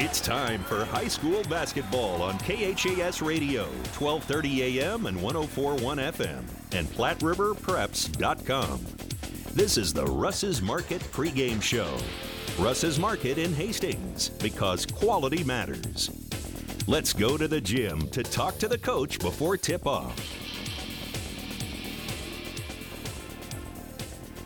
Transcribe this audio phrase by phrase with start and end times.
[0.00, 3.64] It's time for high school basketball on KHAS Radio,
[3.98, 8.80] 1230 AM and 1041 FM, and PlatteRiverPreps.com.
[9.54, 11.98] This is the Russ's Market pregame show.
[12.62, 16.10] Russ's Market in Hastings, because quality matters.
[16.86, 20.47] Let's go to the gym to talk to the coach before tip off.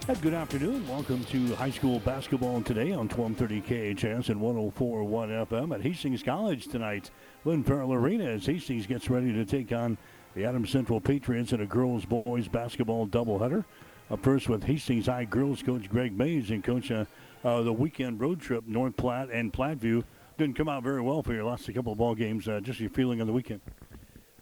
[0.04, 0.86] Good afternoon.
[0.88, 6.66] Welcome to high school basketball today on 1230 KHAS and 1041 FM at Hastings College
[6.66, 7.12] tonight.
[7.44, 9.96] Lynn Farrell Arena as Hastings gets ready to take on
[10.34, 13.64] the Adams Central Patriots in a girls boys basketball doubleheader.
[14.10, 17.04] Up first with Hastings High girls coach Greg Mays and coach uh,
[17.44, 20.02] uh, the weekend road trip North Platte and Platteview
[20.36, 21.44] didn't come out very well for you.
[21.44, 22.48] Lost a couple of ball games.
[22.48, 23.60] Uh, just your feeling on the weekend.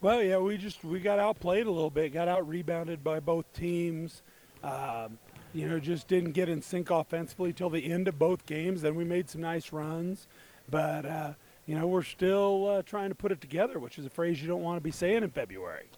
[0.01, 2.13] Well, yeah, we just we got outplayed a little bit.
[2.13, 4.23] Got out rebounded by both teams.
[4.63, 5.17] Um,
[5.53, 8.81] you know, just didn't get in sync offensively till the end of both games.
[8.81, 10.27] Then we made some nice runs,
[10.69, 11.33] but uh,
[11.65, 14.47] you know, we're still uh, trying to put it together, which is a phrase you
[14.47, 15.89] don't want to be saying in February.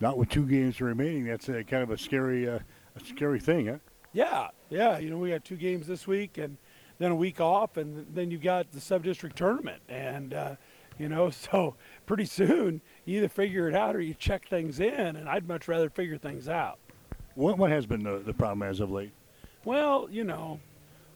[0.00, 1.24] Not with two games remaining.
[1.24, 2.58] That's a, kind of a scary, uh,
[2.96, 3.78] a scary thing, huh?
[4.12, 4.98] Yeah, yeah.
[4.98, 6.56] You know, we got two games this week, and
[6.98, 10.56] then a week off, and then you got the sub-district tournament, and uh,
[10.98, 11.74] you know, so
[12.06, 15.68] pretty soon you either figure it out or you check things in, and I'd much
[15.68, 16.78] rather figure things out.
[17.34, 19.12] What, what has been the, the problem as of late?
[19.64, 20.60] Well, you know,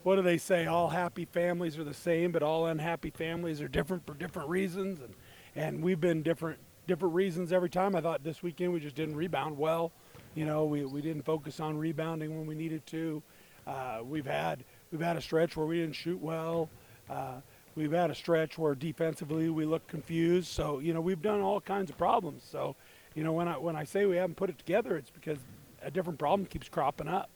[0.02, 0.66] what do they say?
[0.66, 5.00] All happy families are the same, but all unhappy families are different for different reasons,
[5.00, 5.14] and
[5.54, 7.94] and we've been different different reasons every time.
[7.94, 9.92] I thought this weekend we just didn't rebound well.
[10.34, 13.22] You know, we, we didn't focus on rebounding when we needed to.
[13.66, 16.68] Uh, we've had we've had a stretch where we didn't shoot well.
[17.10, 17.40] Uh,
[17.74, 20.48] we've had a stretch where defensively we look confused.
[20.48, 22.44] So you know, we've done all kinds of problems.
[22.50, 22.76] So
[23.14, 25.38] you know, when I when I say we haven't put it together, it's because
[25.82, 27.30] a different problem keeps cropping up.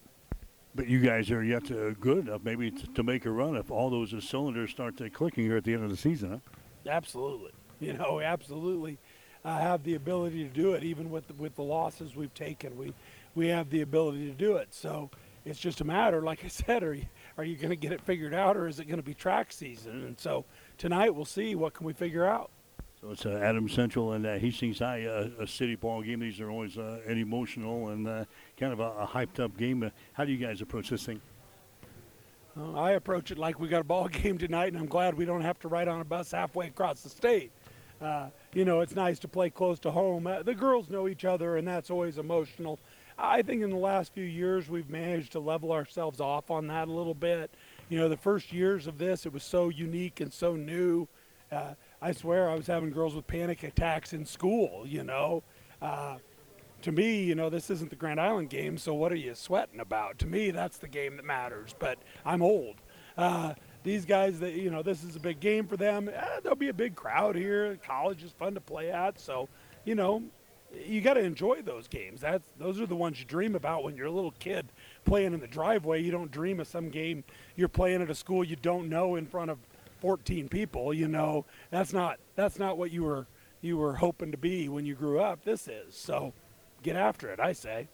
[0.75, 3.71] But you guys are yet to good enough maybe to, to make a run if
[3.71, 6.91] all those cylinders start to clicking here at the end of the season, huh?
[6.91, 7.53] Absolutely.
[7.79, 8.99] You know, absolutely
[9.45, 12.77] uh, have the ability to do it even with the, with the losses we've taken.
[12.77, 12.93] We
[13.35, 14.69] we have the ability to do it.
[14.71, 15.11] So
[15.45, 17.07] it's just a matter, like I said, are you
[17.39, 19.53] are you going to get it figured out or is it going to be track
[19.53, 20.05] season?
[20.05, 20.45] And so
[20.79, 22.51] tonight we'll see what can we figure out.
[23.03, 26.21] So it's uh, Adams Central and uh, Hastings High, uh, a city ball game.
[26.21, 28.25] These are always uh, an emotional and uh,
[28.57, 29.83] kind of a, a, hyped up game.
[29.83, 31.21] Uh, how do you guys approach this thing?
[32.77, 35.41] I approach it like we got a ball game tonight, and I'm glad we don't
[35.41, 37.51] have to ride on a bus halfway across the state.
[38.55, 40.29] you know, it's nice to play close to home.
[40.45, 42.79] the girls know each other, and that's always emotional.
[43.19, 46.87] I think in the last few years we've managed to level ourselves off on that
[46.87, 47.51] a little bit.
[47.89, 51.09] You know, the first years of this, it was so unique and so new.
[51.51, 55.45] Uh, I swear I was having girls with panic attacks in school, you know.
[55.81, 56.17] Uh,
[56.83, 59.79] to me, you know, this isn't the Grand Island game, so what are you sweating
[59.79, 60.19] about?
[60.19, 62.75] To me, that's the game that matters, but I'm old.
[63.17, 63.55] Uh,
[63.85, 66.09] these guys, that you know, this is a big game for them.
[66.09, 67.79] Eh, there'll be a big crowd here.
[67.87, 69.49] College is fun to play at, so
[69.85, 70.25] you know,
[70.87, 72.21] you got to enjoy those games.
[72.21, 74.67] That's those are the ones you dream about when you're a little kid
[75.05, 76.03] playing in the driveway.
[76.03, 77.23] You don't dream of some game
[77.55, 79.59] you're playing at a school you don't know in front of
[80.03, 83.29] 14 people, you know, that's not that's not what you were
[83.61, 85.45] you were hoping to be when you grew up.
[85.45, 86.35] This is so.
[86.83, 87.87] Get after it, I say.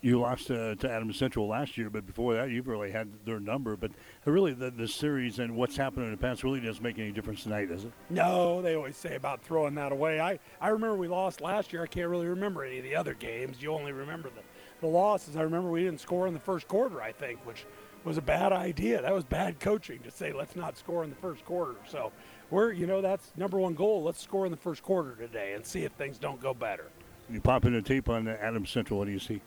[0.00, 3.40] You lost uh, to Adams Central last year, but before that, you've really had their
[3.40, 3.74] number.
[3.74, 3.90] But
[4.24, 7.42] really, the, the series and what's happened in the past really doesn't make any difference
[7.42, 7.90] tonight, does it?
[8.08, 10.20] No, they always say about throwing that away.
[10.20, 11.82] I, I remember we lost last year.
[11.82, 13.60] I can't really remember any of the other games.
[13.60, 14.42] You only remember the,
[14.80, 15.34] the losses.
[15.34, 17.66] I remember we didn't score in the first quarter, I think, which
[18.04, 19.02] was a bad idea.
[19.02, 21.74] That was bad coaching to say let's not score in the first quarter.
[21.86, 22.12] So
[22.50, 24.02] we're, you know, that's number one goal.
[24.02, 26.86] Let's score in the first quarter today and see if things don't go better.
[27.30, 28.98] You pop in the tape on Adams Central.
[28.98, 29.40] What do you see?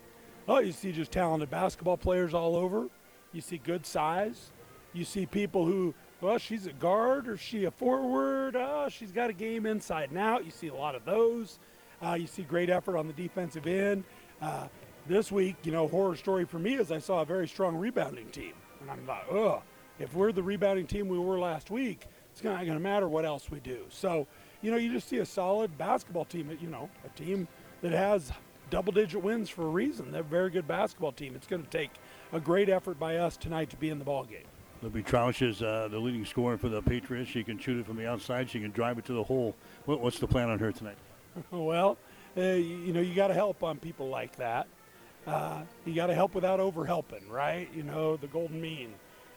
[0.48, 2.88] Oh, you see just talented basketball players all over.
[3.34, 4.52] You see good size.
[4.94, 8.56] You see people who, well, she's a guard or she a forward.
[8.56, 10.46] Oh, she's got a game inside and out.
[10.46, 11.60] You see a lot of those.
[12.04, 14.04] Uh, you see great effort on the defensive end.
[14.42, 14.68] Uh,
[15.08, 18.30] this week, you know, horror story for me is I saw a very strong rebounding
[18.30, 18.54] team.
[18.82, 19.62] And I'm like, ugh,
[20.00, 23.26] if we're the rebounding team we were last week, it's not going to matter what
[23.26, 23.86] else we do.
[23.90, 24.28] So,
[24.62, 27.48] you know, you just see a solid basketball team, you know, a team
[27.82, 28.32] that has
[28.70, 30.12] double digit wins for a reason.
[30.12, 31.36] They're a very good basketball team.
[31.36, 31.92] It's going to take
[32.32, 34.46] a great effort by us tonight to be in the ball game.
[34.82, 37.30] Libby Troush is uh, the leading scorer for the Patriots.
[37.30, 38.50] She can shoot it from the outside.
[38.50, 39.56] She can drive it to the hole.
[39.86, 40.98] What, what's the plan on her tonight?
[41.52, 41.98] well,
[42.36, 44.68] uh, you know, you got to help on people like that.
[45.28, 47.70] Uh, you got to help without over helping, right?
[47.76, 48.94] You know, the golden mean.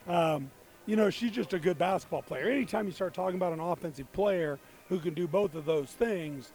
[0.09, 0.51] Um,
[0.87, 2.49] you know, she's just a good basketball player.
[2.49, 4.59] Anytime you start talking about an offensive player
[4.89, 6.53] who can do both of those things,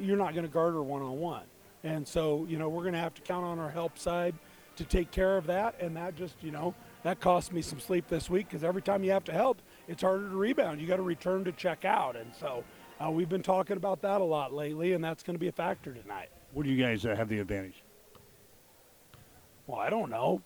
[0.00, 1.44] you're not going to guard her one on one.
[1.82, 4.34] And so, you know, we're going to have to count on our help side
[4.76, 5.80] to take care of that.
[5.80, 6.74] And that just, you know,
[7.04, 10.02] that cost me some sleep this week because every time you have to help, it's
[10.02, 10.80] harder to rebound.
[10.80, 12.64] You got to return to check out, and so
[12.98, 15.52] uh, we've been talking about that a lot lately, and that's going to be a
[15.52, 16.30] factor tonight.
[16.54, 17.83] What do you guys uh, have the advantage?
[19.66, 20.42] Well, I don't know.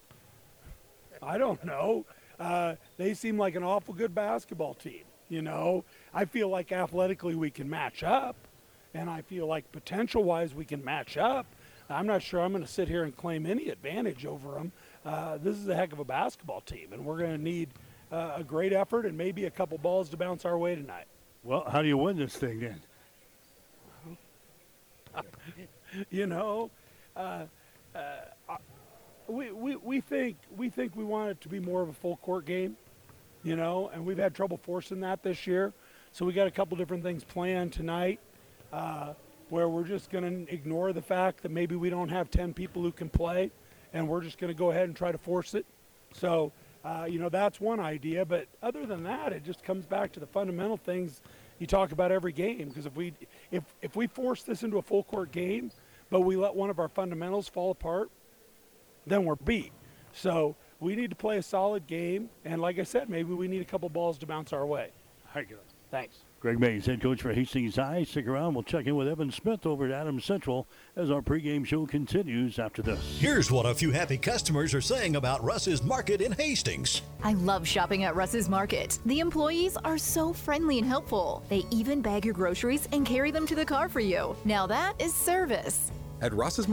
[1.23, 2.05] I don't know.
[2.39, 5.03] Uh, they seem like an awful good basketball team.
[5.29, 5.85] You know,
[6.15, 8.37] I feel like athletically we can match up,
[8.95, 11.47] and I feel like potential wise we can match up.
[11.91, 14.73] I'm not sure I'm going to sit here and claim any advantage over them.
[15.05, 17.71] Uh, this is a heck of a basketball team, and we're going to need
[18.13, 21.07] uh, a great effort and maybe a couple balls to bounce our way tonight.
[21.43, 22.81] Well, how do you win this thing then?
[26.11, 26.71] you know,
[27.17, 27.45] uh,
[27.95, 27.99] uh,
[29.29, 32.17] we, we, we think we think we want it to be more of a full
[32.17, 32.77] court game,
[33.45, 35.73] you know, and we've had trouble forcing that this year.
[36.13, 38.19] So we got a couple different things planned tonight,
[38.73, 39.13] uh,
[39.51, 42.83] where we're just going to ignore the fact that maybe we don't have 10 people
[42.83, 43.51] who can play,
[43.93, 45.67] and we're just going to go ahead and try to force it.
[46.15, 46.51] So,
[46.85, 48.25] uh, you know, that's one idea.
[48.25, 51.21] But other than that, it just comes back to the fundamental things
[51.59, 52.69] you talk about every game.
[52.69, 53.13] Because if we
[53.51, 55.71] if if we force this into a full court game,
[56.09, 58.11] but we let one of our fundamentals fall apart,
[59.09, 59.73] then we're beat.
[60.13, 63.63] So we need to play a solid game, and like I said, maybe we need
[63.63, 64.91] a couple balls to bounce our way.
[65.27, 65.59] All right, good.
[65.91, 66.19] Thanks.
[66.41, 68.05] Greg Mays, head coach for Hastings High.
[68.05, 68.55] Stick around.
[68.55, 72.61] We'll check in with Evan Smith over at Adams Central as our pregame show continues
[72.61, 73.19] after this.
[73.19, 77.03] Here's what a few happy customers are saying about Russ's Market in Hastings.
[77.25, 79.01] I love shopping at Russ's Market.
[79.07, 81.43] The employees are so friendly and helpful.
[81.49, 84.37] They even bag your groceries and carry them to the car for you.
[84.45, 85.91] Now that is service.
[86.21, 86.69] At Russ's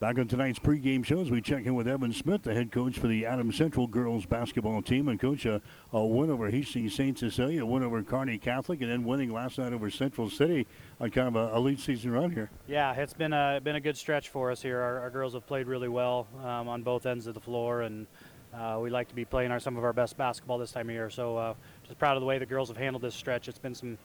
[0.00, 3.06] Back on tonight's pregame shows, we check in with Evan Smith, the head coach for
[3.06, 5.06] the Adams Central girls basketball team.
[5.06, 5.62] And coach, a,
[5.92, 7.16] a win over Hastings St.
[7.16, 10.66] Cecilia, a win over Kearney Catholic, and then winning last night over Central City
[11.00, 12.50] on kind of a, a late season run here.
[12.66, 14.80] Yeah, it's been a been a good stretch for us here.
[14.80, 18.08] Our, our girls have played really well um, on both ends of the floor, and
[18.52, 20.94] uh, we like to be playing our some of our best basketball this time of
[20.94, 21.08] year.
[21.08, 21.54] So uh,
[21.84, 23.46] just proud of the way the girls have handled this stretch.
[23.48, 23.96] It's been some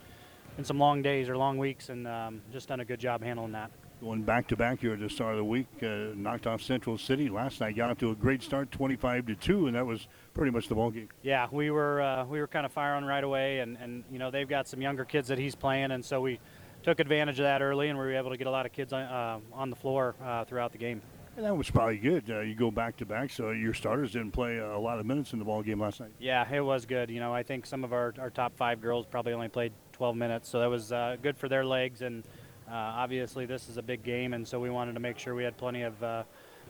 [0.55, 3.53] been some long days or long weeks, and um, just done a good job handling
[3.53, 3.71] that.
[4.01, 6.97] Going back to back here at the start of the week, uh, knocked off Central
[6.97, 7.75] City last night.
[7.75, 10.89] Got to a great start, 25 to two, and that was pretty much the ball
[10.89, 11.09] game.
[11.21, 14.31] Yeah, we were uh, we were kind of firing right away, and, and you know
[14.31, 16.39] they've got some younger kids that he's playing, and so we
[16.81, 18.93] took advantage of that early, and we were able to get a lot of kids
[18.93, 21.01] on, uh, on the floor uh, throughout the game.
[21.35, 22.29] And that was probably good.
[22.29, 25.33] Uh, you go back to back, so your starters didn't play a lot of minutes
[25.33, 26.11] in the ball game last night.
[26.19, 27.09] Yeah, it was good.
[27.09, 30.15] You know, I think some of our, our top five girls probably only played 12
[30.15, 32.23] minutes, so that was uh, good for their legs and
[32.69, 35.43] uh, obviously, this is a big game, and so we wanted to make sure we
[35.43, 36.23] had plenty of uh,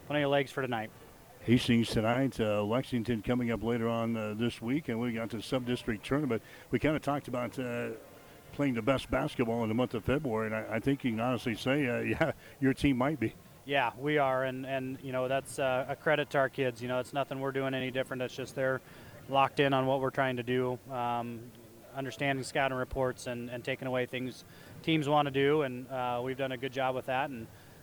[0.07, 0.89] plenty of legs for tonight.
[1.41, 5.37] Hastings tonight, uh, Lexington coming up later on uh, this week, and we got to
[5.37, 6.41] the sub-district tournament.
[6.69, 7.89] We kind of talked about uh,
[8.53, 11.19] playing the best basketball in the month of February, and I, I think you can
[11.19, 13.33] honestly say, uh, yeah, your team might be.
[13.65, 16.81] Yeah, we are, and and you know that's a credit to our kids.
[16.81, 18.21] You know, it's nothing we're doing any different.
[18.21, 18.81] It's just they're
[19.29, 21.39] locked in on what we're trying to do, um,
[21.95, 24.43] understanding scouting reports and, and taking away things
[24.89, 27.29] teams want to do, and uh, we've done a good job with that.
[27.29, 27.41] And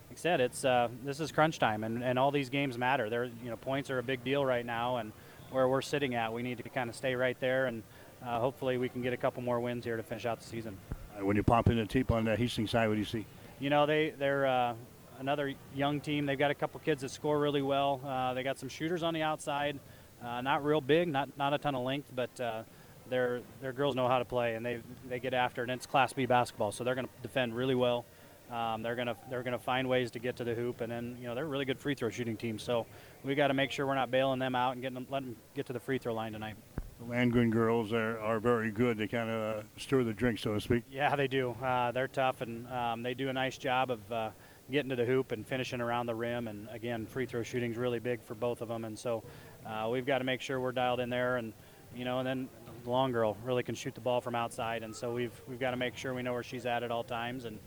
[0.09, 3.09] like I said, it's uh, this is crunch time, and, and all these games matter.
[3.09, 5.13] They're, you know, points are a big deal right now, and
[5.53, 7.85] where we're sitting at, we need to kind of stay right there, and
[8.27, 10.77] uh, hopefully we can get a couple more wins here to finish out the season.
[11.21, 13.25] When you pop in the tape on the Hastings side, what do you see?
[13.61, 14.75] You know, they they're uh,
[15.21, 16.27] another young team.
[16.27, 18.01] They've got a couple kids that score really well.
[18.05, 19.79] Uh, they got some shooters on the outside,
[20.25, 22.65] uh, not real big, not not a ton of length, but
[23.11, 25.71] their their girls know how to play and they they get after it.
[25.71, 28.05] And it's Class B basketball, so they're going to defend really well.
[28.51, 31.27] Um, they're gonna they're gonna find ways to get to the hoop, and then you
[31.27, 32.59] know they're a really good free throw shooting team.
[32.59, 32.87] So
[33.25, 35.37] we got to make sure we're not bailing them out and getting them, letting them
[35.55, 36.55] get to the free throw line tonight.
[37.01, 38.97] The Landgren girls are, are very good.
[38.97, 40.85] They kind of uh, stir the drink, so to speak.
[40.91, 41.51] Yeah, they do.
[41.63, 44.31] Uh, they're tough, and um, they do a nice job of uh,
[44.71, 46.49] getting to the hoop and finishing around the rim.
[46.49, 49.25] And again, free throw shooting is really big for both of them, and so
[49.67, 51.37] uh, we've got to make sure we're dialed in there.
[51.37, 51.53] And
[51.95, 52.49] you know, and then
[52.87, 55.73] the long girl really can shoot the ball from outside, and so we've we've got
[55.73, 57.45] to make sure we know where she's at at all times.
[57.45, 57.59] And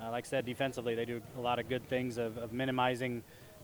[0.00, 3.22] uh, like I said, defensively they do a lot of good things of, of, minimizing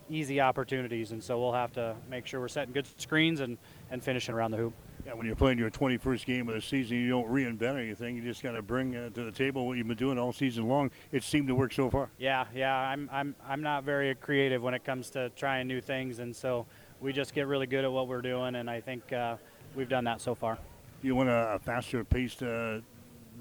[0.09, 3.57] easy opportunities, and so we'll have to make sure we're setting good screens and
[3.89, 4.73] and finishing around the hoop.
[5.05, 8.17] Yeah, when you're playing your 21st game of the season, you don't reinvent anything.
[8.17, 10.67] You just got to bring uh, to the table what you've been doing all season
[10.67, 10.91] long.
[11.13, 12.09] It seemed to work so far.
[12.17, 12.75] Yeah, yeah.
[12.75, 16.65] I'm I'm I'm not very creative when it comes to trying new things, and so
[16.99, 19.37] we just get really good at what we're doing, and I think uh,
[19.73, 20.57] we've done that so far
[21.01, 22.79] you want a, faster paced uh,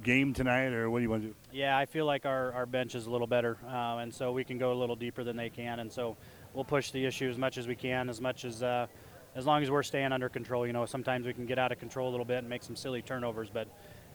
[0.03, 1.35] game tonight, or what do you want to do?
[1.53, 4.45] Yeah, I feel like our, our bench is a little better, uh, and so we
[4.45, 6.17] can go a little deeper than they can, and so
[6.55, 8.87] we'll push the issue as much as we can, as much as uh,
[9.35, 10.67] as long as we're staying under control.
[10.67, 12.77] You know, sometimes we can get out of control a little bit and make some
[12.77, 13.69] silly turnovers, but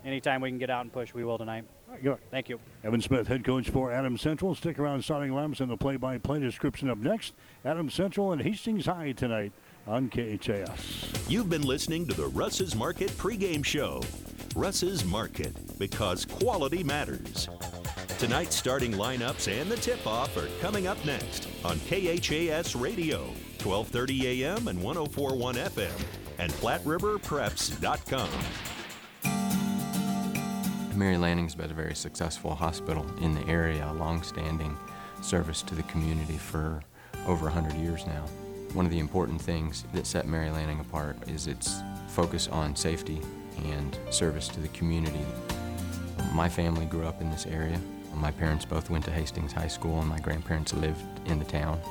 [0.05, 1.65] anytime we can get out and push, we will tonight.
[2.01, 2.17] good.
[2.31, 2.59] Thank you.
[2.83, 4.55] Evan Smith, head coach for Adams Central.
[4.55, 7.33] Stick around, starting lamps and the play-by-play description up next.
[7.63, 9.51] Adams Central and Hastings High tonight
[9.87, 11.29] on KHAS.
[11.29, 14.01] You've been listening to the Russ's Market pregame show.
[14.55, 17.47] Russ's Market, because quality matters.
[18.19, 23.19] Tonight's starting lineups and the tip-off are coming up next on KHAS Radio,
[23.63, 26.01] 1230 AM and 1041 FM,
[26.37, 28.29] and PlatteRiverPreps.com.
[30.97, 34.77] Mary Lanning's been a very successful hospital in the area, a long-standing
[35.21, 36.83] service to the community for
[37.25, 38.25] over 100 years now.
[38.73, 43.21] One of the important things that set Mary Lanning apart is its focus on safety
[43.65, 45.25] and service to the community.
[46.33, 47.79] My family grew up in this area.
[48.15, 51.81] My parents both went to Hastings High School and my grandparents lived in the town.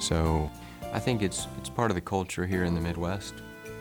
[0.00, 0.48] So
[0.92, 3.34] I think it's, it's part of the culture here in the Midwest.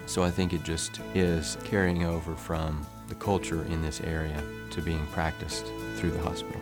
[0.07, 4.81] So I think it just is carrying over from the culture in this area to
[4.81, 6.61] being practiced through the hospital.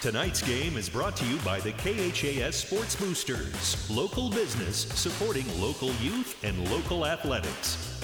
[0.00, 5.92] Tonight's game is brought to you by the KHAS Sports Boosters, local business supporting local
[5.96, 8.00] youth and local athletics.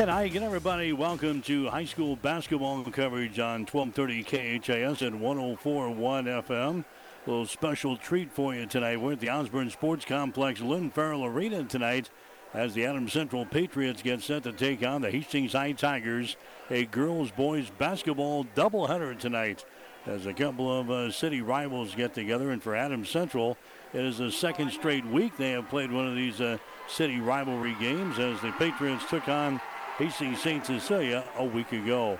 [0.00, 0.92] And hi again, everybody.
[0.92, 6.84] Welcome to high school basketball coverage on 1230 KHAS and 1041 FM.
[6.84, 9.00] A little special treat for you tonight.
[9.00, 12.10] We're at the Osborne Sports Complex, Lynn Farrell Arena tonight
[12.56, 16.36] as the Adams Central Patriots get set to take on the Hastings High Tigers.
[16.70, 19.66] A girls boys basketball doubleheader tonight
[20.06, 22.50] as a couple of uh, city rivals get together.
[22.50, 23.58] And for Adams Central,
[23.92, 26.56] it is the second straight week they have played one of these uh,
[26.88, 29.60] city rivalry games as the Patriots took on
[29.98, 30.64] Hastings St.
[30.64, 32.18] Cecilia a week ago.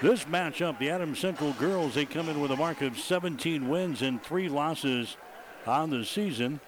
[0.00, 4.00] This matchup, the Adams Central girls, they come in with a mark of 17 wins
[4.00, 5.18] and three losses
[5.66, 6.60] on the season.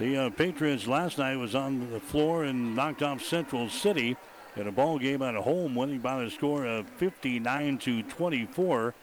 [0.00, 4.16] The uh, Patriots last night was on the floor and knocked off Central City
[4.56, 8.94] in a ball game at home, winning by the score of 59 to 24.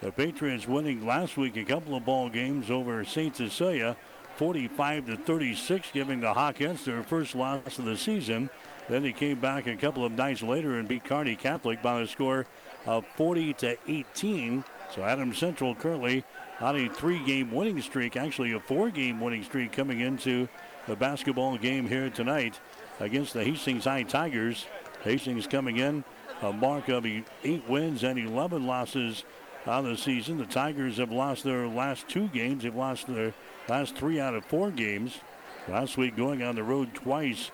[0.00, 3.34] The Patriots winning last week a couple of ball games over St.
[3.34, 3.96] Cecilia,
[4.36, 8.48] 45 to 36, giving the Hawkettes their first loss of the season.
[8.88, 12.06] Then they came back a couple of nights later and beat Kearney Catholic by the
[12.06, 12.46] score
[12.86, 14.62] of 40 to 18.
[14.94, 16.22] So Adam Central currently
[16.60, 20.48] on a three-game winning streak, actually a four-game winning streak coming into
[20.86, 22.60] the basketball game here tonight
[23.00, 24.66] against the Hastings High Tigers.
[25.02, 26.04] Hastings coming in
[26.42, 29.24] a mark of eight wins and 11 losses
[29.66, 30.38] on the season.
[30.38, 32.62] The Tigers have lost their last two games.
[32.62, 33.32] They've lost their
[33.68, 35.18] last three out of four games.
[35.68, 37.50] Last week going on the road twice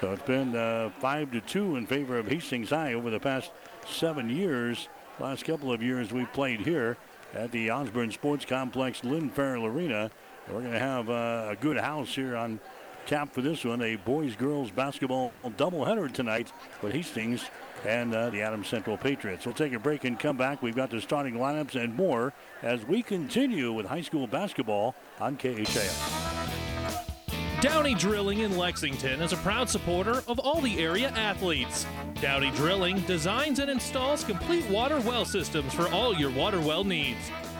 [0.00, 3.52] So it's been uh, 5 to 2 in favor of Hastings High over the past
[3.86, 4.88] seven years.
[5.18, 6.96] Last couple of years we've played here
[7.34, 10.10] at the Osborne Sports Complex, Lynn Farrell Arena.
[10.48, 12.58] We're going to have uh, a good house here on
[13.06, 13.82] tap for this one.
[13.82, 17.44] A boys girls basketball doubleheader tonight with Hastings
[17.84, 19.46] and uh, the Adams Central Patriots.
[19.46, 20.62] We'll take a break and come back.
[20.62, 22.32] We've got the starting lineups and more
[22.62, 26.30] as we continue with high school basketball on KHAS.
[27.60, 31.86] Downey Drilling in Lexington is a proud supporter of all the area athletes.
[32.20, 37.30] Downey Drilling designs and installs complete water well systems for all your water well needs.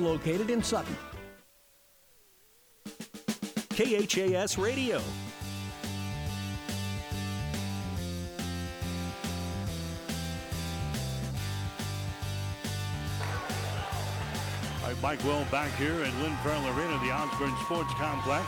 [0.00, 0.96] located in Sutton.
[3.70, 5.00] KHAS Radio.
[15.02, 18.46] Mike Will back here at Lynn Farrell Arena, the Osborne Sports Complex.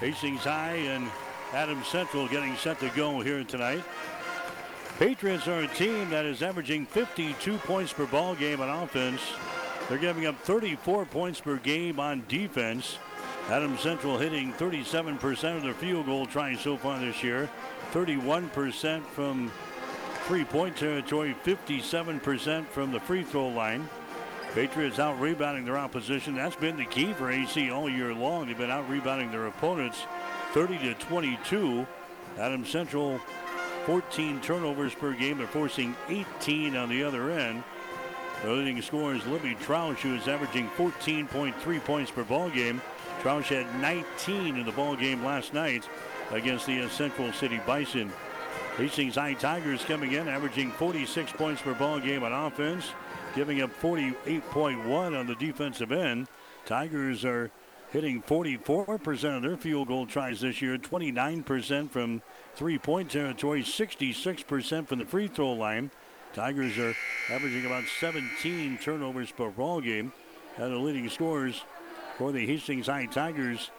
[0.00, 1.10] Hastings High and
[1.52, 3.84] Adams Central getting set to go here tonight.
[5.00, 9.22] Patriots are a team that is averaging 52 points per ball game on offense.
[9.88, 12.98] They're giving up 34 points per game on defense.
[13.48, 17.48] Adam Central hitting 37% of their field goal tries so far this year,
[17.92, 19.50] 31% from
[20.26, 23.88] three-point territory, 57% from the free throw line.
[24.52, 26.34] Patriots out rebounding their opposition.
[26.34, 28.48] That's been the key for AC all year long.
[28.48, 30.02] They've been out rebounding their opponents
[30.52, 31.86] 30 to 22.
[32.38, 33.18] Adam Central
[33.86, 35.38] 14 turnovers per game.
[35.38, 37.62] They're forcing 18 on the other end.
[38.42, 42.80] The leading scorer is Libby Troush, who is averaging 14.3 points per ball game.
[43.22, 45.86] Troush had 19 in the ball game last night
[46.30, 48.10] against the Central City Bison.
[48.76, 52.92] Hastings High Tigers coming in, averaging 46 points per ball game on offense,
[53.34, 56.28] giving up 48.1 on the defensive end.
[56.64, 57.50] Tigers are
[57.90, 62.22] hitting 44% of their field goal tries this year, 29% from
[62.60, 65.90] three point territory, 66% from the free throw line.
[66.34, 66.94] Tigers are
[67.30, 70.12] averaging about 17 turnovers per ball game.
[70.58, 71.64] And the leading scorers
[72.18, 73.70] for the Hastings High Tigers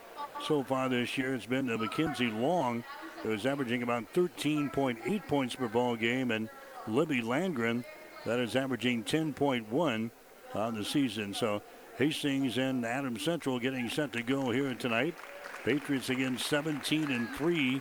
[0.44, 2.84] so far this year it's been Mackenzie Long,
[3.22, 6.50] who is averaging about 13.8 points per ball game, and
[6.88, 7.86] Libby Landgren,
[8.26, 10.10] that is averaging 10.1
[10.56, 11.36] on the season.
[11.36, 11.62] So
[11.98, 15.14] Hastings and Adams Central getting set to go here tonight.
[15.64, 17.80] Patriots again 17 and 3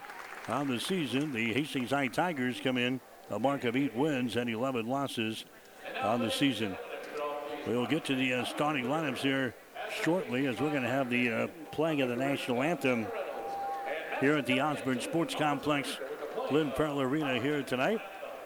[0.51, 1.33] on the season.
[1.33, 5.45] The Hastings High Tigers come in a mark of eight wins and 11 losses
[6.03, 6.77] on the season.
[7.67, 9.55] We'll get to the uh, starting lineups here
[10.03, 13.07] shortly as we're going to have the uh, playing of the national anthem
[14.21, 15.99] here at the Osborne Sports Complex,
[16.51, 18.01] Lynn Farrell Arena here tonight.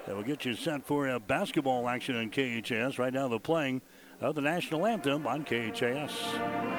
[0.07, 2.99] That will get you set for uh, basketball action on KHS.
[2.99, 3.81] Right now, the playing
[4.21, 6.74] of the national anthem on KHAS.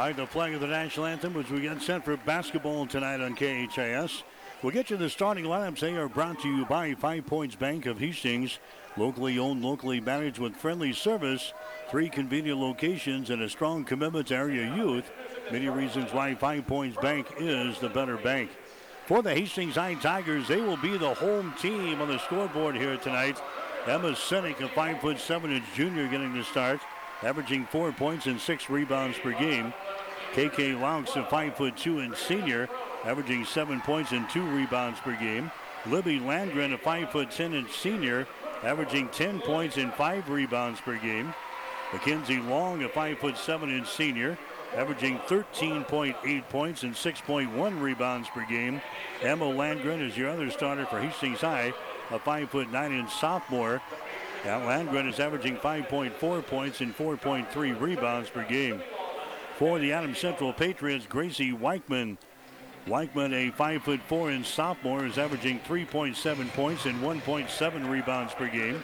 [0.00, 3.20] All right, the flag of the national anthem as we get set for basketball tonight
[3.20, 4.22] on KHAS.
[4.62, 5.80] We'll get you the starting lineups.
[5.80, 8.60] They are brought to you by Five Points Bank of Hastings.
[8.96, 11.52] Locally owned, locally managed with friendly service,
[11.90, 15.10] three convenient locations, and a strong commitment to area youth.
[15.52, 18.48] Many reasons why Five Points Bank is the better bank.
[19.04, 22.96] For the Hastings High Tigers, they will be the home team on the scoreboard here
[22.96, 23.38] tonight.
[23.86, 26.80] Emma Sinek, a five foot seven inch junior, getting the start,
[27.22, 29.72] averaging four points and six rebounds per game.
[30.32, 32.68] KK Laux, a five foot two inch senior,
[33.04, 35.50] averaging seven points and two rebounds per game.
[35.86, 38.26] Libby Landgren, a five foot ten inch senior,
[38.62, 41.34] averaging 10 points and five rebounds per game.
[41.92, 44.38] Mackenzie Long, a five foot seven inch senior,
[44.74, 48.80] averaging 13.8 points and 6.1 rebounds per game.
[49.22, 51.72] Emma Landgren is your other starter for Hastings High,
[52.10, 53.82] a five foot nine inch sophomore.
[54.44, 58.82] Now Landgren is averaging 5.4 points and 4.3 rebounds per game.
[59.58, 62.16] For the Adams Central Patriots, Gracie Weichman.
[62.86, 68.48] Weichman, a five foot four inch sophomore, is averaging 3.7 points and 1.7 rebounds per
[68.48, 68.82] game.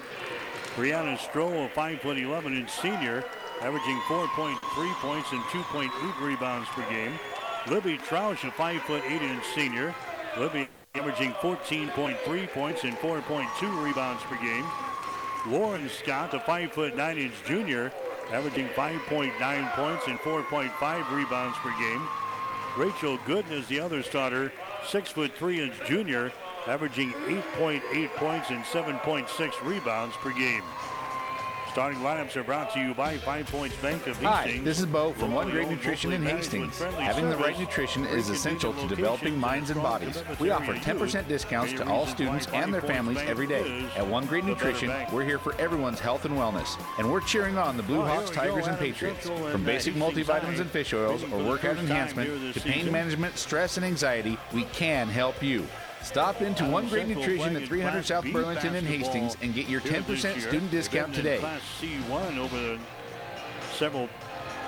[0.77, 3.25] Brianna Stroh, a five foot 11 inch senior,
[3.63, 4.59] averaging 4.3
[5.01, 7.19] points and 2.8 rebounds per game.
[7.69, 9.95] Libby Troush, a five foot eight inch senior,
[10.37, 14.65] Libby averaging 14.3 points and 4.2 rebounds per game.
[15.49, 17.93] Lauren Scott, a five foot nine inch junior,
[18.33, 22.09] averaging 5.9 points and 4.5 rebounds per game.
[22.77, 24.53] Rachel Gooden is the other starter,
[24.87, 26.33] six foot three inch junior,
[26.67, 30.63] averaging 8.8 points and 7.6 rebounds per game.
[31.77, 34.25] Starting lineups are brought to you by Five Points Bank of Hastings.
[34.25, 36.81] Hi, this is Bo from One Great Nutrition in Hastings.
[36.81, 40.23] Having the right nutrition is essential to developing minds and bodies.
[40.41, 43.87] We offer 10% discounts to all students and their families every day.
[43.95, 47.77] At One Great Nutrition, we're here for everyone's health and wellness, and we're cheering on
[47.77, 49.29] the Blue Hawks, Tigers, and Patriots.
[49.29, 54.39] From basic multivitamins and fish oils or workout enhancement to pain management, stress, and anxiety,
[54.55, 55.67] we can help you.
[56.03, 60.41] Stop into One Great Nutrition at 300 South Burlington in Hastings and get your 10%
[60.41, 61.39] student discount today.
[61.39, 62.79] Class C1 over the
[63.73, 64.09] several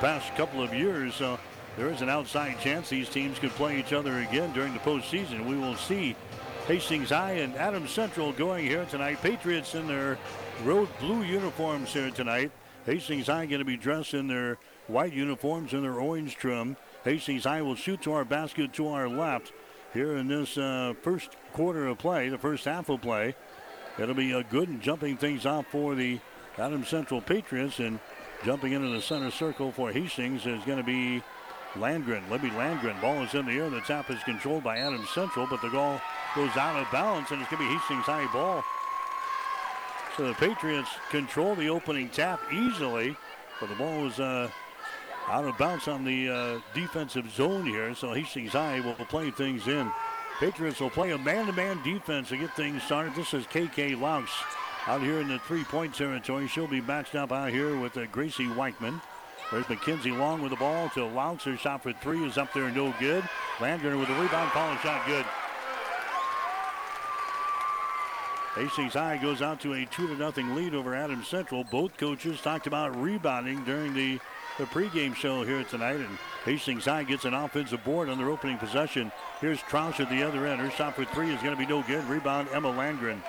[0.01, 1.15] past couple of years.
[1.15, 1.39] So
[1.77, 5.47] there is an outside chance these teams could play each other again during the postseason.
[5.47, 6.17] We will see
[6.67, 9.23] Hastings High and Adams Central going here tonight.
[9.23, 10.19] Patriots in their
[10.65, 12.51] road blue uniforms here tonight.
[12.85, 16.77] Hastings High going to be dressed in their white uniforms and their orange trim.
[17.05, 19.53] Hastings High will shoot to our basket to our left
[19.99, 23.35] here in this uh, first quarter of play, the first half of play.
[23.99, 26.21] It'll be a good jumping things off for the
[26.57, 27.99] Adams Central Patriots and
[28.45, 31.21] jumping into the center circle for Hastings is going to be
[31.75, 32.31] Landgren.
[32.31, 33.01] Libby Landgren.
[33.01, 33.69] Ball is in the air.
[33.71, 36.01] The tap is controlled by Adams Central, but the ball
[36.37, 38.63] goes out of balance and it's going to be Hastings high ball.
[40.17, 43.17] So the Patriots control the opening tap easily,
[43.59, 44.49] but the ball was uh,
[45.31, 47.95] out of bounds on the uh, defensive zone here.
[47.95, 49.91] So Hastings High will play things in.
[50.41, 53.15] Patriots will play a man-to-man defense to get things started.
[53.15, 54.29] This is KK Laux
[54.87, 56.47] out here in the three-point territory.
[56.47, 59.01] She'll be matched up out here with uh, Gracie Weichman.
[59.51, 61.43] There's Mackenzie Long with the ball to Laux.
[61.43, 63.25] Her shot for three is up there, and no good.
[63.59, 65.25] Landgren with the rebound, call shot good.
[68.55, 71.65] Hastings High goes out to a two to nothing lead over Adams Central.
[71.65, 74.19] Both coaches talked about rebounding during the,
[74.59, 78.59] the pregame show here tonight, and Hastings High gets an offensive board on their opening
[78.59, 79.13] possession.
[79.41, 80.61] Here's Troush at the other end.
[80.61, 82.05] Her shot for three is going to be no good.
[82.07, 83.23] Rebound Emma Landgren.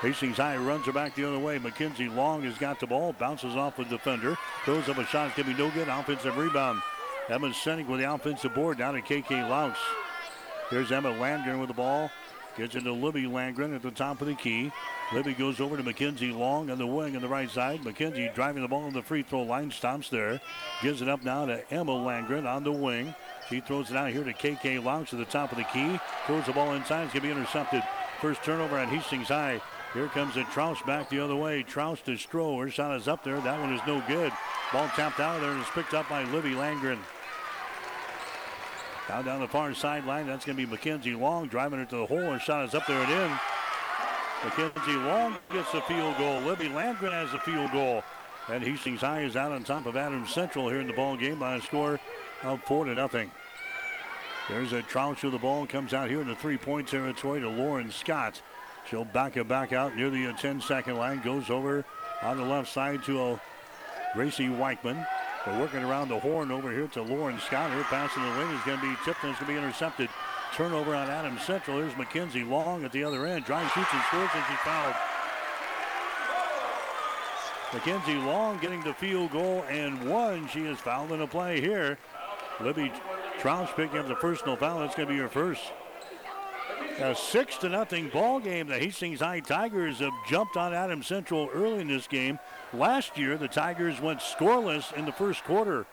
[0.00, 1.58] Hastings High runs her back the other way.
[1.58, 5.36] Mackenzie Long has got the ball, bounces off the defender, throws up a shot, it's
[5.36, 5.88] going to be no good.
[5.88, 6.80] Offensive rebound.
[7.28, 9.76] Emma Senig with the offensive board down to KK Laux.
[10.70, 12.10] Here's Emma Landgren with the ball.
[12.56, 14.70] Gets into Libby Landgren at the top of the key.
[15.14, 17.82] Libby goes over to McKenzie Long on the wing on the right side.
[17.82, 20.40] McKenzie driving the ball on the free throw line, stops there.
[20.82, 23.14] Gives it up now to Emma Landgren on the wing.
[23.48, 26.00] She throws it out here to KK Laux at the top of the key.
[26.26, 27.04] Throws the ball inside.
[27.04, 27.84] It's going to be intercepted.
[28.20, 29.60] First turnover at Hastings High.
[29.92, 31.62] Here comes it Troush back the other way.
[31.62, 32.68] Troush to Stroh.
[32.72, 33.40] Shot is up there.
[33.40, 34.32] That one is no good.
[34.72, 36.98] Ball tapped out of there and it's picked up by Libby Landgren.
[39.06, 40.26] Down down the far sideline.
[40.26, 42.32] That's going to be Mackenzie Long driving it to the hole.
[42.32, 43.38] Her shot is up there and in.
[44.44, 46.40] Mackenzie Long gets the field goal.
[46.42, 48.02] Libby Landgren has the field goal.
[48.48, 51.38] And Hastings High is out on top of Adams Central here in the ball game
[51.38, 51.98] by a score
[52.42, 53.30] of four to nothing.
[54.50, 55.66] There's a Troush with the ball.
[55.66, 58.42] Comes out here in the three-point territory to Lauren Scott.
[58.90, 61.22] She'll back it back out near the 10-second line.
[61.22, 61.82] Goes over
[62.20, 63.40] on the left side to a
[64.12, 65.06] Gracie Weichman.
[65.46, 67.70] They're working around the horn over here to Lauren Scott.
[67.70, 69.58] Her pass in the wing is going to be tipped and it's going to be
[69.58, 70.10] intercepted.
[70.54, 71.78] Turnover on Adams Central.
[71.78, 73.44] Here's McKenzie Long at the other end.
[73.44, 74.94] Drive, shoots, and scores, and she's fouled.
[77.72, 80.46] Mackenzie Long getting the field goal and one.
[80.46, 81.98] She is fouled in a play here.
[82.60, 82.92] Libby
[83.40, 84.78] Troush picking up the personal foul.
[84.78, 85.72] That's going to be her first.
[87.00, 88.68] A six to nothing ball game.
[88.68, 92.38] The Hastings High Tigers have jumped on Adams Central early in this game.
[92.72, 95.84] Last year, the Tigers went scoreless in the first quarter.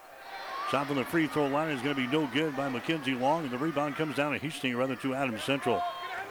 [0.71, 3.43] Shot from the free throw line is going to be no good by Mackenzie Long,
[3.43, 5.83] and the rebound comes down to Hastings rather to Adams Central.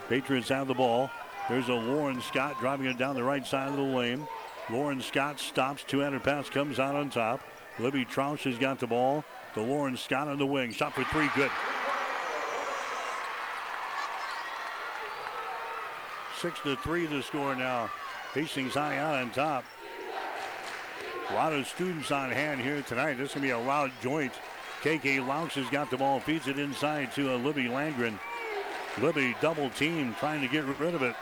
[0.08, 1.10] Patriots have the ball.
[1.50, 4.26] There's a Lauren Scott driving it down the right side of the lane.
[4.70, 5.84] Lauren Scott stops.
[5.86, 7.42] Two-handed pass comes out on top.
[7.78, 9.24] Libby Troush has got the ball.
[9.54, 10.72] The Lauren Scott on the wing.
[10.72, 11.28] Shot for three.
[11.36, 11.50] Good.
[16.38, 17.90] Six to three the score now.
[18.32, 19.64] Hastings High out on top.
[21.30, 23.14] A lot of students on hand here tonight.
[23.14, 24.32] This is going to be a loud joint.
[24.82, 28.18] KK Laux has got the ball, feeds it inside to uh, Libby Landgren.
[29.00, 31.14] Libby double team trying to get rid of it.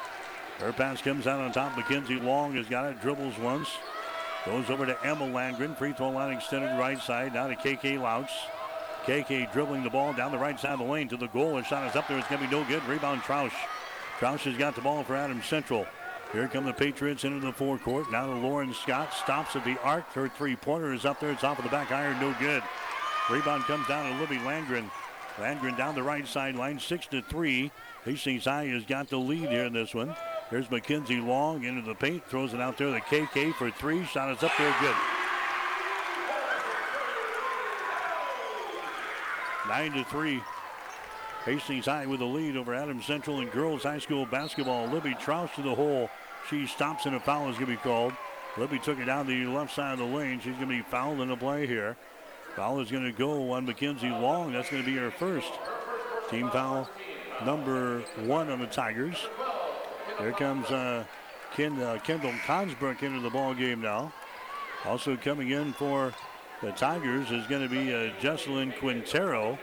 [0.61, 1.77] Her pass comes out on top.
[1.77, 3.69] Mackenzie Long has got it, dribbles once.
[4.47, 5.77] Goes over to Emma Landgren.
[5.77, 7.35] Free throw line extended right side.
[7.35, 8.31] Now to KK Laux.
[9.05, 11.59] KK dribbling the ball down the right side of the lane to the goal.
[11.59, 12.19] A shot is up there.
[12.19, 12.83] It's going to be no good.
[12.85, 13.53] Rebound Troush.
[14.19, 15.87] Troush has got the ball for Adams Central.
[16.33, 18.13] Here come the Patriots into the forecourt.
[18.13, 19.15] Now to Lauren Scott.
[19.15, 20.13] Stops at the arc.
[20.13, 21.31] Her three-pointer is up there.
[21.31, 22.21] It's off of the back iron.
[22.21, 22.63] No good.
[23.31, 24.91] Rebound comes down to Libby Landgren.
[25.39, 26.79] Landgren down the right sideline.
[26.79, 27.71] Six to three.
[28.05, 30.15] Hastings High has got the lead here in this one.
[30.51, 32.25] Here's Mackenzie Long into the paint.
[32.27, 32.91] Throws it out there.
[32.91, 34.05] The KK for three.
[34.05, 34.75] Shot is up there.
[34.81, 34.97] Good.
[39.69, 40.43] Nine to three.
[41.49, 44.87] Hastings High with the lead over Adams Central in girls high school basketball.
[44.87, 46.11] Libby Troush to the hole.
[46.51, 48.13] She stops and a foul is going to be called.
[48.59, 50.41] Libby took it down the left side of the lane.
[50.41, 51.97] She's going to be fouled in the play here.
[52.55, 54.53] Foul is going to go on Mackenzie Long.
[54.53, 55.51] That's going to be her first.
[56.31, 56.87] Team foul
[57.47, 59.17] number one on the Tigers.
[60.19, 61.05] Here comes uh,
[61.55, 64.13] Ken, uh, Kendall Consbrook into the ball game now.
[64.85, 66.13] Also coming in for
[66.61, 69.59] the Tigers is going to be uh, Jesselyn Quintero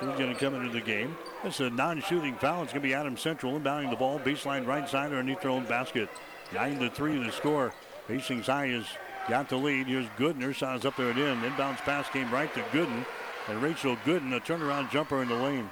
[0.00, 1.16] who's going to come into the game.
[1.44, 2.62] It's a non-shooting foul.
[2.62, 5.64] It's going to be Adam Central inbounding the ball, baseline right side underneath their own
[5.64, 6.08] basket.
[6.52, 7.72] Nine to three the score.
[8.06, 8.86] Hastings High has
[9.28, 9.86] got the lead.
[9.86, 10.48] Here's Gooden.
[10.48, 11.40] Is up there and in.
[11.42, 13.04] Inbounds pass came right to Gooden.
[13.48, 15.70] And Rachel Gooden, a turnaround jumper in the lane.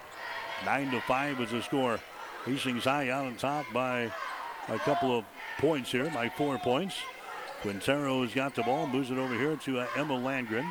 [0.65, 1.99] Nine to five is the score.
[2.45, 4.11] Hastings High out on top by
[4.69, 5.25] a couple of
[5.59, 6.97] points here, by four points.
[7.63, 10.71] Quintero has got the ball, moves it over here to uh, Emma Landgren.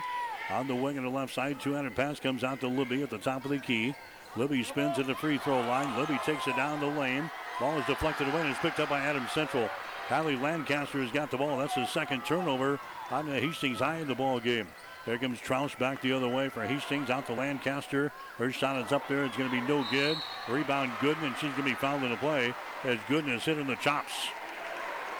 [0.49, 3.17] On the wing on the left side, 200 pass comes out to Libby at the
[3.17, 3.95] top of the key.
[4.36, 5.97] Libby spins at the free throw line.
[5.97, 7.29] Libby takes it down the lane.
[7.60, 9.69] Ball is deflected away and is picked up by Adams Central.
[10.08, 11.58] Kylie Lancaster has got the ball.
[11.58, 12.79] That's his second turnover
[13.10, 14.67] on the Hastings High in the ball game.
[15.05, 18.12] There comes Troush back the other way for Hastings out to Lancaster.
[18.38, 19.23] Her shot is up there.
[19.23, 20.17] It's going to be no good.
[20.49, 22.53] Rebound Gooden, and she's going to be fouled in the play
[22.84, 24.13] as Gooden is hitting the chops.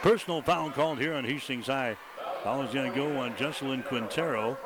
[0.01, 1.97] Personal foul called here on Hastings High.
[2.43, 4.57] Foul is going to go on Jesselyn Quintero.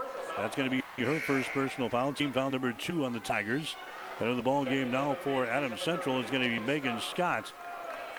[0.42, 2.14] That's going to be her first personal foul.
[2.14, 3.76] Team foul number two on the Tigers.
[4.20, 7.52] And in the ball game now for Adams Central is going to be Megan Scott.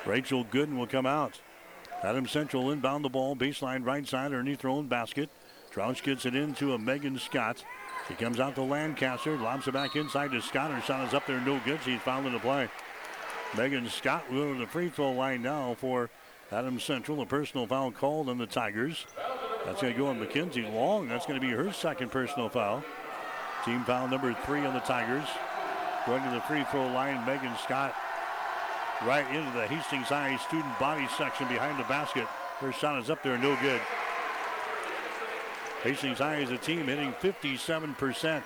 [0.04, 1.40] Rachel Gooden will come out.
[2.02, 5.30] Adams Central inbound the ball, baseline right side underneath their own basket.
[5.72, 7.64] Troush gets it into a Megan Scott.
[8.08, 10.70] She comes out to Lancaster, lobs it back inside to Scott.
[10.70, 11.80] Her shot is up there, no good.
[11.84, 12.68] She's fouled in the play.
[13.56, 16.10] Megan Scott will go to the free throw line now for
[16.52, 17.20] Adams Central.
[17.20, 19.06] A personal foul called on the Tigers.
[19.64, 21.08] That's going to go on Mackenzie Long.
[21.08, 22.82] That's going to be her second personal foul.
[23.64, 25.28] Team foul number three on the Tigers.
[26.06, 27.94] Going to the free throw line, Megan Scott
[29.06, 32.26] right into the Hastings High student body section behind the basket.
[32.58, 33.80] Her shot is up there, no good.
[35.82, 38.42] Hastings High is a team hitting 57%.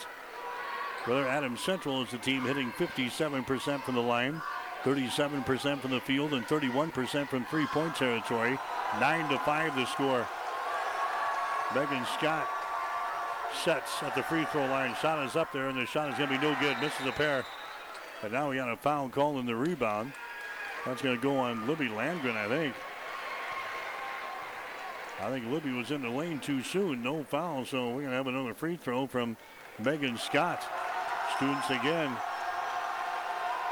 [1.05, 4.40] Brother Adams Central is the team hitting 57% from the line,
[4.85, 8.59] 37% from the field, and 31% from three-point territory.
[9.00, 10.27] Nine to five the score.
[11.74, 12.48] Megan Scott
[13.64, 14.94] sets at the free throw line.
[15.00, 16.78] Shot is up there, and the shot is going to be no good.
[16.80, 17.44] Misses a pair.
[18.22, 20.12] But now we got a foul call in the rebound.
[20.87, 22.74] That's going to go on Libby Landgren, I think.
[25.20, 27.02] I think Libby was in the lane too soon.
[27.02, 29.37] No foul, so we're going to have another free throw from
[29.78, 30.62] Megan Scott.
[31.37, 32.10] Students again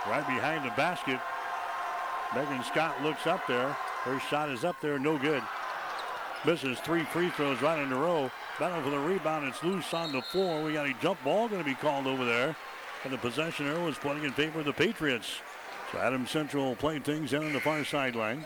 [0.09, 1.21] right behind the basket.
[2.35, 3.69] Megan Scott looks up there.
[4.05, 5.43] Her shot is up there, no good.
[6.45, 8.31] Misses three free throws right in a row.
[8.59, 9.47] Battle for the rebound.
[9.47, 10.63] It's loose on the floor.
[10.63, 12.57] We got a jump ball going to be called over there.
[13.05, 15.41] And the possession arrow is pointing in favor of the Patriots.
[15.93, 18.45] So Adam Central playing things down in on the far sideline.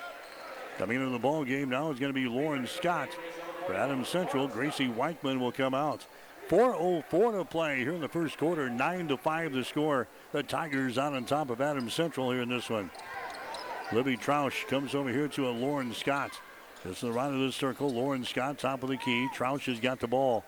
[0.77, 3.09] Coming into the ball game now is going to be Lauren Scott.
[3.67, 6.05] For Adam Central, Gracie Weichman will come out.
[6.49, 8.69] 4.04 to play here in the first quarter.
[8.69, 10.07] 9 to 5 to score.
[10.33, 12.91] The Tigers out on top of Adam Central here in this one.
[13.91, 16.33] Libby Troush comes over here to a Lauren Scott.
[16.89, 17.91] Is the right of the circle.
[17.91, 19.29] Lauren Scott, top of the key.
[19.35, 20.45] Troush has got the ball.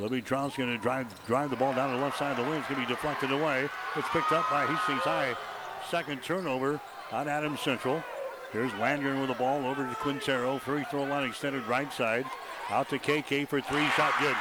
[0.00, 2.58] Libby Troush going to drive drive the ball down the left side of the wing.
[2.58, 3.68] It's going to be deflected away.
[3.94, 5.36] It's picked up by Hastings High.
[5.88, 6.80] Second turnover
[7.12, 8.02] on Adams Central.
[8.52, 10.58] Here's Landgren with the ball over to Quintero.
[10.58, 12.26] Free throw line extended right side.
[12.70, 13.86] Out to KK for three.
[13.90, 14.36] Shot good.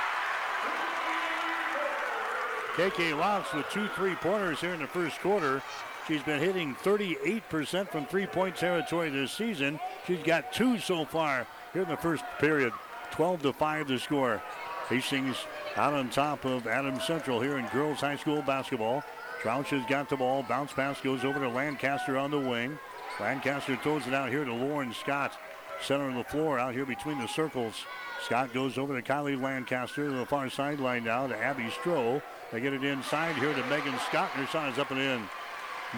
[2.76, 5.62] KK Laux with two three pointers here in the first quarter.
[6.08, 9.80] She's been hitting 38% from three point territory this season.
[10.06, 12.74] She's got two so far here in the first period.
[13.12, 14.42] 12 to 5 to score.
[14.88, 15.36] Hastings
[15.76, 19.04] out on top of Adams Central here in girls high school basketball.
[19.42, 20.44] Troush has got the ball.
[20.44, 22.78] Bounce pass goes over to Lancaster on the wing.
[23.20, 25.38] Lancaster throws it out here to Lauren Scott.
[25.82, 27.84] Center of the floor out here between the circles.
[28.24, 32.22] Scott goes over to Kylie Lancaster to the far sideline now to Abby Stroh.
[32.52, 34.30] They get it inside here to Megan Scott.
[34.32, 35.22] Her shot is up and in.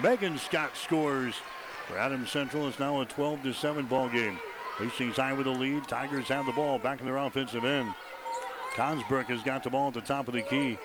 [0.02, 1.34] Megan Scott scores.
[1.86, 4.38] For Adams Central, it's now a 12 to 7 ball game.
[4.78, 5.88] Hastings High with the lead.
[5.88, 7.92] Tigers have the ball back in their offensive end.
[8.74, 10.78] Consbrook has got the ball at the top of the key.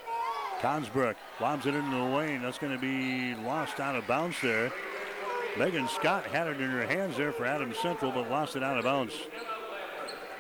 [0.62, 2.42] Consbrook lobs it into the lane.
[2.42, 4.72] That's going to be lost out of bounds there.
[5.60, 8.78] Megan Scott had it in her hands there for Adams Central, but lost it out
[8.78, 9.14] of bounds.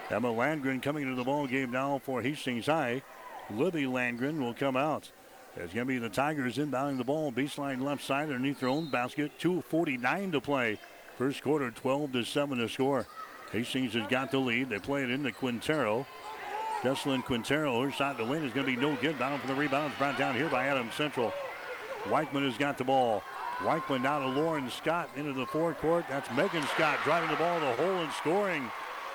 [0.09, 3.03] Emma Landgren coming into the ball game now for Hastings High.
[3.51, 5.11] Libby Landgren will come out.
[5.55, 8.89] It's going to be the Tigers inbounding the ball, baseline left side underneath their own
[8.89, 9.31] basket.
[9.39, 10.79] 2.49 to play.
[11.17, 13.05] First quarter, 12 to 7 to score.
[13.51, 14.69] Hastings has got the lead.
[14.69, 16.07] They play it into Quintero.
[16.81, 19.17] Jesselyn Quintero, her shot to win is going to be no good.
[19.19, 19.93] Battle for the rebound.
[19.99, 21.31] brought down here by Adams Central.
[22.05, 23.23] Weichman has got the ball.
[23.59, 26.05] Weichman now to Lauren Scott into the forecourt.
[26.09, 28.69] That's Megan Scott driving the ball to the hole and scoring.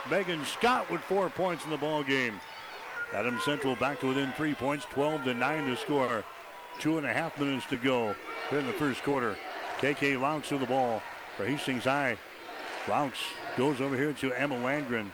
[0.09, 2.41] Megan Scott with four points in the ball game.
[3.15, 6.25] Adams Central back to within three points, 12 to 9 to score.
[6.79, 8.15] Two and a half minutes to go
[8.53, 9.37] in the first quarter.
[9.79, 11.03] KK Laux to the ball
[11.37, 12.17] for Hastings High.
[12.87, 13.13] Laux
[13.57, 15.11] goes over here to Emma Landgren.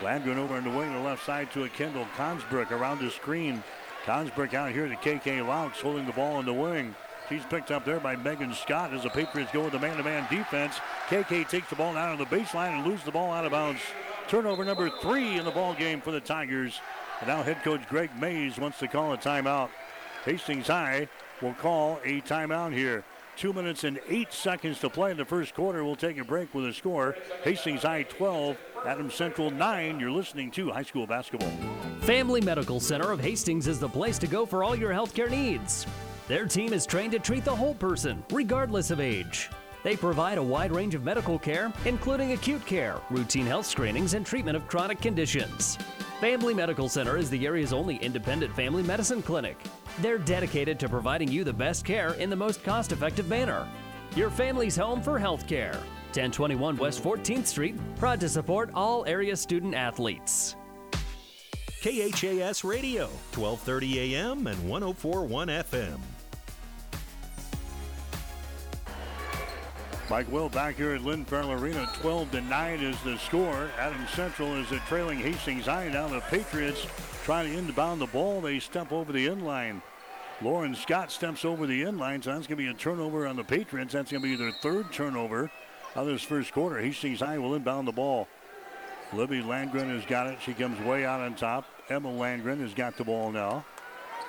[0.00, 3.62] Landgren over on the wing, the left side to a Kendall Consbrook around the screen.
[4.06, 6.94] Consbrook out here to KK Laux holding the ball in the wing.
[7.28, 10.74] She's picked up there by Megan Scott as the Patriots go with the man-to-man defense.
[11.08, 13.80] KK takes the ball down on the baseline and loses the ball out of bounds.
[14.26, 16.80] Turnover number three in the ball game for the Tigers.
[17.20, 19.68] And now head coach Greg Mays wants to call a timeout.
[20.24, 21.08] Hastings High
[21.42, 23.04] will call a timeout here.
[23.36, 25.84] Two minutes and eight seconds to play in the first quarter.
[25.84, 27.16] We'll take a break with a score.
[27.42, 28.56] Hastings High 12,
[28.86, 30.00] Adams Central 9.
[30.00, 31.52] You're listening to high school basketball.
[32.00, 35.86] Family Medical Center of Hastings is the place to go for all your healthcare needs.
[36.26, 39.50] Their team is trained to treat the whole person, regardless of age.
[39.82, 44.24] They provide a wide range of medical care, including acute care, routine health screenings, and
[44.24, 45.78] treatment of chronic conditions.
[46.20, 49.56] Family Medical Center is the area's only independent family medicine clinic.
[50.00, 53.66] They're dedicated to providing you the best care in the most cost effective manner.
[54.14, 55.72] Your family's home for health care.
[56.12, 60.56] 1021 West 14th Street, proud to support all area student athletes.
[61.80, 65.98] KHAS Radio, 1230 AM and 1041 FM.
[70.10, 71.88] Mike Will back here at Lynn Farrell Arena.
[72.00, 73.70] 12 to 9 is the score.
[73.78, 75.88] Adams Central is a trailing Hastings High.
[75.88, 76.84] Now the Patriots
[77.22, 78.40] trying to inbound the ball.
[78.40, 79.80] They step over the end line.
[80.42, 83.36] Lauren Scott steps over the end line, so that's going to be a turnover on
[83.36, 83.92] the Patriots.
[83.92, 85.48] That's going to be their third turnover
[85.94, 86.80] of this first quarter.
[86.80, 88.26] Hastings High will inbound the ball.
[89.12, 90.38] Libby Landgren has got it.
[90.44, 91.66] She comes way out on top.
[91.88, 93.64] Emma Landgren has got the ball now.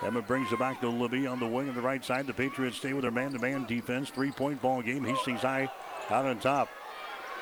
[0.03, 2.25] Emma brings it back to Libby on the wing on the right side.
[2.25, 4.09] The Patriots stay with their man-to-man defense.
[4.09, 5.03] Three-point ball game.
[5.03, 5.69] Hastings High
[6.09, 6.69] out on top.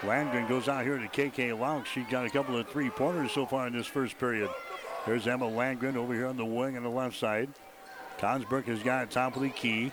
[0.02, 1.86] Landgren goes out here to KK Laux.
[1.86, 4.50] She's got a couple of three-pointers so far in this first period.
[5.06, 7.50] There's Emma Landgren over here on the wing on the left side.
[8.18, 9.92] Consbrook has got it top of the key.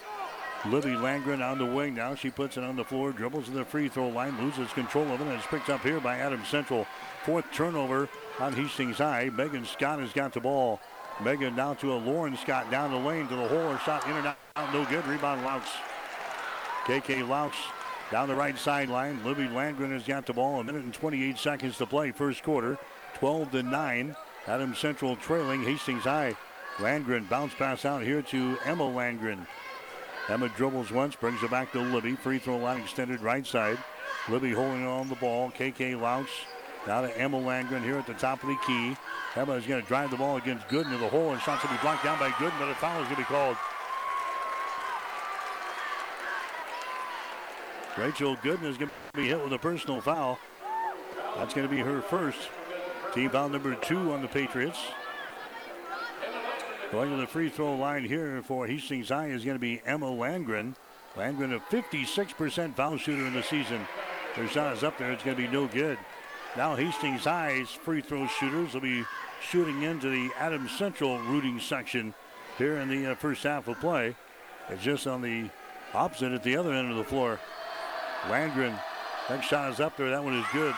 [0.67, 2.17] Libby Landgren on the wing now.
[2.17, 5.21] She puts it on the floor, dribbles to the free throw line, loses control of
[5.21, 6.87] it, and it's picked up here by Adams Central.
[7.25, 8.09] Fourth turnover
[8.41, 9.31] on Hastings High.
[9.33, 10.81] Megan Scott has got the ball.
[11.23, 13.73] Megan down to a Lauren Scott down the lane to the hole.
[13.73, 15.07] Her shot in and out, no good.
[15.07, 15.65] Rebound Laux.
[16.85, 17.53] KK Laux
[18.11, 19.25] down the right sideline.
[19.25, 20.61] Libby Landgren has got the ball.
[20.61, 22.13] A minute and 28 seconds to play.
[22.13, 22.79] First quarter.
[23.15, 24.17] 12 to 9.
[24.47, 26.37] Adams Central trailing Hastings High.
[26.77, 29.47] Landgren bounce pass out here to Emma Landgren.
[30.29, 32.15] Emma dribbles once, brings it back to Libby.
[32.15, 33.79] Free throw line extended right side.
[34.29, 35.51] Libby holding on the ball.
[35.51, 36.27] KK Laux
[36.87, 38.97] now to Emma Landgren here at the top of the key.
[39.35, 41.69] Emma is going to drive the ball against Gooden to the hole, and shots to
[41.69, 43.57] be blocked down by Gooden, but a foul is going to be called.
[47.99, 50.39] Rachel Gooden is going to be hit with a personal foul.
[51.37, 52.49] That's going to be her first.
[53.15, 54.79] Team foul number two on the Patriots.
[56.93, 60.07] Going to the free throw line here for Hastings High is going to be Emma
[60.07, 60.75] Landgren.
[61.17, 63.81] Landgren, a 56% foul shooter in the season.
[64.35, 65.13] Her shot is up there.
[65.13, 65.99] It's going to be no good.
[66.57, 69.05] Now Hastings High's free throw shooters will be
[69.43, 72.15] shooting into the Adams Central rooting section
[72.57, 74.17] here in the uh, first half of play.
[74.71, 75.51] It's just on the
[75.93, 77.39] opposite at the other end of the floor.
[78.29, 78.75] Landgren,
[79.29, 80.09] that shot is up there.
[80.09, 80.75] That one is good.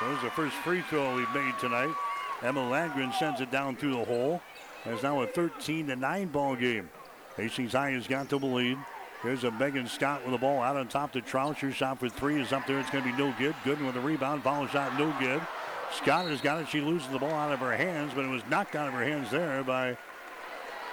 [0.00, 1.94] So there's the first free throw we've made tonight.
[2.42, 4.42] Emma Landgren sends it down through the hole.
[4.84, 6.90] It's now a 13 to 9 ball game.
[7.36, 8.78] Hastings High has got the lead.
[9.22, 11.20] Here's a Megan Scott with the ball out on top to.
[11.20, 12.80] Her shot for three is up there.
[12.80, 13.54] It's going to be no good.
[13.64, 14.42] Gooden with the rebound.
[14.42, 15.40] Foul shot, no good.
[15.92, 16.68] Scott has got it.
[16.68, 19.04] She loses the ball out of her hands, but it was knocked out of her
[19.04, 19.96] hands there by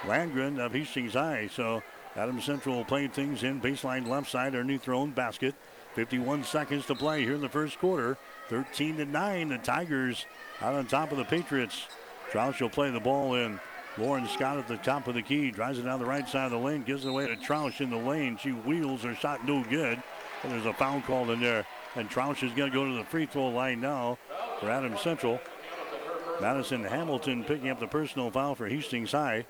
[0.02, 1.48] Landgren of Hastings High.
[1.52, 1.82] So
[2.14, 5.56] Adam Central will play things in baseline left side underneath new thrown basket.
[5.94, 8.16] 51 seconds to play here in the first quarter.
[8.48, 9.48] 13 to 9.
[9.48, 10.26] The Tigers
[10.60, 11.88] out on top of the Patriots.
[12.30, 13.58] Troush will play the ball in.
[14.00, 15.50] Lauren Scott at the top of the key.
[15.50, 16.82] Drives it down the right side of the lane.
[16.82, 18.38] Gives it away to Troush in the lane.
[18.38, 20.02] She wheels her shot no good.
[20.42, 21.66] And there's a foul called in there.
[21.96, 24.18] And Troush is going to go to the free throw line now
[24.58, 25.40] for Adams Central.
[26.40, 29.44] Madison Hamilton picking up the personal foul for Hastings High.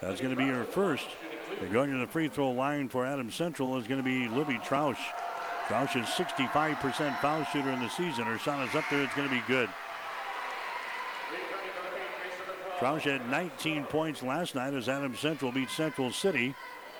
[0.00, 1.06] That's going to be her first.
[1.58, 4.58] They're going to the free throw line for Adams Central is going to be Libby
[4.58, 4.98] Troush.
[5.66, 8.24] Troush is 65% foul shooter in the season.
[8.24, 9.02] Her shot is up there.
[9.02, 9.68] It's going to be good.
[12.78, 16.54] Troush had 19 points last night as Adams Central beat Central City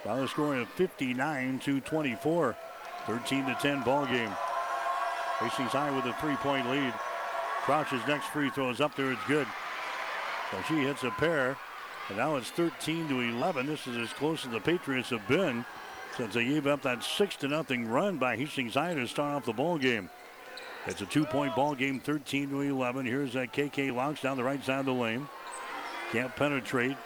[0.05, 2.57] by the score of 59 to 24.
[3.07, 4.31] 13 to 10 ball game.
[5.39, 6.93] Hastings High with a three-point lead.
[7.65, 9.13] Troush's next free throw is up there.
[9.13, 9.47] It's good.
[10.51, 11.57] So she hits a pair.
[12.09, 13.67] And now it's 13 to 11.
[13.67, 15.65] This is as close as the Patriots have been
[16.17, 19.45] since they gave up that six to nothing run by Hastings High to start off
[19.45, 20.11] the ball game.
[20.87, 23.07] It's a two-point ball game, 13 to 11.
[23.07, 25.29] Here's that KK Laux down the right side of the lane.
[26.13, 26.97] Can't penetrate.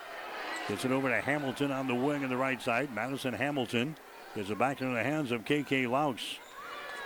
[0.68, 2.94] Gets it over to Hamilton on the wing on the right side.
[2.94, 3.96] Madison Hamilton
[4.34, 6.38] gets it back into the hands of KK Laux.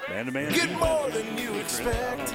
[0.09, 0.53] Man to man.
[0.53, 2.34] Get more than you expect.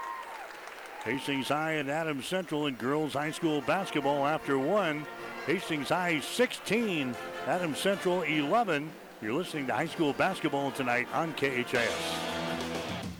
[1.03, 5.03] Hastings High and Adams Central in girls high school basketball after one.
[5.47, 7.15] Hastings High 16,
[7.47, 8.87] Adams Central 11.
[9.19, 12.70] You're listening to high school basketball tonight on KHAS.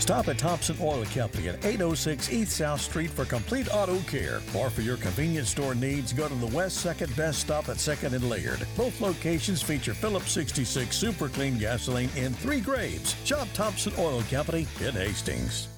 [0.00, 4.40] Stop at Thompson Oil Company at 806 East South Street for complete auto care.
[4.56, 8.14] Or for your convenience store needs, go to the West 2nd Best Stop at 2nd
[8.14, 8.66] and Laird.
[8.76, 13.14] Both locations feature Phillips 66 Super Clean gasoline in three grades.
[13.24, 15.68] Shop Thompson Oil Company in Hastings.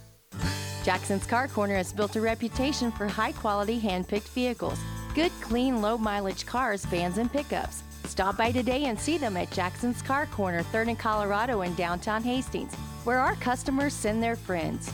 [0.85, 4.79] Jackson's Car Corner has built a reputation for high quality hand picked vehicles.
[5.15, 7.83] Good, clean, low mileage cars, vans, and pickups.
[8.05, 12.23] Stop by today and see them at Jackson's Car Corner, 3rd and Colorado in downtown
[12.23, 12.73] Hastings,
[13.05, 14.93] where our customers send their friends.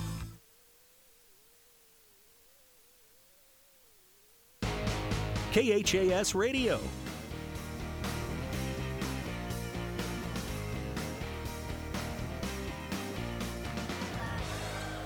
[5.53, 6.79] KHAS Radio.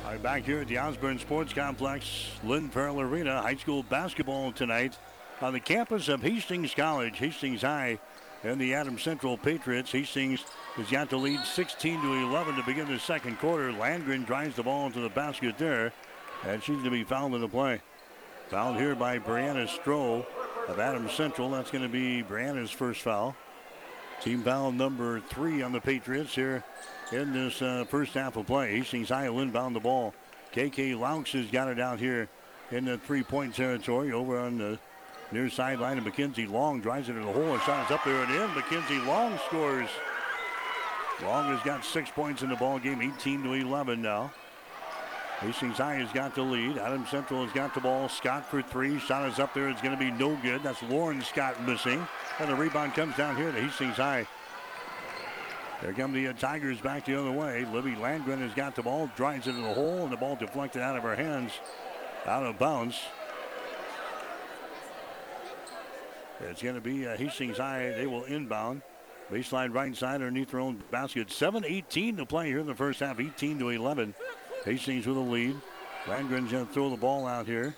[0.05, 4.53] All right, back here at the Osborne Sports Complex, Lynn Farrell Arena, high school basketball
[4.53, 4.99] tonight
[5.41, 7.99] on the campus of Hastings College, Hastings High,
[8.43, 9.93] and the Adams Central Patriots.
[9.93, 13.73] Hastings has got to lead 16 to 11 to begin the second quarter.
[13.73, 15.93] Landgren drives the ball into the basket there,
[16.45, 17.81] and she's to be fouled in the play.
[18.49, 20.27] Fouled here by Brianna Stroh
[20.69, 21.51] of Adams Central.
[21.51, 23.37] That's going to be Brianna's first foul.
[24.21, 26.63] Team foul number three on the Patriots here
[27.11, 28.79] in this uh, first half of play.
[28.79, 30.15] Hastings High will inbound the ball.
[30.55, 32.29] KK Laux has got it out here
[32.71, 34.79] in the three-point territory over on the
[35.33, 35.97] near sideline.
[35.97, 38.55] And Mackenzie Long drives it to the hole and shot is up there and in.
[38.55, 39.89] Mackenzie Long scores.
[41.23, 44.33] Long has got six points in the ball game, 18 to 11 now.
[45.41, 46.79] Hastings High has got the lead.
[46.79, 48.09] Adam Central has got the ball.
[48.09, 48.99] Scott for three.
[49.01, 49.69] Shot is up there.
[49.69, 50.63] It's going to be no good.
[50.63, 52.07] That's Lauren Scott missing.
[52.39, 54.27] And the rebound comes down here to Hastings High.
[55.81, 57.65] There come the uh, Tigers back the other way.
[57.65, 60.97] Libby Landgren has got the ball, drives it the hole, and the ball deflected out
[60.97, 61.51] of her hands,
[62.25, 63.01] out of bounds.
[66.51, 67.91] It's going to be uh, Hastings High.
[67.91, 68.83] They will inbound.
[69.31, 71.29] Baseline right side underneath their own basket.
[71.29, 73.19] 7-18 to play here in the first half.
[73.19, 74.15] 18 to 11.
[74.65, 75.57] Hastings with a lead.
[76.05, 77.75] Landgren's going to throw the ball out here.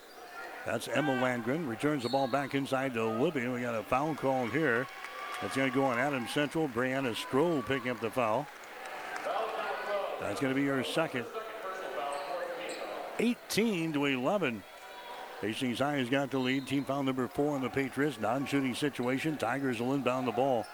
[0.67, 1.69] That's Emma Landgren.
[1.69, 3.47] Returns the ball back inside to Libby.
[3.47, 4.87] We got a foul call here
[5.43, 6.69] That's going to go on Adam Central.
[6.69, 8.47] Brianna Stroh picking up the foul.
[10.21, 11.27] That's going to be her second.
[13.19, 14.63] 18 to 11.
[15.45, 16.67] Hastings High has got the lead.
[16.67, 18.19] Team foul number four on the Patriots.
[18.19, 19.37] Non-shooting situation.
[19.37, 20.65] Tigers will inbound the ball.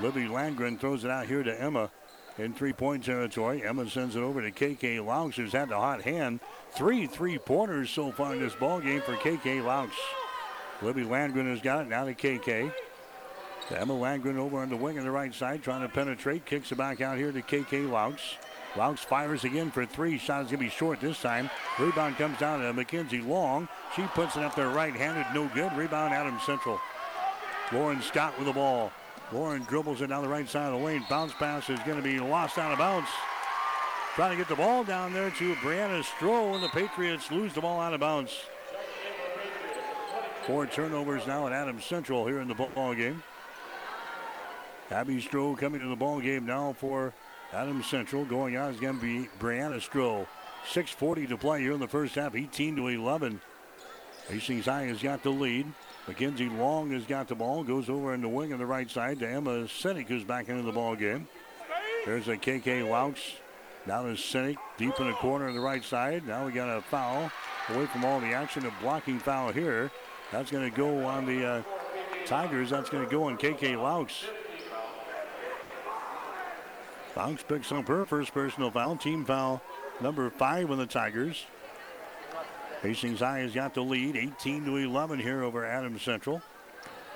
[0.00, 1.90] Libby Landgren throws it out here to Emma
[2.38, 3.64] in three-point territory.
[3.64, 6.38] Emma sends it over to KK Laux, who's had the hot hand.
[6.70, 9.90] Three three-pointers so far in this ball game for KK Laux.
[10.82, 12.72] Libby Landgren has got it now to KK.
[13.70, 16.46] Emma Landgren over on the wing on the right side, trying to penetrate.
[16.46, 18.20] Kicks it back out here to KK Laux.
[18.74, 20.18] Laux fires again for three.
[20.18, 21.50] Shot is going to be short this time.
[21.78, 23.68] Rebound comes down to Mackenzie Long.
[23.94, 25.72] She puts it up there right-handed, no good.
[25.76, 26.80] Rebound Adams Central.
[27.72, 28.90] Lauren Scott with the ball.
[29.32, 31.04] Lauren dribbles it down the right side of the lane.
[31.08, 33.08] Bounce pass is going to be lost out of bounds.
[34.14, 37.62] Trying to get the ball down there to Brianna Stroh, and the Patriots lose the
[37.62, 38.32] ball out of bounds.
[40.46, 43.22] Four turnovers now at Adams Central here in the ball game.
[44.90, 47.14] Abby Stroh coming to the ball game now for
[47.52, 48.24] Adams Central.
[48.24, 50.26] Going out is going to be Brianna Stroh.
[50.70, 53.40] 6.40 to play here in the first half, 18 to 11.
[54.28, 55.66] Hastings High has got the lead.
[56.06, 59.18] Mackenzie Long has got the ball, goes over in the wing on the right side
[59.20, 61.28] to Emma Sinek, who's back into the ball game.
[62.04, 63.16] There's a KK Laux.
[63.86, 66.26] Now to Sinek, deep in the corner on the right side.
[66.26, 67.30] Now we got a foul
[67.68, 68.66] away from all the action.
[68.66, 69.90] A blocking foul here.
[70.30, 71.62] That's going to go on the uh,
[72.26, 72.70] Tigers.
[72.70, 74.24] That's going to go on KK Laux.
[77.16, 78.96] Laux picks up her first personal foul.
[78.96, 79.62] Team foul
[80.00, 81.44] number five on the Tigers.
[82.82, 86.42] Hastings High has got the lead, 18 to 11 here over Adams Central.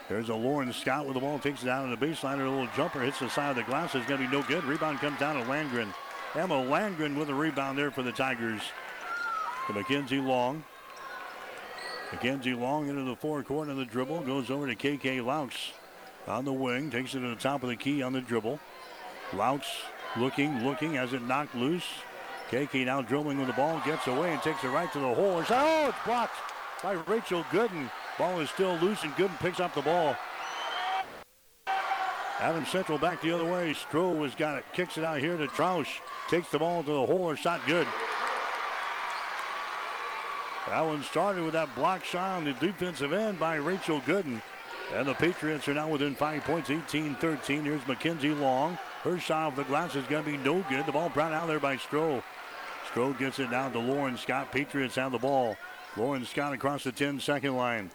[0.09, 2.34] There's a Lauren Scott with the ball, takes it down to the baseline.
[2.34, 3.94] A little jumper hits the side of the glass.
[3.94, 4.62] It's going to be no good.
[4.64, 5.92] Rebound comes down to Landgren.
[6.36, 8.62] Emma Landgren with a rebound there for the Tigers.
[9.66, 10.62] To Mackenzie Long.
[12.12, 14.20] Mackenzie Long into the forecourt on the dribble.
[14.20, 15.72] Goes over to KK Laux
[16.28, 16.88] on the wing.
[16.90, 18.61] Takes it to the top of the key on the dribble.
[19.33, 19.62] Laux
[20.16, 21.85] looking, looking, has it knocked loose.
[22.51, 25.41] KK now dribbling with the ball, gets away and takes it right to the hole.
[25.41, 26.37] It's, oh, it's blocked
[26.83, 27.91] by Rachel Gooden.
[28.18, 30.16] Ball is still loose and Gooden picks up the ball.
[32.39, 33.74] Adam Central back the other way.
[33.74, 35.89] Stroh has got it, kicks it out here to Troush.
[36.29, 37.87] Takes the ball to the hole, shot good.
[40.68, 44.43] That one started with that block shot on the defensive end by Rachel Gooden.
[44.95, 47.64] And the Patriots are now within five points, 18-13.
[47.64, 48.79] Here's Mackenzie Long.
[49.07, 50.84] Her shot off the glass is going to be no good.
[50.84, 52.20] The ball brought out there by Stroh.
[52.90, 54.50] Stroh gets it down to Lauren Scott.
[54.50, 55.57] Patriots have the ball.
[55.96, 57.92] Lauren Scott across the 10-second line.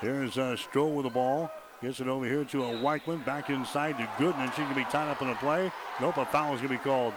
[0.00, 1.50] Here's uh, Stroh with the ball.
[1.82, 3.24] Gets it over here to a Weichman.
[3.24, 5.72] Back inside to Gooden, going to be tied up in a play.
[6.00, 7.14] Nope, a foul is going to be called.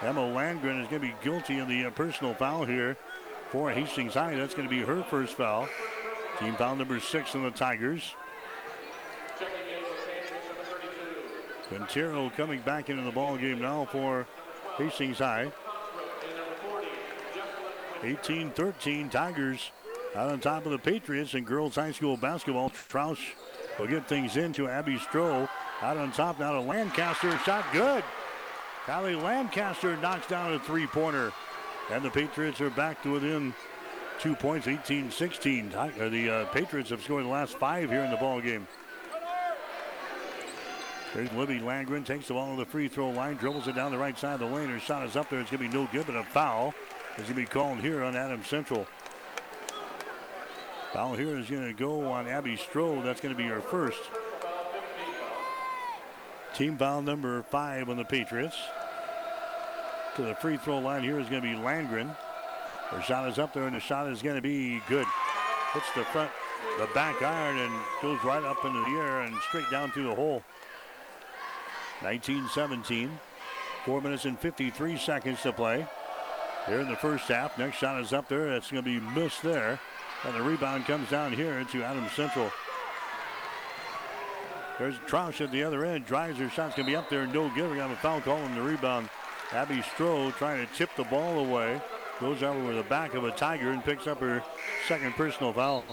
[0.00, 2.96] Emma Landgren is going to be guilty of the uh, personal foul here
[3.50, 4.36] for Hastings High.
[4.36, 5.68] That's going to be her first foul.
[6.40, 8.14] Team foul number six on the Tigers.
[11.68, 14.26] Quintero coming back into the ball game now for
[14.76, 15.52] Hastings High.
[18.00, 19.70] 18-13 Tigers
[20.14, 22.70] out on top of the Patriots in girls high school basketball.
[22.70, 23.34] Troush
[23.78, 25.48] will get things into Abby Stroh
[25.82, 27.36] out on top now to Lancaster.
[27.38, 28.04] Shot good.
[28.86, 31.32] Callie Lancaster knocks down a three-pointer.
[31.90, 33.54] And the Patriots are back to within
[34.18, 36.10] two points, 18-16.
[36.10, 38.66] The uh, Patriots have scored the last five here in the ball game.
[41.14, 43.98] There's Libby Landgren takes the ball to the free throw line, dribbles it down the
[43.98, 44.68] right side of the lane.
[44.68, 45.40] Her shot is up there.
[45.40, 46.74] It's going to be no good, but a foul
[47.16, 48.86] is going to be called here on Adams Central.
[50.92, 53.02] Foul here is going to go on Abby Stroh.
[53.02, 54.00] That's going to be her first.
[56.54, 58.56] Team foul number five on the Patriots.
[60.16, 62.14] To the free throw line here is going to be Landgren.
[62.88, 65.06] Her shot is up there, and the shot is going to be good.
[65.72, 66.30] Hits the front,
[66.78, 70.14] the back iron, and goes right up into the air and straight down through the
[70.14, 70.42] hole.
[72.00, 73.10] 19-17.
[73.84, 75.86] Four minutes and 53 seconds to play.
[76.66, 77.58] Here in the first half.
[77.58, 78.50] Next shot is up there.
[78.50, 79.80] That's going to be missed there.
[80.24, 82.50] And the rebound comes down here to Adams Central.
[84.78, 86.06] There's Troush at the other end.
[86.06, 87.22] Drives her shot's going to be up there.
[87.22, 87.70] And no good.
[87.70, 89.08] We got a foul call on the rebound.
[89.52, 91.80] Abby Stroh trying to tip the ball away.
[92.20, 94.42] Goes out over the back of a Tiger and picks up her
[94.86, 95.84] second personal foul.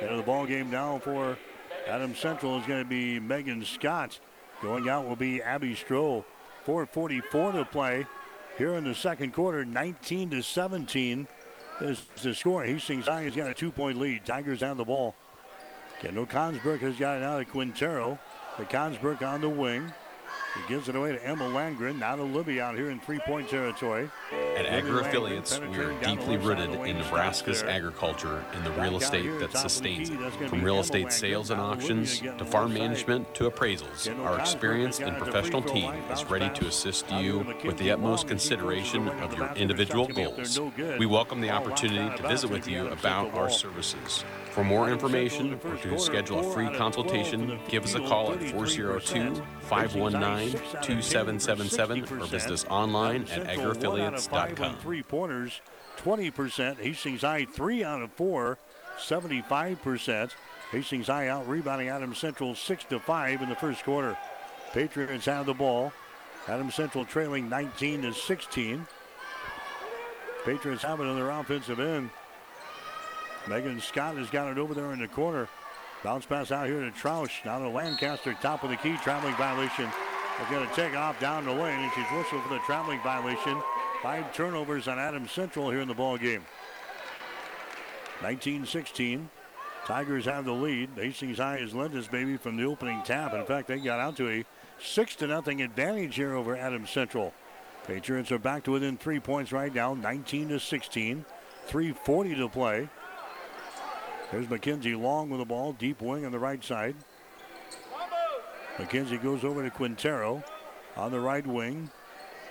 [0.00, 1.38] Into the ball game now for
[1.86, 4.18] Adams Central is going to be Megan Scott.
[4.64, 6.24] Going out will be Abby Stroh.
[6.66, 8.06] 4.44 to play
[8.56, 9.62] here in the second quarter.
[9.62, 11.28] 19 to 17
[11.82, 12.64] is the score.
[12.64, 14.24] Hastings High has got a two-point lead.
[14.24, 15.14] Tigers have the ball.
[16.00, 18.18] Kendall Consbrook has got it out of Quintero.
[18.58, 19.92] The Consbrook on the wing.
[20.54, 21.98] He gives it away to Emma Landgren.
[21.98, 24.08] Now to Libby out here in three-point territory.
[24.56, 29.52] At Agri Affiliates, we are deeply rooted in Nebraska's agriculture and the real estate that
[29.52, 30.48] sustains it.
[30.48, 35.62] From real estate sales and auctions to farm management to appraisals, our experienced and professional
[35.62, 40.60] team is ready to assist you with the utmost consideration of your individual goals.
[40.98, 44.24] We welcome the opportunity to visit with you about our services.
[44.54, 49.42] For more information or to schedule a free consultation, give us a call at 402
[49.62, 54.76] 519 2777 or visit us online at agriaffiliates.com.
[54.76, 55.60] Three pointers,
[55.96, 56.76] 20%.
[56.76, 58.58] Hastings High, three out of four,
[58.96, 60.30] 75%.
[60.70, 64.16] Hastings High out rebounding Adams Central 6 to 5 in the first quarter.
[64.72, 65.92] Patriots have the ball.
[66.46, 68.86] Adams Central trailing 19 to 16.
[70.44, 72.10] Patriots have it on their offensive end.
[73.48, 75.48] Megan Scott has got it over there in the corner.
[76.02, 77.44] Bounce pass out here to Troush.
[77.44, 79.90] Now to Lancaster, top of the key, traveling violation.
[80.38, 83.60] They're going to take off down the lane, and she's whistled for the traveling violation.
[84.02, 86.44] Five turnovers on Adams Central here in the ball game.
[88.20, 89.26] 19-16.
[89.86, 90.90] Tigers have the lead.
[90.96, 93.34] Hastings High has led this baby from the opening tap.
[93.34, 94.44] In fact, they got out to a
[94.82, 97.32] six to nothing advantage here over Adams Central.
[97.86, 101.24] Patriots are back to within three points right now, 19 to 16.
[101.68, 102.88] 3:40 to play.
[104.34, 106.96] There's Mackenzie Long with the ball, deep wing on the right side.
[108.78, 110.42] McKenzie goes over to Quintero
[110.96, 111.88] on the right wing.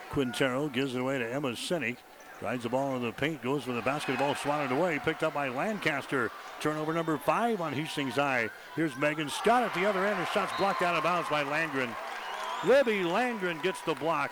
[0.10, 1.98] Quintero gives it away to Emma Sinek.
[2.40, 5.50] Drives the ball into the paint, goes for the basketball, swatted away, picked up by
[5.50, 6.32] Lancaster.
[6.62, 8.50] Turnover number five on Hastings High.
[8.78, 10.16] Here's Megan Scott at the other end.
[10.16, 11.94] Her shot's blocked out of bounds by Landgren.
[12.66, 14.32] Libby Landgren gets the block.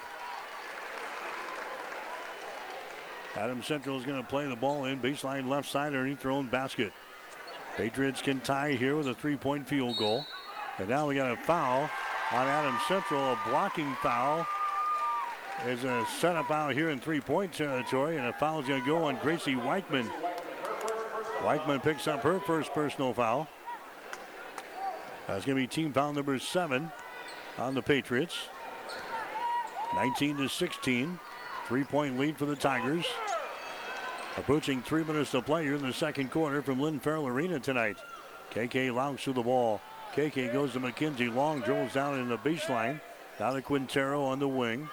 [3.36, 6.48] Adam Central is going to play the ball in baseline left side underneath their own
[6.48, 6.94] basket.
[7.78, 10.26] Patriots can tie here with a three-point field goal.
[10.78, 11.90] And now we got a foul
[12.32, 14.46] on Adam Central, a blocking foul.
[15.64, 19.04] There's a setup out here in three-point territory, and a foul is going to go
[19.04, 20.10] on Gracie Weichman.
[21.40, 23.48] Weichman picks up her first personal foul.
[25.28, 26.92] That's going to be team foul number seven
[27.58, 28.36] on the Patriots.
[29.96, 31.20] 19 to 16.
[31.68, 33.06] Three-point lead for the Tigers.
[34.38, 37.98] Approaching three minutes to play here in the second quarter from Lynn Farrell Arena tonight.
[38.52, 39.82] KK Laux to the ball.
[40.16, 41.34] KK goes to McKenzie.
[41.34, 43.02] Long dribbles down in the baseline.
[43.40, 44.88] Now to Quintero on the wing.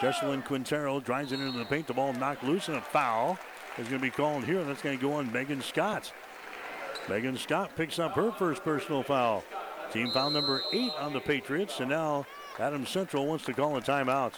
[0.00, 1.86] Jesselyn Quintero drives it into the paint.
[1.86, 3.38] The ball knocked loose and a foul
[3.78, 4.58] is going to be called here.
[4.58, 6.12] And that's going to go on Megan Scott.
[7.08, 9.44] Megan Scott picks up her first personal foul.
[9.92, 11.78] Team foul number eight on the Patriots.
[11.78, 12.26] And now
[12.58, 14.32] Adam Central wants to call a timeout.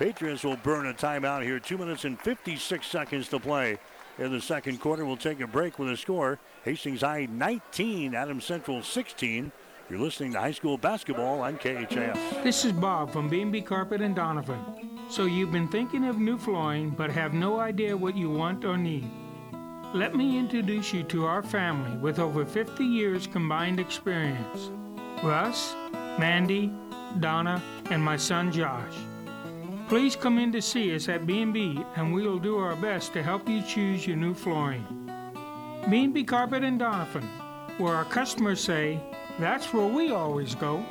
[0.00, 1.60] Patriots will burn a timeout here.
[1.60, 3.78] Two minutes and 56 seconds to play
[4.18, 5.04] in the second quarter.
[5.04, 6.38] We'll take a break with a score.
[6.64, 9.52] Hastings High 19, Adams Central 16.
[9.90, 12.42] You're listening to high school basketball on KHAS.
[12.42, 14.58] This is Bob from B&B Carpet and Donovan.
[15.10, 18.78] So you've been thinking of new flooring but have no idea what you want or
[18.78, 19.10] need.
[19.92, 24.70] Let me introduce you to our family with over 50 years combined experience.
[25.22, 25.74] Russ,
[26.18, 26.72] Mandy,
[27.18, 28.94] Donna, and my son Josh.
[29.90, 33.24] Please come in to see us at B&B and we will do our best to
[33.24, 34.86] help you choose your new flooring.
[35.90, 37.24] B&B Carpet and Donovan,
[37.78, 39.00] where our customers say,
[39.40, 40.86] that's where we always go.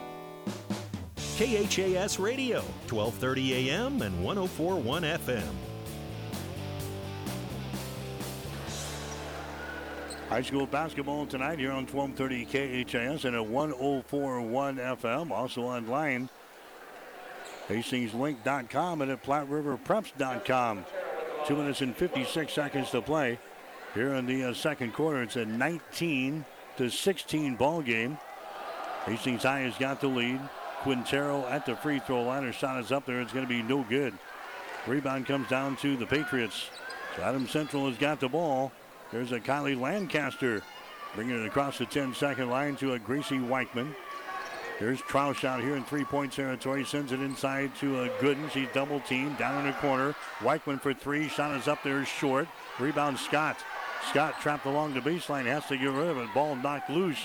[1.38, 5.54] KHAS Radio, 1230 AM and 1041 FM.
[10.28, 15.32] High school basketball tonight here on 1230 KHAS and at 1041 FM.
[15.32, 16.28] Also online,
[17.70, 20.86] HastingsLink.com and at PlatteRiverPreps.com.
[21.48, 23.40] Two minutes and 56 seconds to play
[23.94, 25.22] here in the uh, second quarter.
[25.22, 26.44] It's a 19
[26.78, 28.18] to 16 ball game.
[29.06, 30.42] Hastings High has got the lead.
[30.82, 32.44] Quintero at the free throw line.
[32.44, 33.22] Her shot is up there.
[33.22, 34.14] It's going to be no good.
[34.88, 36.70] Rebound comes down to the Patriots.
[37.16, 38.72] So Adam Central has got the ball.
[39.12, 40.64] There's a Kylie Lancaster
[41.16, 43.94] bringing it across the 10 second line to a Gracie Weichman.
[44.80, 46.86] There's Troush out here in three point territory.
[46.86, 48.50] Sends it inside to a Gooden.
[48.52, 50.16] She's double teamed down in the corner.
[50.40, 51.28] Weichman for three.
[51.28, 52.48] Shot is up there short.
[52.80, 53.58] Rebound Scott.
[54.10, 55.46] Scott trapped along the baseline.
[55.46, 56.34] Has to get rid of it.
[56.34, 57.20] Ball knocked loose.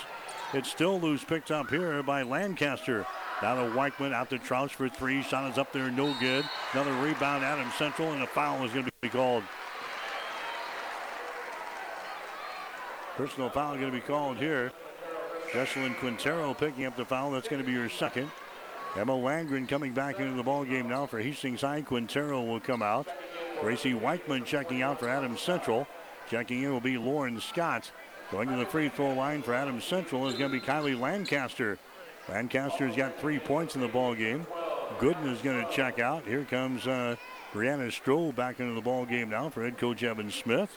[0.53, 1.23] It's still loose.
[1.23, 3.07] Picked up here by Lancaster.
[3.41, 5.23] Now to Weichman out to Troush for three.
[5.23, 6.45] Shot is up there, no good.
[6.73, 9.45] Another rebound, Adam Central, and a foul is going to be called.
[13.17, 14.73] Personal foul going to be called here.
[15.55, 17.31] Jesselyn Quintero picking up the foul.
[17.31, 18.29] That's going to be her second.
[18.97, 21.83] Emma Landgren coming back into the ball game now for Hastings High.
[21.83, 23.07] Quintero will come out.
[23.61, 25.87] Gracie Weichman checking out for Adams Central.
[26.29, 27.93] Checking in will be Lauren Scott.
[28.33, 31.79] Going to the free throw line for Adams Central is going to be Kylie Lancaster.
[32.29, 34.47] Lancaster's got three points in the ball game.
[34.99, 36.27] Gooden is going to check out.
[36.27, 37.15] Here comes uh,
[37.53, 40.77] Brianna Stroh back into the ball game now for head coach Evan Smith.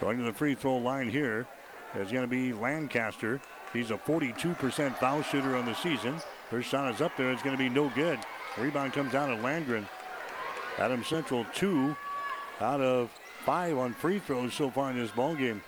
[0.00, 1.48] Going to the free throw line here
[1.96, 3.40] is going to be Lancaster.
[3.72, 6.16] He's a 42% foul shooter on the season.
[6.50, 7.30] First shot is up there.
[7.30, 8.18] It's going to be no good.
[8.58, 9.86] Rebound comes down to Landgren.
[10.78, 11.96] Adam Central two
[12.60, 13.10] out of
[13.44, 15.62] five on free throws so far in this ball game.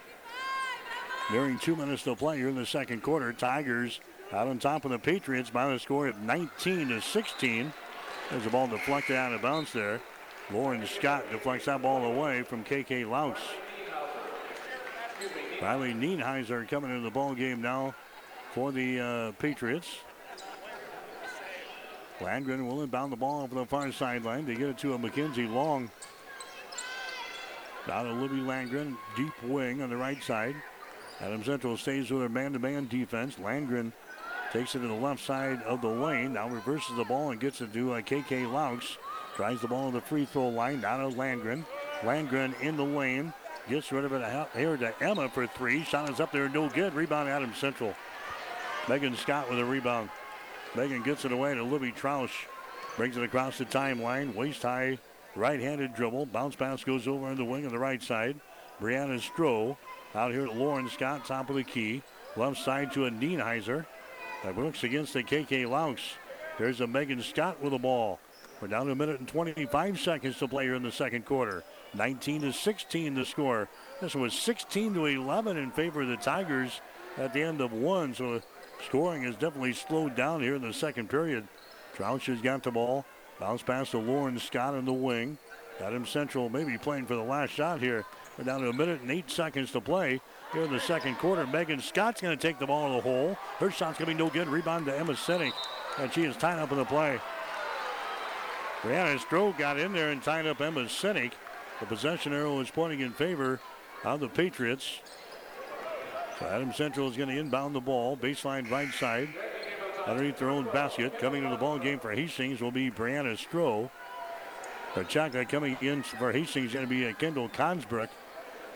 [1.30, 3.32] Nearing two minutes to play here in the second quarter.
[3.32, 4.00] Tigers
[4.32, 7.72] out on top of the Patriots by the score of 19 to 16.
[8.30, 10.00] There's a ball deflected out of bounds there.
[10.50, 13.36] Lauren Scott deflects that ball away from KK Laux.
[15.60, 17.94] Riley Nienheiser coming into the ball game now
[18.52, 19.88] for the uh, Patriots.
[22.20, 24.46] Landgren will inbound the ball over the far sideline.
[24.46, 25.90] They get it to a McKenzie Long.
[27.86, 30.54] Down to Libby Landgren, deep wing on the right side.
[31.20, 33.36] Adam Central stays with their man-to-man defense.
[33.36, 33.92] Landgren
[34.52, 36.34] takes it to the left side of the lane.
[36.34, 38.96] Now reverses the ball and gets it to uh, KK Laux.
[39.34, 40.80] Tries the ball on the free throw line.
[40.80, 41.64] Down to Landgren.
[42.00, 43.32] Landgren in the lane.
[43.68, 45.84] Gets rid of it here to Emma for three.
[45.84, 46.94] Shot is up there, no good.
[46.94, 47.94] Rebound Adam Central.
[48.88, 50.08] Megan Scott with a rebound.
[50.74, 52.32] Megan gets it away to Libby Troush.
[52.96, 54.34] Brings it across the timeline.
[54.34, 54.98] Waist high
[55.36, 56.26] right handed dribble.
[56.26, 58.36] Bounce pass goes over on the wing on the right side.
[58.80, 59.76] Brianna Stroh
[60.14, 62.02] out here Lauren Scott, top of the key.
[62.36, 63.84] Left side to a Nienheiser.
[64.44, 65.98] That works against the KK Laux.
[66.58, 68.18] There's a Megan Scott with the ball.
[68.60, 71.64] We're down to a minute and 25 seconds to play here in the second quarter.
[71.98, 73.68] 19 to 16 to score.
[74.00, 76.80] This was 16 to 11 in favor of the Tigers
[77.18, 78.14] at the end of one.
[78.14, 78.40] So
[78.86, 81.46] scoring has definitely slowed down here in the second period.
[81.96, 83.04] Troush has got the ball.
[83.40, 85.36] Bounce pass to Lauren Scott in the wing.
[85.80, 88.04] Adam Central maybe playing for the last shot here.
[88.36, 90.20] We're down to a minute and eight seconds to play
[90.52, 91.46] here in the second quarter.
[91.46, 93.36] Megan Scott's going to take the ball to the hole.
[93.58, 94.48] Her shot's going to be no good.
[94.48, 95.52] Rebound to Emma Sinek.
[95.98, 97.20] And she is tied up in the play.
[98.82, 101.32] Brianna Stroh got in there and tied up Emma Sinek.
[101.80, 103.60] The possession arrow is pointing in favor
[104.04, 105.00] of the Patriots.
[106.38, 108.16] So Adam Central is going to inbound the ball.
[108.16, 109.28] Baseline right side.
[110.06, 111.18] Underneath their own basket.
[111.18, 113.90] Coming to the ball game for Hastings will be Brianna Stroh.
[114.94, 118.10] Kachaka coming in for Hastings is going to be Kendall Consbrook.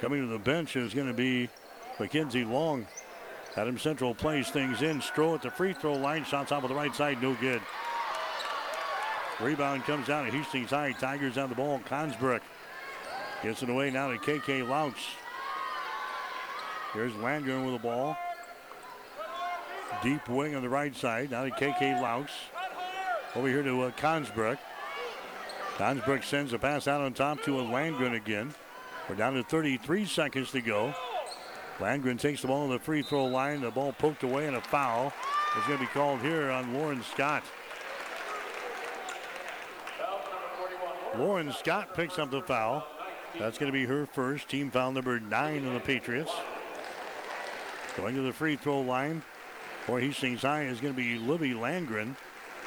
[0.01, 1.49] Coming to the bench is going to be
[1.99, 2.87] Mackenzie Long.
[3.57, 5.01] Adam Central plays things in.
[5.01, 6.25] Stroh at the free throw line.
[6.25, 7.23] Shots off of the right side.
[7.23, 7.61] No good.
[9.41, 10.93] Rebound comes down to Hastings High.
[10.93, 11.81] Tigers on the ball.
[11.87, 12.43] Consbrook
[13.43, 14.95] gets it away now to KK Laux.
[16.93, 18.17] Here's Landgren with the ball.
[20.03, 21.31] Deep wing on the right side.
[21.31, 22.29] Now to KK Laux.
[23.35, 24.59] Over here to uh, Consbrook.
[25.77, 28.55] Consbrook sends a pass out on top to a Landgren again.
[29.09, 30.95] We're down to 33 seconds to go.
[31.79, 33.61] Landgren takes the ball on the free throw line.
[33.61, 35.13] The ball poked away and a foul
[35.59, 37.43] is going to be called here on Lauren Scott.
[41.19, 42.87] Lauren Scott picks up the foul.
[43.39, 44.49] That's going to be her first.
[44.49, 46.31] Team foul number nine on the Patriots.
[47.97, 49.23] Going to the free throw line
[49.87, 52.17] for Hastings High is going to be Libby Landgren.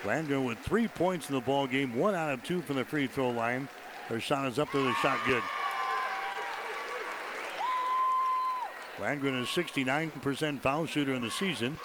[0.03, 3.07] Landgren with three points in the ball game, one out of two from the free
[3.07, 3.67] throw line.
[4.07, 5.41] Her shot is up there, the shot good.
[8.97, 11.77] Landgren is 69% foul shooter in the season.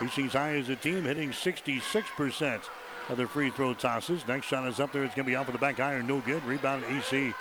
[0.00, 2.62] Hastings High is a team hitting 66%
[3.08, 4.26] of their free throw tosses.
[4.26, 5.04] Next shot is up there.
[5.04, 6.06] It's going to be off of the back iron.
[6.06, 6.44] No good.
[6.44, 7.32] Rebound AC.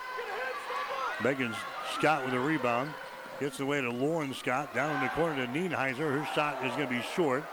[1.23, 1.55] Megan
[1.95, 2.93] Scott with a rebound.
[3.39, 4.73] Gets away to Lauren Scott.
[4.73, 5.97] Down in the corner to Nienheiser.
[5.97, 7.43] Her shot is going to be short.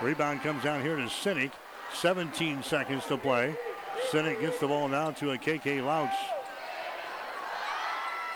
[0.00, 1.52] Rebound comes down here to Sinek.
[1.94, 3.56] 17 seconds to play.
[4.10, 6.10] Sinek gets the ball now to a KK Laux.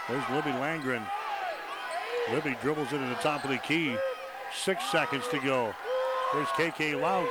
[0.09, 1.07] There's Libby Landgren.
[2.33, 3.97] Libby dribbles it to the top of the key.
[4.55, 5.73] Six seconds to go.
[6.33, 7.29] There's KK Laux.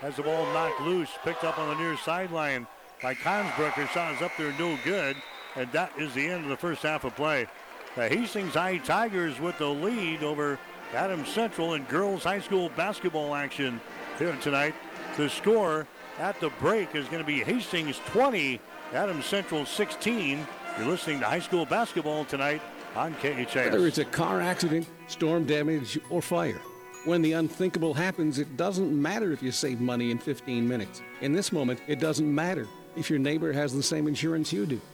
[0.00, 1.10] Has the ball knocked loose.
[1.22, 2.66] Picked up on the near sideline
[3.02, 3.72] by Consbrook.
[3.72, 5.16] Her shot is up there, no good.
[5.56, 7.46] And that is the end of the first half of play.
[7.94, 10.58] The Hastings High Tigers with the lead over
[10.94, 13.80] Adams Central in girls high school basketball action
[14.18, 14.74] here tonight.
[15.16, 15.86] The score
[16.18, 18.60] at the break is going to be Hastings 20,
[18.92, 20.46] Adams Central 16.
[20.78, 22.60] You're listening to high school basketball tonight
[22.96, 23.54] on KHAS.
[23.54, 26.60] Whether it's a car accident, storm damage, or fire.
[27.04, 31.02] When the unthinkable happens, it doesn't matter if you save money in 15 minutes.
[31.20, 34.80] In this moment, it doesn't matter if your neighbor has the same insurance you do.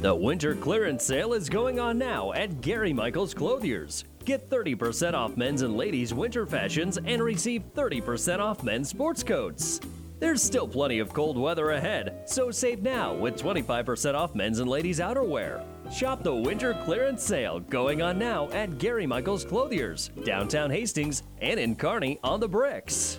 [0.00, 4.04] The winter clearance sale is going on now at Gary Michaels Clothiers.
[4.24, 9.80] Get 30% off men's and ladies' winter fashions and receive 30% off men's sports coats.
[10.20, 14.70] There's still plenty of cold weather ahead, so save now with 25% off men's and
[14.70, 15.64] ladies' outerwear.
[15.92, 21.58] Shop the winter clearance sale going on now at Gary Michaels Clothiers, downtown Hastings, and
[21.58, 23.18] in Kearney on the bricks.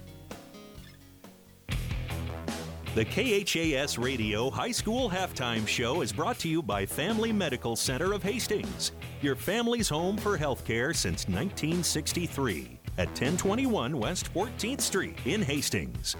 [2.93, 8.11] The KHAS Radio High School Halftime Show is brought to you by Family Medical Center
[8.11, 15.41] of Hastings, your family's home for healthcare since 1963 at 1021 West 14th Street in
[15.41, 16.17] Hastings.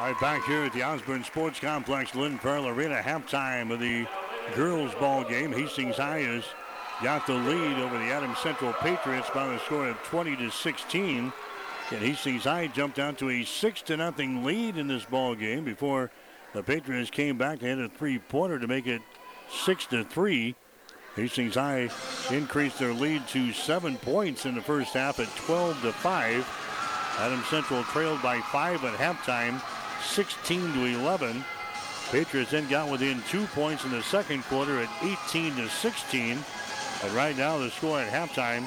[0.00, 4.04] All right, back here at the Osborne Sports Complex, Lynn Farrell Arena, halftime of the
[4.56, 5.52] girls' ball game.
[5.52, 6.42] Hastings High has
[7.02, 11.32] got the lead over the Adams Central Patriots by a score of 20 to 16.
[11.90, 15.64] And Hastings High jumped out to a six to nothing lead in this ball game
[15.64, 16.12] before
[16.52, 19.02] the Patriots came back to hit a three-pointer to make it
[19.50, 20.54] six to three.
[21.16, 21.90] Hastings High
[22.30, 26.46] increased their lead to seven points in the first half at 12 to five.
[27.18, 29.60] Adams Central trailed by five at halftime,
[30.04, 31.44] 16 to 11.
[32.10, 36.38] Patriots then got within two points in the second quarter at 18 to 16.
[37.02, 38.62] And right now the score at halftime,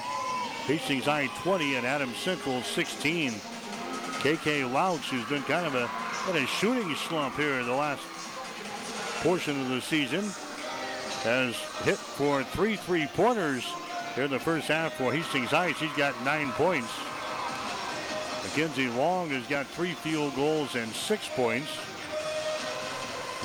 [0.66, 3.32] Hastings High 20 and Adams Central 16.
[3.32, 5.90] KK Laux, who's been kind of a,
[6.32, 8.02] in a shooting slump here in the last
[9.22, 10.24] portion of the season,
[11.24, 13.64] has hit for three three-pointers
[14.16, 15.74] here in the first half for Hastings High.
[15.74, 16.92] She's got nine points.
[18.44, 21.70] Mackenzie Long has got three field goals and six points.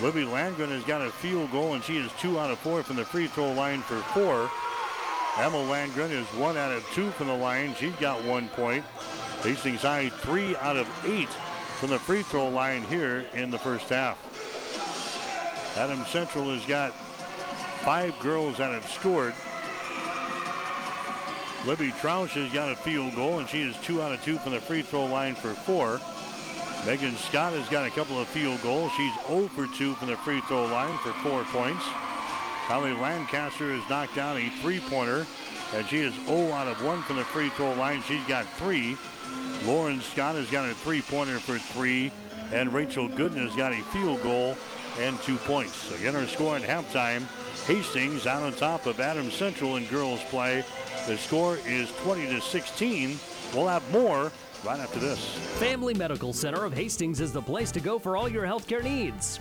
[0.03, 2.97] Libby Landgren has got a field goal, and she is two out of four from
[2.97, 4.51] the free throw line for four.
[5.41, 7.75] Emma Landgren is one out of two from the line.
[7.75, 8.85] She's got one point.
[9.43, 11.31] Hastings High three out of eight
[11.79, 14.19] from the free throw line here in the first half.
[15.79, 16.93] Adam Central has got
[17.81, 19.33] five girls that have scored.
[21.67, 24.53] Libby Troush has got a field goal, and she is two out of two from
[24.53, 26.03] the free throw line for four.
[26.85, 28.93] Megan Scott has got a couple of field goals.
[28.95, 31.85] She's 0 for 2 from the free throw line for four points.
[32.71, 35.27] Holly Lancaster has knocked down a three-pointer,
[35.75, 38.01] and she is 0 out of 1 from the free throw line.
[38.03, 38.97] She's got three.
[39.65, 42.13] Lauren Scott has got a three-pointer for three,
[42.53, 44.57] and Rachel Gooden has got a field goal
[45.01, 45.93] and two points.
[45.99, 47.25] Again, our score at halftime,
[47.67, 50.65] Hastings out on top of Adams Central in girls play.
[51.09, 53.19] The score is 20 to 16.
[53.53, 54.31] We'll have more
[54.65, 55.19] right after this.
[55.59, 59.41] Family Medical Center of Hastings is the place to go for all your healthcare needs.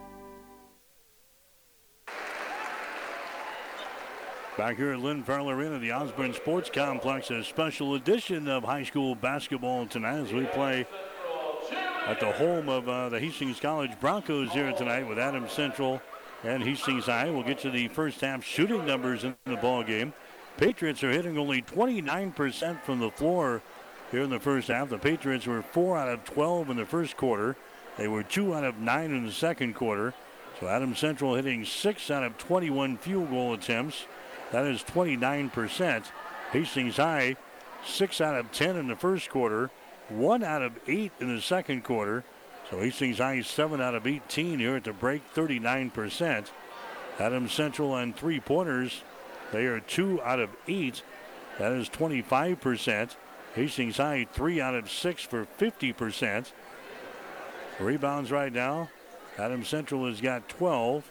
[4.61, 8.83] Back here at Lynn Farrell Arena, the Osborne Sports Complex, a special edition of high
[8.83, 10.85] school basketball tonight as we play
[12.05, 15.99] at the home of uh, the Hastings College Broncos here tonight with Adams Central
[16.43, 17.31] and Hastings High.
[17.31, 20.13] We'll get to the first half shooting numbers in the ball game.
[20.57, 23.63] Patriots are hitting only 29% from the floor
[24.11, 24.89] here in the first half.
[24.89, 27.57] The Patriots were 4 out of 12 in the first quarter.
[27.97, 30.13] They were 2 out of 9 in the second quarter.
[30.59, 34.05] So Adams Central hitting 6 out of 21 field goal attempts.
[34.51, 36.05] That is 29%.
[36.51, 37.37] Hastings High,
[37.85, 39.69] 6 out of 10 in the first quarter.
[40.09, 42.23] one out of eight in the second quarter.
[42.69, 46.47] So Hastings High seven out of 18 here at the break, 39%.
[47.19, 49.03] Adams Central on three pointers,
[49.51, 51.03] they are two out of eight.
[51.59, 53.15] That is 25%.
[53.55, 56.51] Hastings High three out of six for 50%.
[57.79, 58.89] Rebounds right now.
[59.37, 61.09] Adams Central has got 12.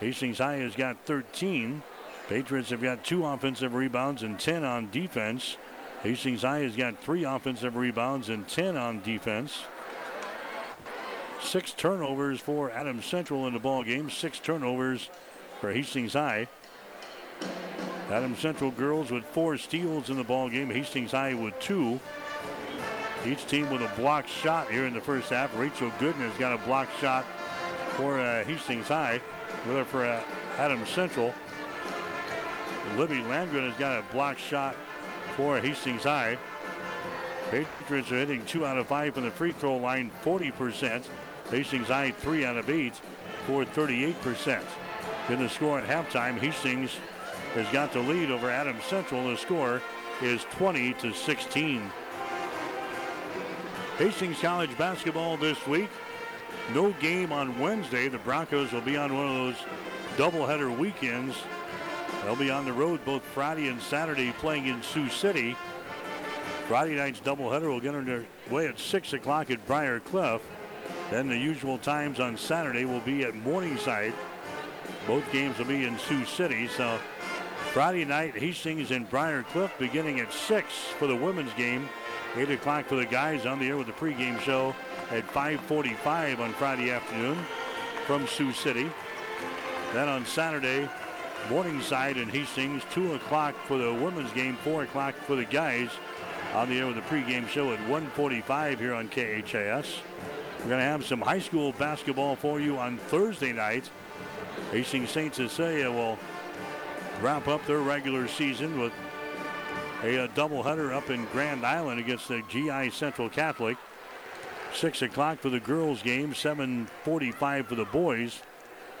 [0.00, 1.82] Hastings High has got 13.
[2.28, 5.56] Patriots have got two offensive rebounds and 10 on defense.
[6.02, 9.62] Hastings High has got three offensive rebounds and 10 on defense.
[11.40, 14.10] Six turnovers for Adams Central in the ball game.
[14.10, 15.08] Six turnovers
[15.60, 16.48] for Hastings High.
[18.10, 20.70] Adams Central girls with four steals in the ball game.
[20.70, 22.00] Hastings High with two.
[23.24, 25.56] Each team with a blocked shot here in the first half.
[25.56, 27.24] Rachel Gooden has got a blocked shot
[27.96, 29.20] for uh, Hastings High.
[29.66, 30.22] With her for uh,
[30.58, 31.32] Adams Central.
[32.96, 34.76] Libby Landgren has got a blocked shot
[35.36, 36.38] for Hastings High.
[37.50, 41.04] Patriots are hitting two out of five from the free throw line, 40%.
[41.50, 42.94] Hastings High three out of eight
[43.46, 44.62] for 38%.
[45.28, 46.96] In the score at halftime, Hastings
[47.54, 49.28] has got the lead over Adams Central.
[49.28, 49.82] The score
[50.22, 51.90] is 20 to 16.
[53.98, 55.88] Hastings College basketball this week.
[56.74, 58.08] No game on Wednesday.
[58.08, 59.56] The Broncos will be on one of those
[60.16, 61.36] doubleheader weekends.
[62.26, 65.56] They'll be on the road both Friday and Saturday playing in Sioux City.
[66.66, 70.42] Friday night's doubleheader will get underway at 6 o'clock at Briar Cliff.
[71.08, 74.12] Then the usual times on Saturday will be at Morningside.
[75.06, 76.66] Both games will be in Sioux City.
[76.66, 76.98] So
[77.72, 80.66] Friday night, Hastings and Briar Cliff beginning at 6
[80.98, 81.88] for the women's game.
[82.34, 84.74] 8 o'clock for the guys on the air with the pregame show
[85.12, 87.38] at 5.45 on Friday afternoon
[88.04, 88.90] from Sioux City.
[89.92, 90.88] Then on Saturday,
[91.50, 95.90] Morningside and Hastings, 2 o'clock for the women's game, 4 o'clock for the guys
[96.54, 100.00] on the air with the pregame show at 1.45 here on KHAS.
[100.58, 103.88] We're going to have some high school basketball for you on Thursday night.
[104.72, 105.34] Hastings St.
[105.34, 106.18] Cecilia will
[107.20, 108.92] wrap up their regular season with
[110.02, 113.76] a, a doubleheader up in Grand Island against the GI Central Catholic.
[114.74, 118.42] 6 o'clock for the girls' game, 7.45 for the boys.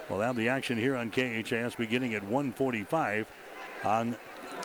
[0.08, 3.26] We'll have the action here on KHAS beginning at 1.45
[3.84, 4.16] on,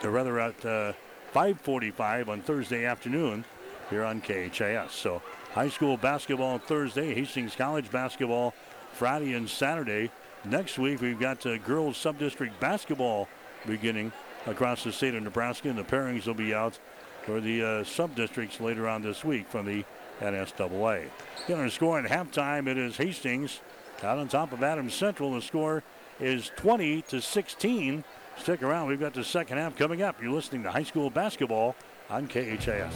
[0.03, 0.93] or rather at uh,
[1.33, 3.43] 5.45 on Thursday afternoon
[3.89, 4.91] here on KHAS.
[4.91, 5.21] So
[5.53, 8.53] high school basketball Thursday, Hastings College basketball
[8.93, 10.11] Friday and Saturday.
[10.45, 13.27] Next week we've got uh, girls sub-district basketball
[13.65, 14.11] beginning
[14.45, 16.77] across the state of Nebraska, and the pairings will be out
[17.23, 19.85] for the uh, sub-districts later on this week from the
[20.19, 21.09] NSAA.
[21.47, 23.59] Getting a score at halftime, it is Hastings
[24.03, 25.33] out on top of Adams Central.
[25.33, 25.83] The score
[26.19, 28.03] is 20 to 16.
[28.37, 28.87] Stick around.
[28.87, 30.21] We've got the second half coming up.
[30.21, 31.75] You're listening to high school basketball
[32.09, 32.93] on KHAS.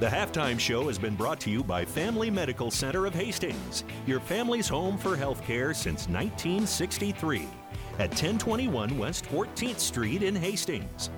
[0.00, 4.18] The halftime show has been brought to you by Family Medical Center of Hastings, your
[4.18, 7.46] family's home for healthcare since 1963
[8.00, 11.10] at 1021 West 14th Street in Hastings.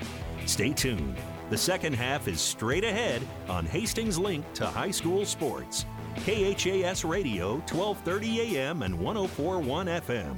[0.44, 1.16] Stay tuned.
[1.48, 5.86] The second half is straight ahead on Hastings Link to High School Sports.
[6.16, 10.36] KHAS Radio, 1230 AM and 1041 FM.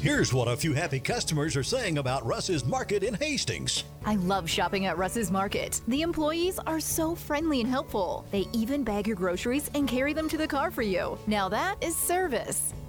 [0.00, 3.82] Here's what a few happy customers are saying about Russ's Market in Hastings.
[4.06, 5.80] I love shopping at Russ's Market.
[5.88, 8.24] The employees are so friendly and helpful.
[8.30, 11.18] They even bag your groceries and carry them to the car for you.
[11.26, 12.74] Now that is service.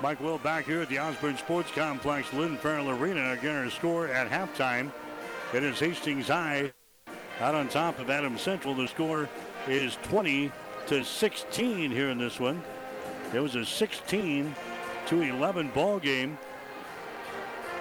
[0.00, 3.32] Mike Will back here at the Osborne Sports Complex, Lynn Farrell Arena.
[3.32, 4.92] Again, our score at halftime.
[5.52, 6.72] It is Hastings High
[7.40, 8.74] out on top of Adams Central.
[8.74, 9.28] The score
[9.66, 10.52] is 20
[10.86, 12.62] to 16 here in this one.
[13.34, 14.54] It was a 16
[15.06, 16.38] to 11 ball game.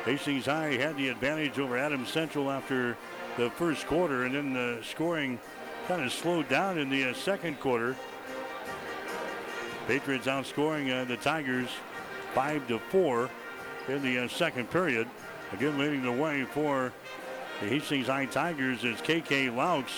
[0.04, 2.98] Hastings High had the advantage over Adams Central after
[3.38, 5.40] the first quarter, and then the scoring
[5.88, 7.96] kind of slowed down in the uh, second quarter.
[9.88, 11.70] Patriots outscoring uh, the Tigers
[12.34, 13.30] five to four
[13.88, 15.08] in the uh, second period.
[15.54, 16.92] Again, leading the way for
[17.62, 19.90] the Hastings High Tigers is KK Laux.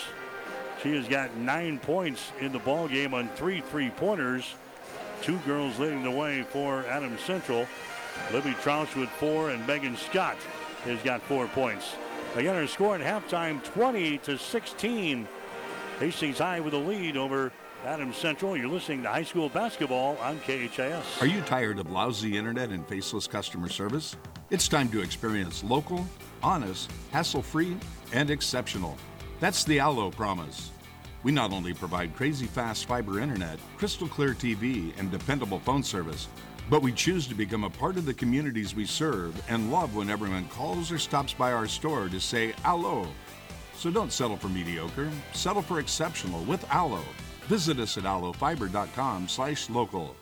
[0.82, 4.54] She has got nine points in the ball game on three three-pointers.
[5.22, 7.68] Two girls leading the way for Adams Central.
[8.32, 10.38] Libby Troush with four, and Megan Scott
[10.86, 11.96] has got four points.
[12.36, 15.28] Again, her score at halftime 20 to 16.
[16.00, 17.52] Hastings High with a lead over
[17.86, 18.58] Adams Central.
[18.58, 21.22] You're listening to high school basketball on KHAS.
[21.22, 24.18] Are you tired of lousy internet and faceless customer service?
[24.50, 26.06] It's time to experience local,
[26.44, 27.78] honest, hassle free,
[28.12, 28.98] and exceptional.
[29.40, 30.72] That's the Allo promise.
[31.24, 36.28] We not only provide crazy fast fiber internet, crystal clear TV, and dependable phone service,
[36.70, 40.10] but we choose to become a part of the communities we serve and love when
[40.10, 43.08] everyone calls or stops by our store to say Allo.
[43.76, 47.02] So don't settle for mediocre, settle for exceptional with Allo.
[47.50, 50.16] Visit us at allofiber.com slash local.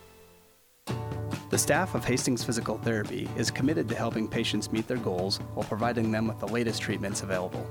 [1.49, 5.67] The staff of Hastings Physical Therapy is committed to helping patients meet their goals while
[5.67, 7.69] providing them with the latest treatments available.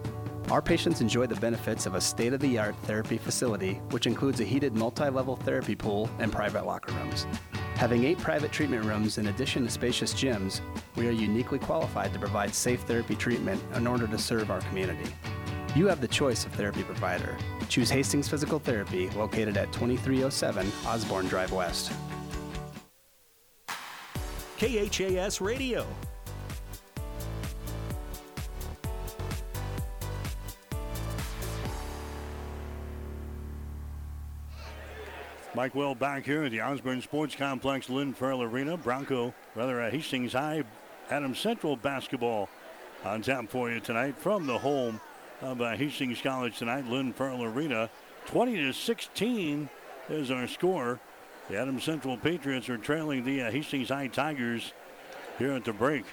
[0.51, 4.41] Our patients enjoy the benefits of a state of the art therapy facility, which includes
[4.41, 7.27] a heated multi level therapy pool and private locker rooms.
[7.77, 10.61] Having eight private treatment rooms in addition to spacious gyms,
[10.97, 15.11] we are uniquely qualified to provide safe therapy treatment in order to serve our community.
[15.77, 17.37] You have the choice of therapy provider.
[17.69, 21.93] Choose Hastings Physical Therapy, located at 2307 Osborne Drive West.
[24.57, 25.87] KHAS Radio.
[35.55, 38.79] Mike Will back here at the Osborne Sports Complex, Lynn Farrell Arena.
[38.79, 40.65] Bronco, rather, uh, Hastings High,
[41.11, 42.49] Adam Central basketball
[43.05, 44.99] on tap for you tonight from the home
[45.47, 47.89] of uh, Hastings College tonight, Lynn Farrell Arena.
[48.27, 49.69] 20 to 16
[50.09, 50.99] is our score.
[51.49, 54.73] The Adams Central Patriots are trailing the uh, Hastings High Tigers
[55.39, 56.05] here at the break.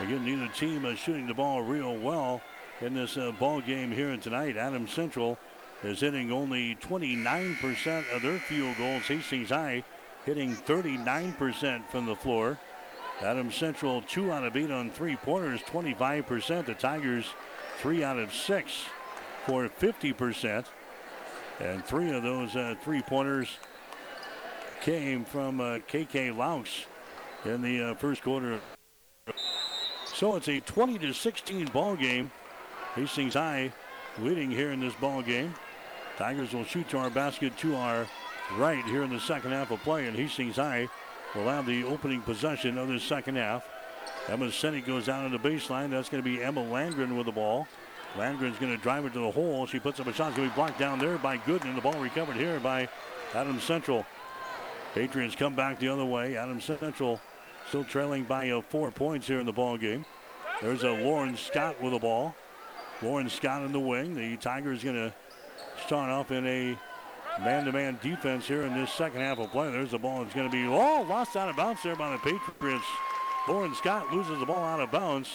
[0.00, 2.40] Again, neither team is shooting the ball real well
[2.80, 4.56] in this uh, ball game here tonight.
[4.56, 5.38] Adams Central
[5.84, 9.02] is hitting only 29% of their field goals.
[9.02, 9.84] Hastings High
[10.24, 12.58] hitting 39% from the floor.
[13.20, 16.64] Adams Central two out of eight on three pointers, 25%.
[16.64, 17.26] The Tigers
[17.78, 18.84] three out of six
[19.46, 20.66] for 50%.
[21.60, 23.48] And three of those uh, three pointers
[24.80, 26.86] came from uh, KK Laux
[27.44, 28.60] in the uh, first quarter.
[30.06, 32.30] So it's a 20 to 16 ball game.
[32.94, 33.72] Hastings High
[34.20, 35.54] leading here in this ball game.
[36.16, 38.06] Tigers will shoot to our basket to our
[38.56, 40.88] right here in the second half of play, and Hastings High
[41.34, 43.68] will have the opening possession of the second half.
[44.28, 45.90] Emma Senny goes down to the baseline.
[45.90, 47.66] That's going to be Emma Landgren with the ball.
[48.16, 49.66] Landgren's going to drive it to the hole.
[49.66, 50.28] She puts up a shot.
[50.28, 51.74] It's going to be blocked down there by Gooden.
[51.74, 52.88] The ball recovered here by
[53.34, 54.04] Adams Central.
[54.94, 56.36] Patriots come back the other way.
[56.36, 57.20] Adams Central
[57.68, 60.04] still trailing by uh, four points here in the ball game.
[60.60, 62.34] There's a Lauren Scott with the ball.
[63.02, 64.14] Lauren Scott in the wing.
[64.14, 65.14] The Tigers going to
[65.86, 66.76] start off in a
[67.40, 69.70] man-to-man defense here in this second half of play.
[69.70, 70.22] There's the ball.
[70.22, 72.84] It's going to be oh lost out of bounds there by the Patriots.
[73.48, 75.30] Lauren Scott loses the ball out of bounds.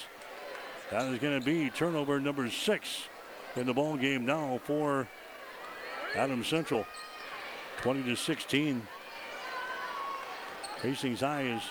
[0.92, 3.08] That is going to be turnover number six
[3.56, 5.08] in the ball game now for
[6.16, 6.86] Adams Central.
[7.82, 8.86] 20 to 16.
[10.84, 11.64] Hastings High has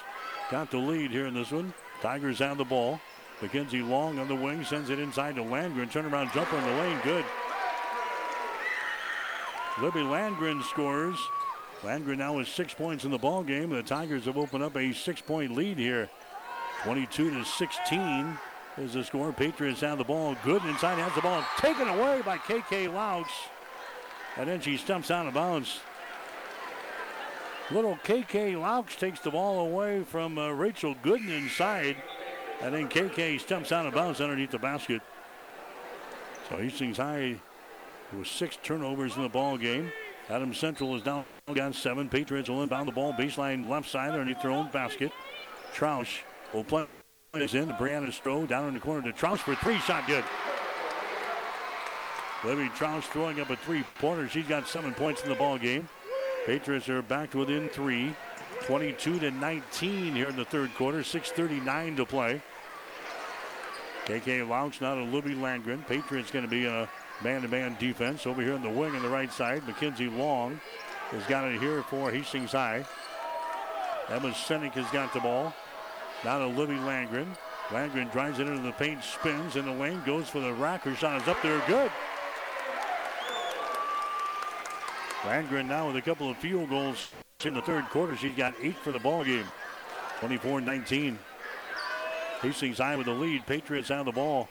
[0.51, 1.72] got the lead here in this one.
[2.01, 3.01] Tigers have the ball.
[3.40, 5.93] Mackenzie Long on the wing sends it inside to Landgren.
[5.93, 6.99] Turnaround jumper in the lane.
[7.05, 7.24] Good.
[9.80, 11.18] Libby Landgren scores.
[11.82, 13.70] Landgren now has six points in the ball game.
[13.70, 16.11] The Tigers have opened up a six-point lead here.
[16.85, 18.39] 22 to 16
[18.78, 19.33] is the score.
[19.33, 20.37] Patriots have the ball.
[20.45, 23.26] Good inside has the ball taken away by KK Laux.
[24.37, 25.78] And then she stumps out of bounds.
[27.70, 31.97] Little KK Laux takes the ball away from uh, Rachel Gooden inside.
[32.61, 35.03] And then KK stumps out of bounds underneath the basket.
[36.49, 37.41] So Hastings High
[38.12, 39.93] with six turnovers in the ball game.
[40.28, 42.09] Adams Central is down against seven.
[42.09, 45.12] Patriots will inbound the ball baseline left side underneath their own basket.
[45.74, 46.22] Troush
[46.53, 46.87] will play
[47.33, 47.69] this in.
[47.71, 49.79] Brianna Stroh down in the corner to Troush for three.
[49.79, 50.24] Shot good.
[52.45, 54.29] Libby Troush throwing up a three-pointer.
[54.29, 55.89] She's got seven points in the ball game.
[56.45, 58.15] Patriots are back to within three.
[58.65, 60.99] 22 to 19 here in the third quarter.
[61.01, 62.43] 6.39 to play.
[64.07, 65.87] KK Laux now to Libby Landgren.
[65.87, 66.89] Patriots going to be a
[67.23, 69.65] man-to-man defense over here in the wing on the right side.
[69.66, 70.61] Mackenzie Long
[71.11, 72.85] has got it here for Hastings High.
[74.09, 75.55] Emma Sinek has got the ball.
[76.24, 77.27] Now to Libby Landgren.
[77.69, 80.82] Landgren drives it into the paint, spins in the lane, goes for the rack.
[80.82, 81.90] Her shot is up there, good.
[85.23, 87.11] Landgren now with a couple of field goals
[87.44, 88.16] in the third quarter.
[88.16, 89.47] She's got eight for the ball game.
[90.20, 91.16] 24-19.
[92.40, 93.47] Hastings High with the lead.
[93.47, 94.49] Patriots have the ball.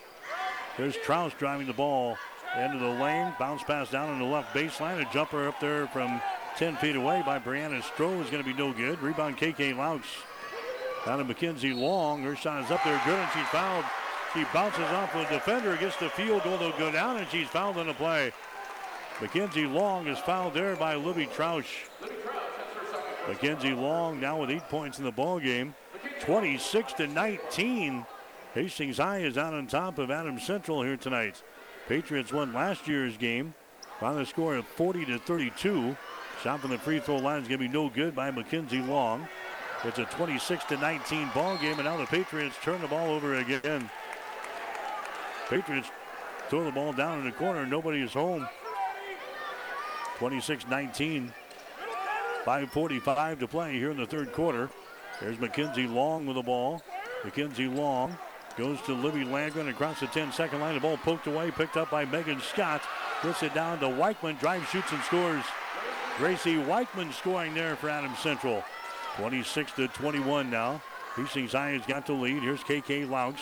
[0.77, 2.17] There's Troush driving the ball
[2.57, 3.33] into the lane.
[3.39, 5.05] Bounce pass down on the left baseline.
[5.05, 6.21] A jumper up there from
[6.57, 9.01] 10 feet away by Brianna Stroh is going to be no good.
[9.01, 10.03] Rebound KK Laux.
[11.05, 12.21] Down to Mackenzie Long.
[12.21, 13.85] Her shot is up there good and she's fouled.
[14.33, 16.57] She bounces off the defender, gets the field goal.
[16.57, 18.31] They'll go down and she's fouled on the play.
[19.19, 21.89] Mackenzie Long is fouled there by Libby Troush.
[23.27, 25.75] Mackenzie Long now with eight points in the ball game.
[26.21, 28.05] 26 to 19.
[28.53, 31.41] Hastings High is out on top of Adams Central here tonight.
[31.87, 33.53] Patriots won last year's game
[33.99, 35.95] by the score of 40 to 32.
[36.43, 39.27] Shot from the free throw line is going to be no good by Mackenzie Long.
[39.83, 43.35] It's a 26 to 19 ball game, and now the Patriots turn the ball over
[43.35, 43.89] again.
[45.49, 45.89] Patriots
[46.49, 47.65] throw the ball down in the corner.
[47.65, 48.47] Nobody is home.
[50.17, 51.33] 26 19.
[52.45, 54.69] 5.45 to play here in the third quarter.
[55.19, 56.81] There's Mackenzie Long with the ball.
[57.23, 58.17] Mackenzie Long
[58.57, 60.75] goes to Libby Landgren across the 10 second line.
[60.75, 62.81] The ball poked away, picked up by Megan Scott.
[63.23, 64.39] Gets it down to Weichman.
[64.39, 65.43] Drive, shoots, and scores.
[66.17, 68.63] Gracie Weichman scoring there for Adams Central.
[69.17, 70.81] 26 to 21 now.
[71.15, 72.41] Hastings has got the lead.
[72.41, 73.35] Here's KK Laux.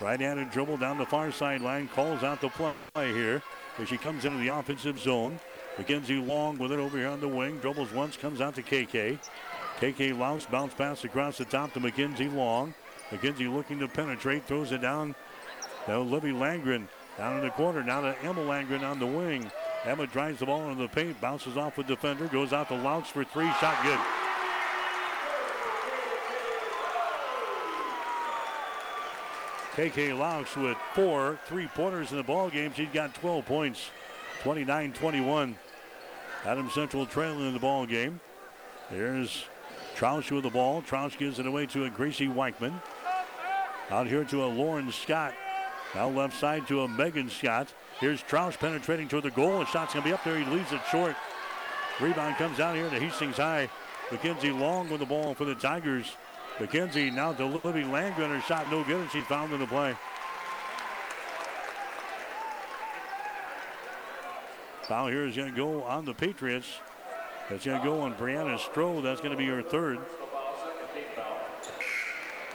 [0.00, 1.88] Right-handed dribble down the far sideline.
[1.88, 3.42] Calls out the play here
[3.78, 5.38] as she comes into the offensive zone.
[5.78, 7.58] Mackenzie Long with it over here on the wing.
[7.58, 9.18] Dribbles once, comes out to KK.
[9.80, 12.74] KK Laux bounce pass across the top to Mackenzie Long.
[13.12, 15.14] Mackenzie looking to penetrate, throws it down.
[15.86, 16.88] Now Libby Landgren
[17.18, 17.82] down in the corner.
[17.82, 19.50] Now to Emma Landgren on the wing.
[19.84, 23.06] Emma drives the ball into the paint, bounces off a defender, goes out to Laux
[23.06, 23.50] for three.
[23.60, 23.98] Shot good.
[29.76, 32.72] KK Laux with four three-pointers in the ball game.
[32.76, 33.90] She's got 12 points,
[34.42, 35.54] 29-21.
[36.44, 38.20] Adam Central trailing in the ball game.
[38.90, 39.44] There's
[39.96, 40.82] Troush with the ball.
[40.82, 42.74] Troush gives it away to a Gracie Weichman.
[43.90, 45.34] Out here to a Lauren Scott.
[45.94, 47.72] Now left side to a Megan Scott.
[47.98, 49.58] Here's Troush penetrating toward the goal.
[49.58, 50.38] The shot's going to be up there.
[50.38, 51.16] He leaves it short.
[52.00, 53.68] Rebound comes out here to Hastings High.
[54.12, 56.12] Mackenzie Long with the ball for the Tigers.
[56.58, 58.28] McKenzie now Libby Landgren.
[58.28, 59.96] Her shot no good, and she's found in the play.
[64.82, 66.68] Foul here is going to go on the Patriots.
[67.48, 69.02] That's going to go on Brianna Stroh.
[69.02, 69.98] That's going to be her third.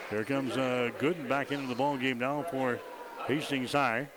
[0.09, 2.79] Here comes uh, Gooden back into the ball game now for
[3.27, 4.07] Hastings High.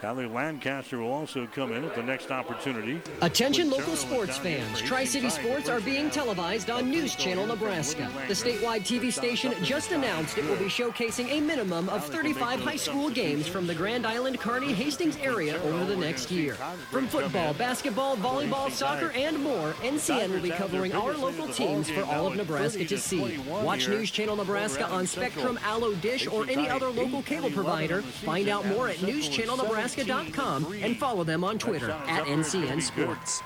[0.00, 3.02] Kylie Lancaster will also come in at the next opportunity.
[3.20, 4.80] Attention local sports fans.
[4.80, 8.08] Tri-City Sports are being televised on News Channel Nebraska.
[8.26, 12.76] The statewide TV station just announced it will be showcasing a minimum of 35 high
[12.76, 16.54] school games from the Grand Island Kearney Hastings area over the next year.
[16.90, 22.04] From football, basketball, volleyball, soccer, and more, NCN will be covering our local teams for
[22.04, 23.36] all of Nebraska to see.
[23.36, 28.00] Watch News Channel Nebraska on Spectrum, Allo Dish, or any other local cable provider.
[28.00, 32.82] Find out more at News Channel Nebraska Nebraska.com and follow them on Twitter at NCN
[32.82, 33.42] Sports.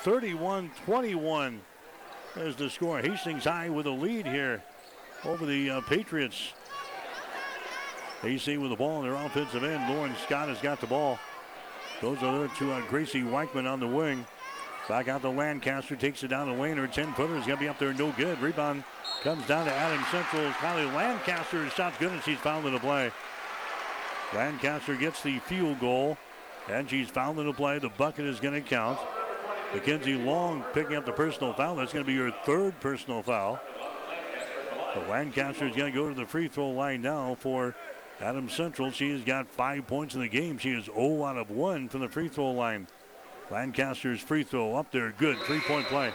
[0.00, 1.60] 31 21
[2.36, 3.00] is the score.
[3.00, 4.62] Hastings High with a lead here
[5.24, 6.52] over the uh, Patriots.
[8.22, 9.92] AC with the ball in their offensive end.
[9.92, 11.18] Lauren Scott has got the ball.
[12.00, 14.24] Goes over to uh, Gracie Weichman on the wing.
[14.88, 16.76] Back out to Lancaster, takes it down the lane.
[16.76, 18.40] Her 10 footer is going to be up there, no good.
[18.40, 18.84] Rebound
[19.22, 20.48] comes down to Adam Central.
[20.52, 21.68] Kylie Lancaster.
[21.70, 23.10] Shot's good, and she's fouled in the play.
[24.34, 26.18] Lancaster gets the field goal,
[26.68, 27.78] and she's fouled in the play.
[27.78, 28.98] The bucket is going to count.
[29.74, 31.76] Mackenzie Long picking up the personal foul.
[31.76, 33.60] That's going to be your third personal foul.
[34.94, 37.74] But Lancaster is going to go to the free throw line now for
[38.20, 38.90] Adam Central.
[38.90, 40.58] She has got five points in the game.
[40.58, 42.86] She is 0 out of 1 from the free throw line.
[43.50, 45.12] Lancaster's free throw up there.
[45.18, 46.12] Good three point play.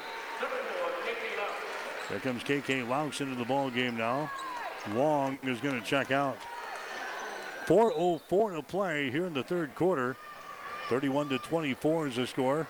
[2.09, 4.29] There comes KK Laux into the ball game now.
[4.93, 6.37] Long is going to check out.
[7.65, 10.15] 4.04 to play here in the third quarter.
[10.89, 12.67] 31 to 24 is the score.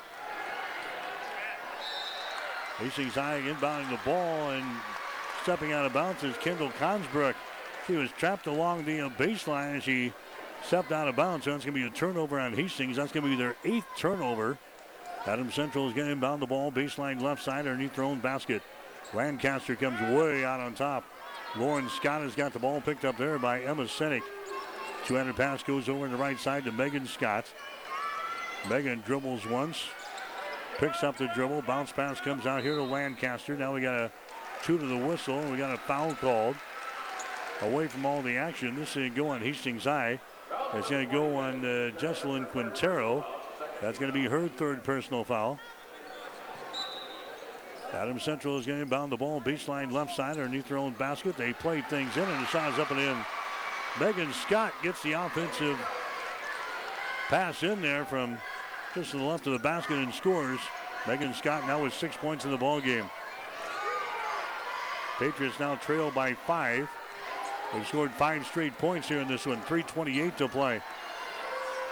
[2.78, 4.66] Hastings High inbounding the ball and
[5.44, 7.36] stepping out of bounds is Kendall Consbrook.
[7.88, 10.14] She was trapped along the baseline as she
[10.64, 11.46] stepped out of bounds.
[11.46, 12.98] So it's going to be a turnover on Hastings.
[12.98, 14.58] That's going to be their eighth turnover.
[15.26, 18.62] Adam Central is going to inbound the ball baseline left side underneath their own basket.
[19.14, 21.04] Lancaster comes way out on top.
[21.56, 24.22] Lauren Scott has got the ball picked up there by Emma Sinek.
[25.06, 27.46] 200 pass goes over on the right side to Megan Scott.
[28.70, 29.86] Megan dribbles once,
[30.78, 31.64] picks up the dribble.
[31.64, 33.58] Bounce pass comes out here to Lancaster.
[33.58, 34.12] Now we got a
[34.64, 35.42] two to the whistle.
[35.50, 36.56] We got a foul called
[37.62, 38.76] away from all the action.
[38.76, 40.20] This is going to go on Hastings High.
[40.74, 43.26] It's going to go on uh, Jesselyn Quintero.
[43.82, 45.60] That's going to be her third personal foul.
[47.94, 51.36] Adam Central is going to inbound the ball baseline left side underneath their own basket.
[51.36, 53.18] They played things in, and the shot is up and in.
[54.00, 55.78] Megan Scott gets the offensive
[57.28, 58.38] pass in there from
[58.96, 60.60] just to the left of the basket and scores.
[61.08, 63.10] Megan Scott now with six points in the ball game.
[65.20, 66.90] Patriots now trail by five.
[67.74, 69.62] They've scored five straight points here in this one.
[69.62, 70.82] 3.28 to play.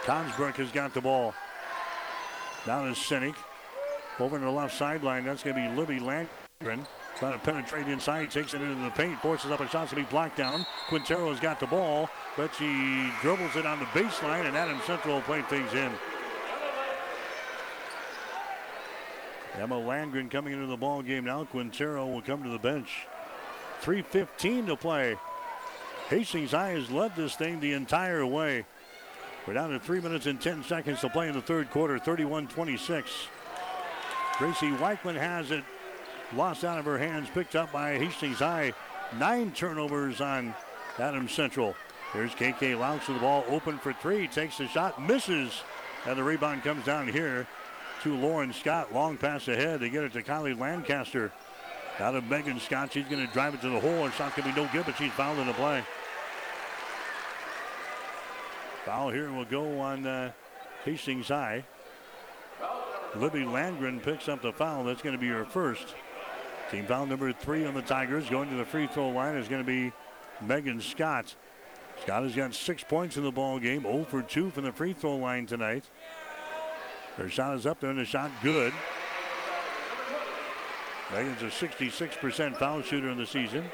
[0.04, 1.34] Consbrook has got the ball.
[2.66, 3.34] Down is Sinek.
[4.18, 5.24] Over to the left sideline.
[5.24, 6.28] That's going to be Libby Landgren.
[6.62, 6.84] Trying
[7.32, 10.36] to penetrate inside, takes it into the paint, forces up a shot to be blocked
[10.36, 10.66] down.
[10.88, 15.22] Quintero's got the ball, but she dribbles it on the baseline, and Adam Central will
[15.22, 15.90] play things in.
[19.58, 21.44] Emma Landgren coming into the ball game now.
[21.44, 23.06] Quintero will come to the bench.
[23.80, 25.16] 3.15 to play.
[26.10, 28.66] Hastings High has led this thing the entire way.
[29.46, 32.48] We're down to 3 minutes and 10 seconds to play in the third quarter, 31
[32.48, 33.10] 26.
[34.38, 35.64] Gracie Weichman has it
[36.34, 38.72] lost out of her hands, picked up by Hastings High.
[39.18, 40.54] Nine turnovers on
[40.98, 41.74] Adams Central.
[42.12, 45.62] Here's KK Laux with the ball open for three, takes the shot, misses,
[46.06, 47.46] and the rebound comes down here
[48.02, 48.92] to Lauren Scott.
[48.94, 49.80] Long pass ahead.
[49.80, 51.32] They get it to Kylie Lancaster.
[51.98, 52.92] Out of Megan Scott.
[52.92, 54.06] She's going to drive it to the hole.
[54.06, 55.84] Her shot's going to be no good, but she's fouled in the play.
[58.86, 60.32] Foul here will go on uh,
[60.84, 61.62] Hastings High.
[63.16, 64.84] Libby Landgren picks up the foul.
[64.84, 65.94] That's going to be her first.
[66.70, 68.30] Team foul number three on the Tigers.
[68.30, 69.92] Going to the free throw line is going to be
[70.40, 71.34] Megan Scott.
[72.02, 73.82] Scott has got six points in the ball game.
[73.82, 75.84] 0 for 2 from the free throw line tonight.
[77.16, 78.72] Her shot is up there and the shot good.
[81.12, 83.64] Megan's a 66% foul shooter in the season.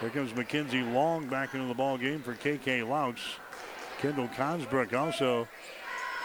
[0.00, 3.16] Here comes Mackenzie Long back into the ball game for KK Laux.
[4.00, 5.46] Kendall Consbrook also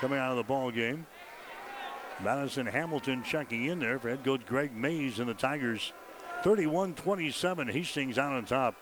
[0.01, 1.05] coming out of the ball game.
[2.23, 5.93] Madison Hamilton checking in there for head coach Greg Mays and the Tigers.
[6.43, 8.75] 31-27, Hastings out on top.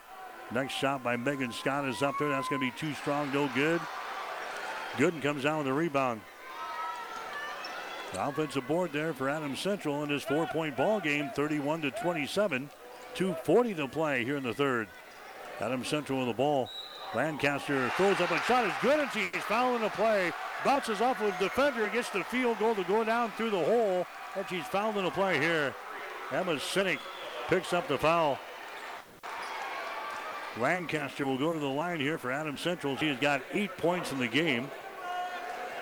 [0.52, 2.30] Next shot by Megan Scott is up there.
[2.30, 3.82] That's going to be too strong, no good.
[4.94, 6.22] Gooden comes out with a rebound.
[8.14, 12.70] The offensive board there for Adams Central in his four-point ball game, 31 to 27.
[13.16, 14.88] 2:40 to play here in the third.
[15.60, 16.70] Adams Central with the ball.
[17.16, 20.32] Lancaster throws up a shot is good, and she's fouling the play.
[20.68, 24.06] Bounces off of the defender, gets the field goal to go down through the hole,
[24.36, 25.74] and she's fouled in the play here.
[26.30, 27.00] Emma Sinek
[27.48, 28.38] picks up the foul.
[30.60, 32.98] Lancaster will go to the line here for Adam Central.
[32.98, 34.70] She has got eight points in the game.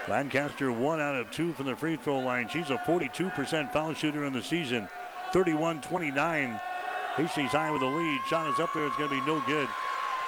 [0.08, 2.48] Lancaster one out of two from the free throw line.
[2.48, 4.88] She's a 42% foul shooter in the season.
[5.34, 6.62] 31-29.
[7.16, 8.22] Hastings High with the lead.
[8.30, 8.86] Shot is up there.
[8.86, 9.68] It's going to be no good.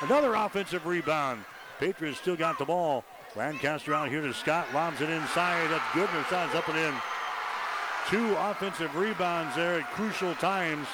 [0.02, 1.46] Another offensive rebound.
[1.78, 3.06] Patriots still got the ball.
[3.38, 4.68] Lancaster out here to Scott.
[4.73, 5.69] Lobs it inside.
[5.69, 6.09] That's good.
[6.27, 6.93] Shot up and in.
[8.09, 10.88] Two offensive rebounds there at crucial times.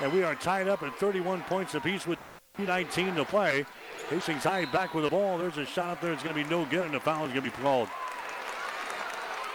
[0.00, 2.20] And we are tied up at 31 points apiece with
[2.58, 3.66] 19 to play.
[4.08, 5.36] Hastings High back with the ball.
[5.36, 6.12] There's a shot up there.
[6.12, 7.88] It's going to be no good, and the foul is going to be called.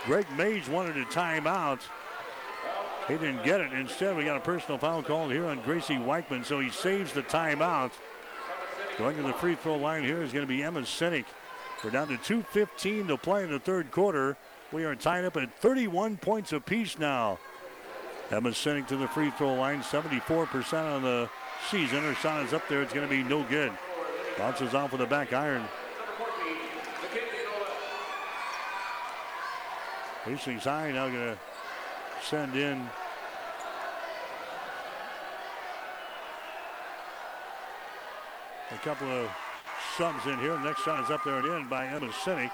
[0.06, 1.80] Greg Mays wanted a timeout.
[3.08, 3.72] He didn't get it.
[3.72, 7.24] Instead, we got a personal foul called here on Gracie Weichman, so he saves the
[7.24, 7.92] timeout.
[8.98, 11.26] Going to the free throw line here is going to be Emma Sinek.
[11.84, 14.38] We're down to 2.15 to play in the third quarter.
[14.72, 17.40] We are tied up at 31 points apiece now.
[18.32, 21.30] Emma Sinek to the free throw line, 74% on the
[21.70, 22.02] season.
[22.04, 22.82] Her shot is up there.
[22.82, 23.72] It's going to be no good.
[24.38, 25.64] Bounces off with the back iron.
[30.24, 31.38] Hastings High now going to
[32.24, 32.82] send in
[38.72, 39.30] a couple of
[39.98, 40.58] subs in here.
[40.60, 42.52] Next shot is up there and in by Emma Sinek.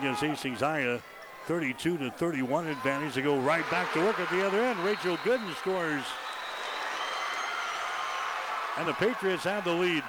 [0.00, 0.98] Gives Hastings High a
[1.46, 4.78] 32 to 31 advantage to go right back to work at the other end.
[4.80, 6.02] Rachel Gooden scores.
[8.78, 10.02] And the Patriots have the lead.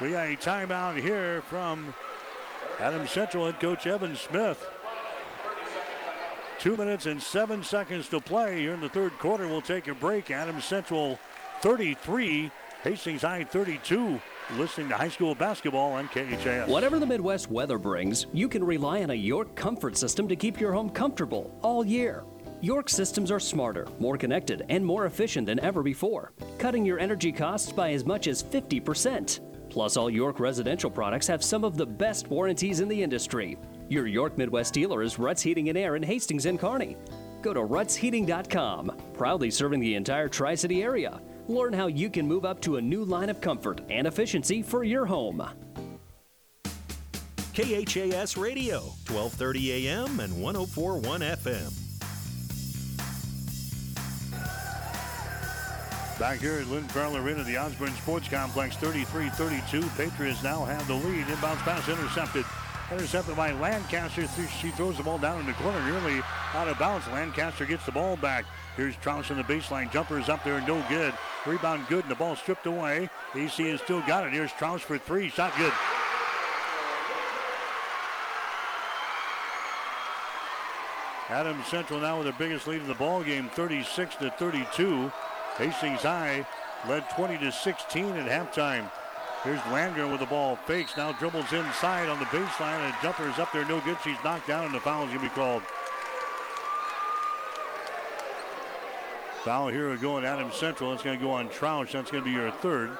[0.00, 1.94] We got a timeout here from
[2.80, 4.66] Adam Central head coach Evan Smith.
[6.58, 9.46] Two minutes and seven seconds to play here in the third quarter.
[9.46, 10.30] We'll take a break.
[10.30, 11.18] Adam Central
[11.60, 12.50] 33,
[12.84, 14.20] Hastings High 32.
[14.58, 16.68] Listening to high school basketball on KHAS.
[16.68, 20.60] Whatever the Midwest weather brings, you can rely on a York comfort system to keep
[20.60, 22.24] your home comfortable all year.
[22.60, 27.32] York systems are smarter, more connected, and more efficient than ever before, cutting your energy
[27.32, 29.40] costs by as much as 50%.
[29.70, 33.56] Plus, all York residential products have some of the best warranties in the industry.
[33.88, 36.98] Your York Midwest dealer is Ruts Heating and Air in Hastings and Kearney.
[37.40, 41.18] Go to rutsheating.com, proudly serving the entire Tri City area.
[41.48, 44.82] Learn how you can move up to a new line of comfort and efficiency for
[44.82, 45.42] your home.
[47.52, 51.84] KHAS Radio, 1230 AM and 1041 FM.
[56.18, 59.96] Back here at Lynn Farrell Arena, the Osborne Sports Complex, 33-32.
[59.96, 61.26] Patriots now have the lead.
[61.26, 62.44] Inbounds pass intercepted.
[62.94, 64.24] Intercepted by Lancaster.
[64.46, 66.22] She throws the ball down in the corner, nearly
[66.54, 67.04] out of bounds.
[67.08, 68.44] Lancaster gets the ball back.
[68.76, 69.90] Here's Troush in the baseline.
[69.90, 71.12] Jumper is up there, no good.
[71.44, 73.10] Rebound good, and the ball stripped away.
[73.34, 74.32] AC has still got it.
[74.32, 75.28] Here's Troush for three.
[75.28, 75.72] Shot good.
[81.30, 85.10] Adams Central now with the biggest lead in the ball game, 36 to 32.
[85.56, 86.46] Hastings High
[86.88, 88.88] led 20 to 16 at halftime.
[89.44, 90.56] Here's Landgren with the ball.
[90.56, 92.78] Fakes now dribbles inside on the baseline.
[92.78, 93.98] And a jumper is up there, no good.
[94.02, 95.62] She's knocked down, and the foul is going to be called.
[99.44, 100.90] Foul here will go on Adams Central.
[100.90, 101.92] That's going to go on Troush.
[101.92, 102.96] That's going to be your third.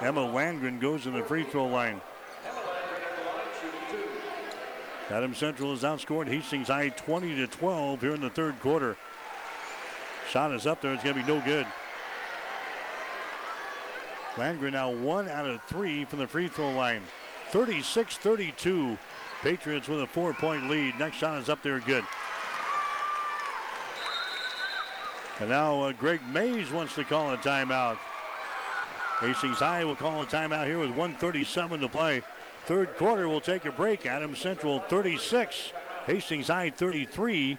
[0.00, 2.00] Emma Landgren goes to the free throw line.
[5.10, 8.96] Adams Central has outscored Hastings High 20 to 12 here in the third quarter.
[10.30, 10.94] Shot is up there.
[10.94, 11.66] It's going to be no good.
[14.36, 17.02] Landgren now one out of three from the free throw line.
[17.50, 18.98] 36 32.
[19.42, 20.98] Patriots with a four point lead.
[20.98, 22.04] Next shot is up there good.
[25.40, 27.98] And now uh, Greg Mays wants to call a timeout.
[29.20, 32.22] Hastings High will call a timeout here with 137 to play.
[32.66, 34.06] Third quarter we'll take a break.
[34.06, 35.72] Adams Central 36,
[36.06, 37.58] Hastings High 33.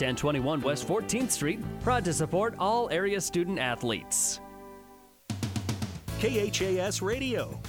[0.00, 4.40] 1021 West 14th Street, proud to support all area student athletes.
[6.20, 7.60] KHAS Radio.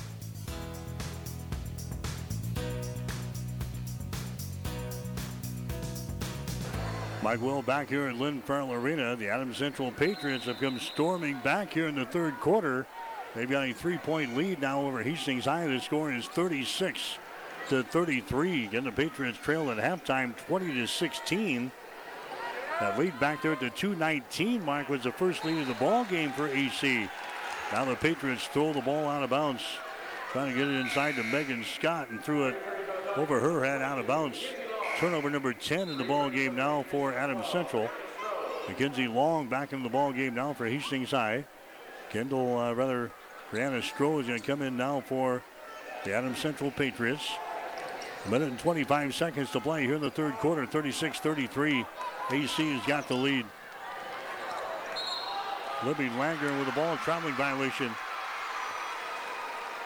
[7.22, 9.16] Mike Will back here at Lynn Farrell Arena.
[9.16, 12.88] The Adams Central Patriots have come storming back here in the third quarter.
[13.36, 15.68] They've got a three-point lead now over Hastings High.
[15.68, 17.20] The score is 36
[17.70, 18.66] to 33.
[18.66, 21.72] Again, the Patriots trail at halftime 20 to 16.
[22.82, 26.32] That lead back there the 219 mark was the first lead of the ball game
[26.32, 27.08] for AC.
[27.72, 29.62] Now the Patriots throw the ball out of bounds.
[30.32, 32.56] Trying to get it inside to Megan Scott and threw it
[33.18, 34.40] over her head out of bounds.
[34.98, 37.88] Turnover number 10 in the ball game now for Adams Central.
[38.68, 41.45] Mackenzie Long back in the ball game now for Hastings High.
[42.10, 43.12] Kendall, uh, rather,
[43.52, 45.44] Brianna Stroh is going to come in now for
[46.03, 47.30] the Adams Central Patriots.
[48.26, 51.85] A minute and 25 seconds to play here in the third quarter, 36-33.
[52.31, 53.45] AC has got the lead.
[55.84, 57.91] Libby Landgren with a ball, traveling violation.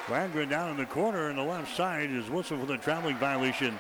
[0.07, 3.79] Landgren down in the corner on the left side is whistled for the traveling violation.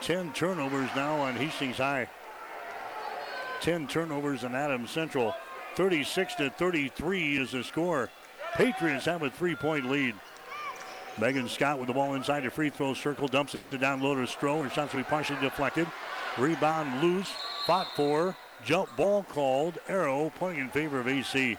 [0.00, 2.08] 10 turnovers now on Hastings High.
[3.60, 5.34] 10 turnovers on Adams Central.
[5.76, 8.08] 36 to 33 is the score.
[8.54, 10.14] Patriots have a three-point lead.
[11.20, 14.14] Megan Scott with the ball inside the free throw circle, dumps it to down low
[14.14, 14.62] to Stroh.
[14.62, 15.86] Her shot's to be partially deflected.
[16.38, 17.30] Rebound loose,
[17.66, 18.34] fought for,
[18.64, 19.78] jump ball called.
[19.86, 21.58] Arrow pointing in favor of AC.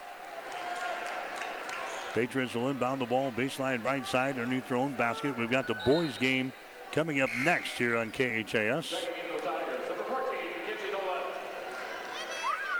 [2.12, 5.38] Patriots will inbound the ball baseline right side underneath their own basket.
[5.38, 6.52] We've got the boys game
[6.90, 8.94] coming up next here on KHAS.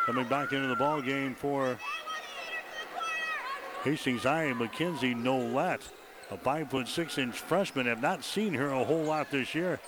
[0.05, 1.79] Coming back into the ball game for
[3.85, 5.89] Hastings High McKenzie Nolette.
[6.33, 7.85] A five foot six inch freshman.
[7.85, 9.79] Have not seen her a whole lot this year.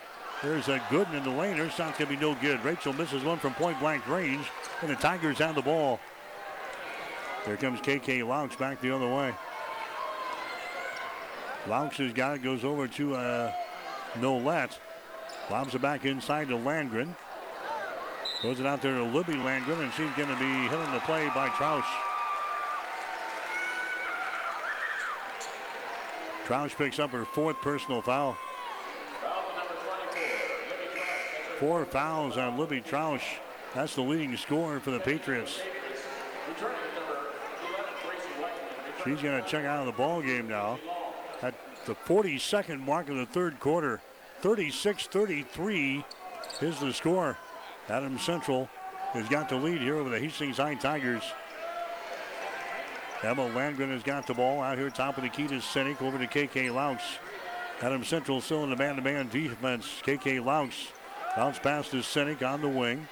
[0.42, 1.56] There's a Gooden in the lane.
[1.56, 2.62] Her shot's going to be no good.
[2.62, 4.44] Rachel misses one from point blank range,
[4.82, 6.00] and the Tigers have the ball.
[7.46, 9.32] There comes KK Laux back the other way.
[11.66, 13.52] Laux has got it, goes over to uh,
[14.20, 14.78] Nolette.
[15.50, 17.14] Lobs it back inside to Landgren.
[18.42, 21.30] Goes it out there to Libby Landgren, and she's going to be hitting the play
[21.34, 21.86] by Troush.
[26.46, 28.36] Troush picks up her fourth personal foul.
[31.58, 33.22] Four fouls on Libby Troush.
[33.74, 35.60] That's the leading scorer for the Patriots.
[39.04, 40.78] She's going to check out of the ball game now.
[41.42, 41.54] At
[41.86, 44.00] the 42nd mark of the third quarter,
[44.42, 46.04] 36-33
[46.60, 47.38] is the score.
[47.88, 48.68] Adam Central
[49.12, 51.22] has got the lead here over the Hastings High Tigers.
[53.24, 56.18] Emma Landgren has got the ball out here top of the key to Sinek over
[56.18, 57.00] to KK Laux.
[57.80, 60.02] Adam Central still in the man-to-man defense.
[60.04, 60.88] KK Laux
[61.34, 63.08] bounce pass to Sinek on the wing.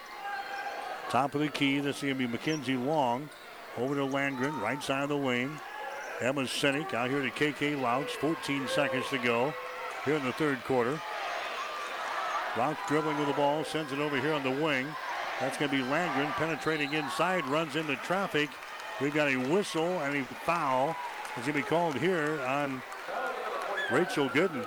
[1.09, 3.31] Top of the key, this is going to be Mackenzie Long.
[3.79, 5.59] Over to Landgren, right side of the wing.
[6.21, 8.09] Emma Sinek out here to KK Laux.
[8.09, 9.55] 14 seconds to go
[10.05, 11.01] here in the third quarter.
[12.55, 14.87] Laux dribbling with the ball, sends it over here on the wing.
[15.41, 18.51] That's going to be Landgren penetrating inside, runs into traffic.
[19.03, 20.95] We've got a whistle and a foul.
[21.37, 22.81] It's going to be called here on
[23.91, 24.65] Rachel Gooden.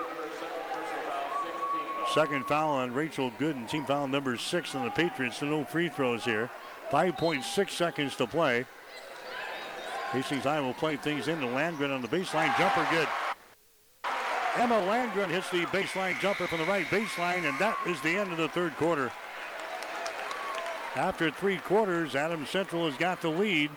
[2.14, 3.70] Second foul on Rachel Gooden.
[3.70, 5.38] Team foul number six on the Patriots.
[5.38, 6.50] So no free throws here.
[6.92, 8.66] 5.6 seconds to play.
[10.12, 12.86] Hastings High will play things into Landgren on the baseline jumper.
[12.92, 13.08] Good.
[14.58, 18.34] Emma Landgren hits the baseline jumper from the right baseline, and that is the end
[18.34, 19.14] of the third quarter.
[20.96, 23.72] After three quarters, Adams Central has got the lead.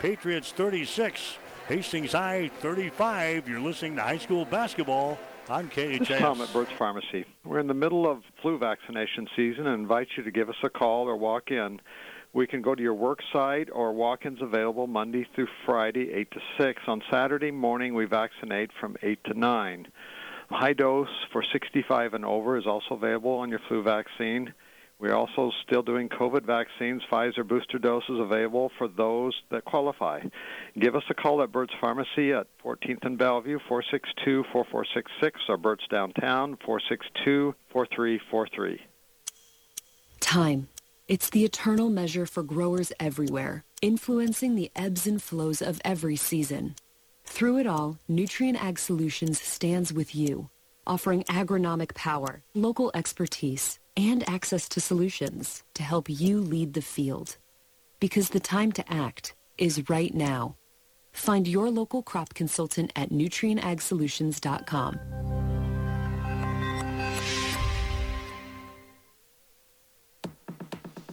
[0.00, 1.38] Patriots 36,
[1.68, 3.48] Hastings High 35.
[3.48, 5.18] You're listening to high school basketball
[5.48, 6.00] on KHAS.
[6.00, 7.24] This is Tom at Burt's Pharmacy.
[7.44, 10.68] We're in the middle of flu vaccination season and invite you to give us a
[10.68, 11.80] call or walk in.
[12.32, 16.40] We can go to your work site or walk-ins available Monday through Friday, 8 to
[16.58, 16.82] 6.
[16.88, 19.86] On Saturday morning, we vaccinate from 8 to 9.
[20.50, 24.52] High dose for 65 and over is also available on your flu vaccine.
[24.98, 30.20] We're also still doing COVID vaccines, Pfizer booster doses available for those that qualify.
[30.78, 34.44] Give us a call at Burt's Pharmacy at 14th and Bellevue, 462-4466,
[35.48, 38.78] or Burt's Downtown, 462-4343.
[40.20, 40.68] Time.
[41.06, 46.76] It's the eternal measure for growers everywhere, influencing the ebbs and flows of every season.
[47.24, 50.48] Through it all, Nutrient Ag Solutions stands with you,
[50.86, 57.36] offering agronomic power, local expertise, and access to solutions to help you lead the field.
[58.00, 60.56] Because the time to act is right now.
[61.12, 64.98] Find your local crop consultant at nutrientagsolutions.com.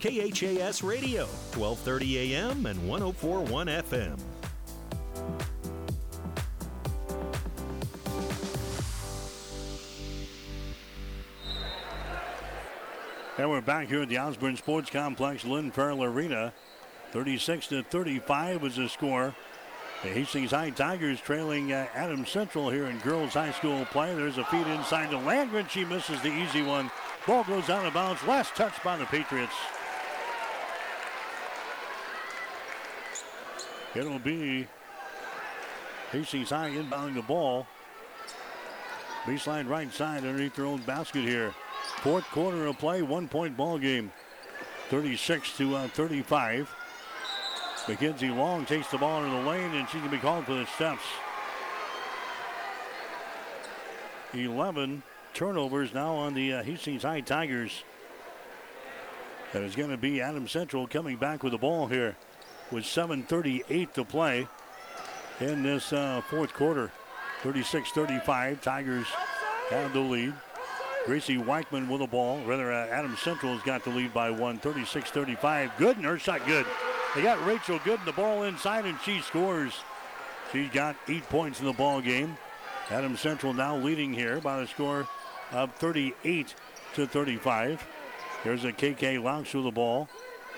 [0.02, 4.20] KHAS Radio, 1230 AM and 1041 FM.
[13.42, 16.54] And we're back here at the Osborne Sports Complex, Lynn Farrell Arena.
[17.10, 19.34] 36 to 35 was the score.
[20.04, 24.14] The Hastings High Tigers trailing uh, Adams Central here in girls high school play.
[24.14, 25.68] There's a feed inside to Landgren.
[25.68, 26.92] She misses the easy one.
[27.26, 28.24] Ball goes out of bounds.
[28.28, 29.56] Last touch by the Patriots.
[33.96, 34.68] It'll be
[36.12, 37.66] Hastings High inbounding the ball.
[39.24, 41.56] Baseline right side underneath their own basket here.
[42.02, 44.12] Fourth quarter of play, one point ball game.
[44.90, 46.74] 36 to uh, 35.
[47.88, 50.66] Mackenzie Long takes the ball in the lane and she can be called for the
[50.66, 51.04] steps.
[54.34, 55.04] 11
[55.36, 57.84] turnovers now on the uh, Hastings High Tigers.
[59.54, 62.16] And it's going to be Adam Central coming back with the ball here
[62.72, 64.48] with 7.38 to play
[65.40, 66.92] in this uh, fourth quarter.
[67.44, 68.62] 36 35.
[68.62, 69.08] Tigers
[69.70, 70.34] have the lead.
[71.06, 72.42] Gracie Weichman with the ball.
[72.46, 75.72] Rather, uh, Adam Central has got the lead by one, 36 35.
[75.78, 76.66] Good, and her shot good.
[77.16, 79.74] They got Rachel Gooden the ball inside, and she scores.
[80.52, 82.38] She's got eight points in the ball game.
[82.90, 85.08] Adam Central now leading here by a score
[85.52, 86.54] of 38
[86.96, 87.86] to 35.
[88.44, 90.10] Here's a KK Laux with the ball.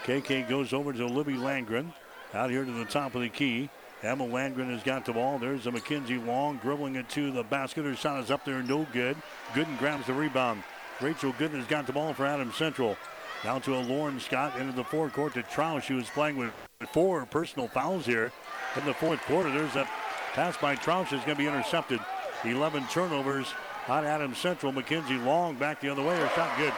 [0.03, 1.93] KK goes over to Libby Landgren
[2.33, 3.69] Out here to the top of the key.
[4.03, 5.39] Emma Landgren has got the ball.
[5.39, 7.85] There's a Mackenzie Long dribbling it to the basket.
[7.85, 9.15] Her shot is up there, no good.
[9.53, 10.63] Gooden grabs the rebound.
[10.99, 12.97] Rachel Gooden has got the ball for Adam Central.
[13.43, 15.83] Down to a Lauren Scott into the forecourt to Troush.
[15.83, 16.51] She was playing with
[16.91, 18.31] four personal fouls here
[18.75, 19.49] in the fourth quarter.
[19.49, 19.87] There's a
[20.33, 21.99] pass by Troush is going to be intercepted.
[22.43, 23.53] 11 turnovers
[23.87, 24.73] on Adam Central.
[24.73, 26.17] Mackenzie Long back the other way.
[26.17, 26.73] Her shot good.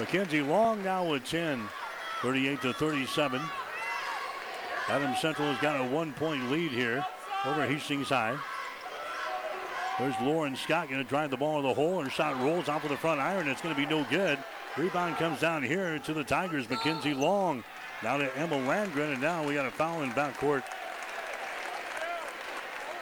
[0.00, 1.68] Mackenzie Long now with 10,
[2.22, 3.40] 38 to 37.
[4.88, 7.04] Adam Central has got a one-point lead here
[7.44, 8.38] over Hastings High.
[9.98, 12.02] There's Lauren Scott going to drive the ball in the hole.
[12.02, 13.48] Her shot rolls off with the front iron.
[13.48, 14.38] It's going to be no good.
[14.78, 16.70] Rebound comes down here to the Tigers.
[16.70, 17.64] Mackenzie Long.
[18.02, 20.62] Now to Emma Landgren, and now we got a foul in backcourt.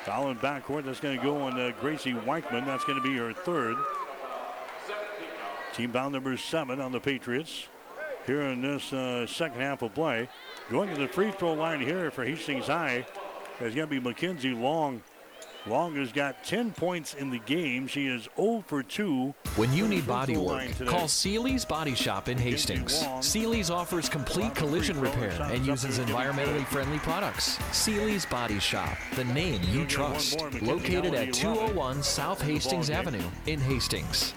[0.05, 0.85] Foul in backcourt.
[0.87, 2.65] That's going to go on uh, Gracie Weichman.
[2.65, 3.77] That's going to be her third.
[5.75, 7.69] Team foul number seven on the Patriots
[8.27, 10.29] here in this uh, second half of play.
[10.69, 13.07] Going to the free throw line here for Hastings High
[13.61, 15.01] is going to be Mackenzie Long.
[15.65, 17.87] Long has got 10 points in the game.
[17.87, 19.33] She is 0 for 2.
[19.55, 23.05] When you need body work, call Seely's Body Shop in Hastings.
[23.21, 27.59] Seely's offers complete collision repair and uses environmentally friendly products.
[27.73, 30.41] Seely's Body Shop, the name you trust.
[30.63, 34.35] Located at 201 South Hastings Avenue in Hastings.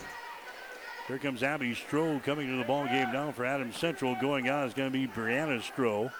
[1.10, 4.16] Here comes Abby Stroh coming to the ball game now for Adams Central.
[4.22, 6.12] Going out is going to be Brianna Stroh.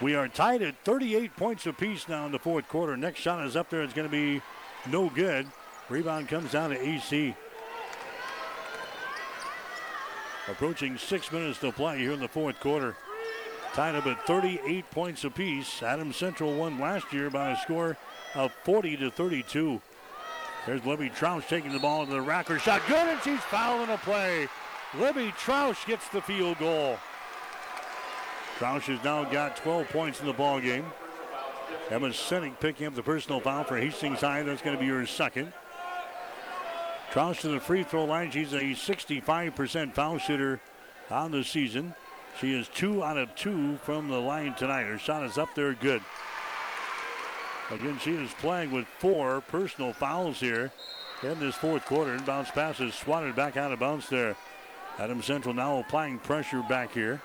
[0.00, 2.96] We are tied at 38 points apiece now in the fourth quarter.
[2.96, 3.82] Next shot is up there.
[3.82, 4.42] It's going to be
[4.90, 5.46] no good.
[5.88, 7.36] Rebound comes down to AC.
[10.48, 12.96] Approaching six minutes to play here in the fourth quarter.
[13.74, 15.80] Tied up at 38 points apiece.
[15.80, 17.96] Adams Central won last year by a score
[18.34, 19.80] of 40 to 32.
[20.66, 22.48] There's Libby Troush taking the ball into the rack.
[22.48, 24.48] Her shot good, and she's fouling a play.
[24.98, 26.98] Libby Troush gets the field goal.
[28.58, 30.84] Troush has now got 12 points in the ball game.
[31.88, 34.42] Emma Sinek picking up the personal foul for Hastings High.
[34.42, 35.52] That's going to be her second.
[37.12, 38.32] Troush to the free throw line.
[38.32, 40.60] She's a 65% foul shooter
[41.10, 41.94] on the season.
[42.40, 44.84] She is two out of two from the line tonight.
[44.84, 46.02] Her shot is up there good.
[47.70, 50.70] Again, she is playing with four personal fouls here
[51.22, 52.16] in this fourth quarter.
[52.16, 54.36] Inbounds passes swatted back out of bounds there.
[54.98, 57.20] Adam Central now applying pressure back here.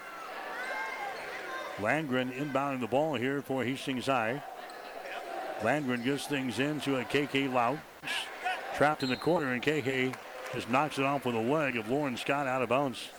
[1.78, 4.42] Landgren inbounding the ball here for Hastings High.
[5.62, 7.80] Landgren gets things into a KK Laux.
[8.76, 10.16] Trapped in the corner, and KK
[10.54, 13.10] just knocks it off with a leg of Lauren Scott out of bounds.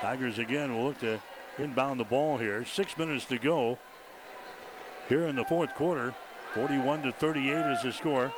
[0.00, 1.20] Tigers again will look to
[1.58, 2.64] inbound the ball here.
[2.64, 3.78] Six minutes to go
[5.10, 6.14] here in the fourth quarter.
[6.54, 8.32] 41 to 38 is the score.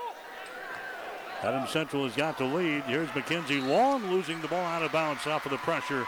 [1.42, 2.82] Adam Central has got the lead.
[2.84, 6.06] Here's McKenzie Long losing the ball out of bounds off of the pressure.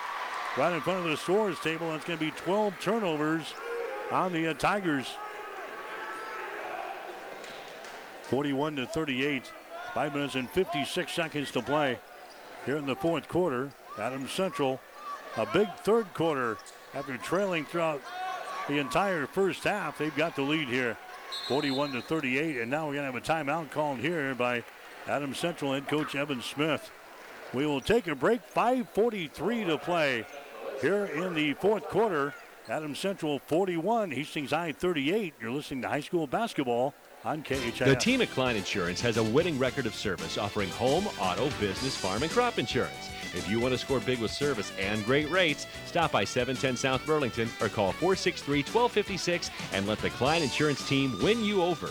[0.57, 1.91] Right in front of the scores table.
[1.91, 3.53] That's going to be 12 turnovers
[4.11, 5.07] on the uh, Tigers.
[8.23, 9.53] 41 to 38.
[9.93, 11.99] Five minutes and 56 seconds to play
[12.65, 13.70] here in the fourth quarter.
[13.99, 14.81] Adam Central,
[15.36, 16.57] a big third quarter
[16.95, 18.01] after trailing throughout
[18.69, 19.99] the entire first half.
[19.99, 20.97] They've got the lead here,
[21.49, 22.59] 41 to 38.
[22.59, 24.65] And now we're going to have a timeout called here by
[25.07, 26.91] Adam Central head coach Evan Smith.
[27.53, 28.41] We will take a break.
[28.53, 30.27] 5:43 to play
[30.81, 32.35] here in the fourth quarter.
[32.69, 35.35] Adam Central 41, Hastings High 38.
[35.41, 37.78] You're listening to high school basketball on KHAS.
[37.78, 41.95] The team at Klein Insurance has a winning record of service, offering home, auto, business,
[41.95, 43.11] farm, and crop insurance.
[43.35, 47.05] If you want to score big with service and great rates, stop by 710 South
[47.05, 51.90] Burlington or call 463 1256 and let the Klein Insurance team win you over.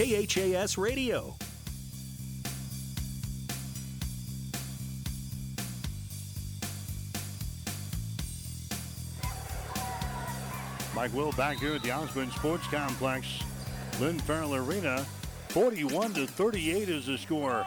[0.00, 1.36] KHAS Radio.
[10.94, 13.26] Mike Will back here at the Osborne Sports Complex.
[14.00, 15.04] Lynn Farrell Arena,
[15.50, 17.66] 41 to 38 is the score.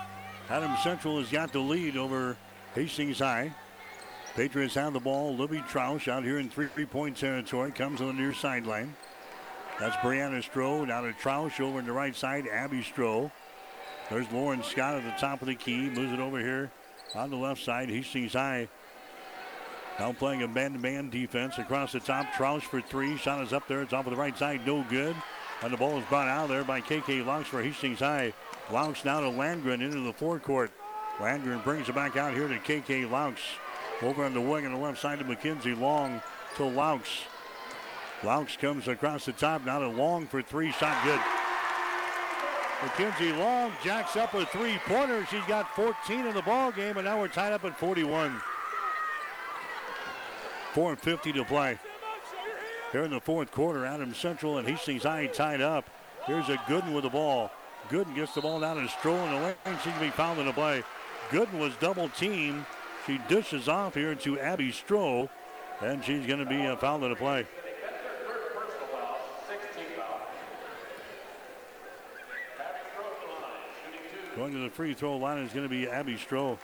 [0.50, 2.36] Adam Central has got the lead over
[2.74, 3.54] Hastings High.
[4.36, 5.36] Patriots have the ball.
[5.36, 7.70] Libby Troush out here in three-point territory.
[7.70, 8.96] Comes on the near sideline.
[9.80, 10.88] That's Brianna Stroh.
[10.88, 12.48] down to Troush over on the right side.
[12.48, 13.32] Abby Stroh.
[14.10, 15.90] There's Lauren Scott at the top of the key.
[15.90, 16.72] Moves it over here
[17.16, 17.90] on the left side.
[17.90, 18.68] Hastings High.
[20.00, 22.28] Now playing a man-to-man defense across the top.
[22.34, 23.18] Troush for three.
[23.18, 23.82] Shot is up there.
[23.82, 24.66] It's off of the right side.
[24.66, 25.16] No good.
[25.62, 28.34] And the ball is brought out there by KK Laux for Hastings High.
[28.70, 30.72] Laux now to Landgren into the forecourt.
[31.18, 33.38] Landgren brings it back out here to KK Laux.
[34.02, 36.22] Over on the wing on the left side to Mackenzie Long
[36.58, 37.24] to Laux.
[38.24, 39.66] Laux comes across the top.
[39.66, 40.72] Now to Long for three.
[40.72, 41.20] Shot good.
[42.82, 45.26] Mackenzie Long jacks up a three-pointer.
[45.30, 48.42] She's got 14 in the ball game, and now we're tied up at 41.
[50.74, 51.80] 4.50 to play.
[52.92, 55.90] Here in the fourth quarter, Adam Central and Hastings High tied up.
[56.26, 57.52] Here's a Gooden with the ball.
[57.90, 59.80] Gooden gets the ball down and Stroh in the lane.
[59.84, 60.84] She can be fouled in the play.
[61.30, 62.66] Gooden was double teamed.
[63.06, 65.30] She dishes off here to Abby Stroh,
[65.82, 67.46] and she's going to be uh, fouled in the play.
[74.36, 76.58] Going to the free throw line is going to be Abby Stroh.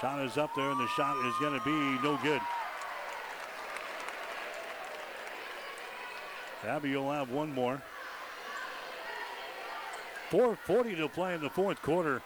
[0.00, 2.40] Shot is up there, and the shot is going to be no good.
[6.64, 7.80] Abby you'll have one more.
[10.30, 12.20] 4.40 to play in the fourth quarter.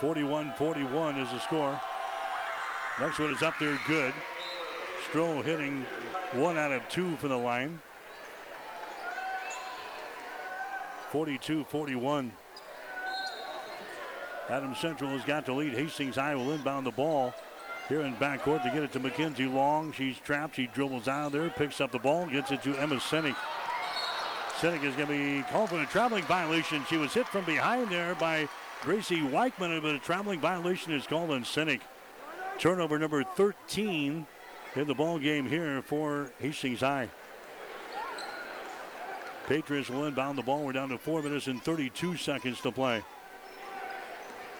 [0.00, 1.80] 41-41 is the score.
[3.00, 4.12] Next one is up there good.
[5.10, 5.86] Stroh hitting
[6.32, 7.80] one out of two for the line.
[11.14, 12.32] 42-41.
[14.48, 15.72] Adam Central has got the lead.
[15.72, 17.32] Hastings High will inbound the ball
[17.88, 19.92] here in backcourt to get it to Mackenzie Long.
[19.92, 20.56] She's trapped.
[20.56, 23.36] She dribbles out of there, picks up the ball, gets it to Emma Sinek.
[24.58, 26.84] Sinek is going to be called for a traveling violation.
[26.88, 28.48] She was hit from behind there by
[28.82, 31.80] Gracie Weichman, but a traveling violation is called on Sinek.
[32.58, 34.26] Turnover number 13
[34.74, 37.08] in the ball game here for Hastings High.
[39.46, 40.64] Patriots will inbound the ball.
[40.64, 43.02] We're down to four minutes and 32 seconds to play.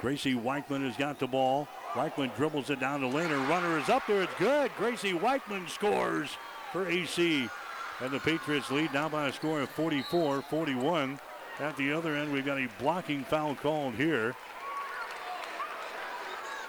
[0.01, 1.67] Gracie Weichman has got the ball.
[1.93, 3.31] Weichman dribbles it down the lane.
[3.31, 4.23] Her runner is up there.
[4.23, 4.71] It's good.
[4.77, 6.37] Gracie Weichman scores
[6.73, 7.49] for AC.
[8.01, 11.19] And the Patriots lead now by a score of 44 41.
[11.61, 14.35] At the other end, we've got a blocking foul called here.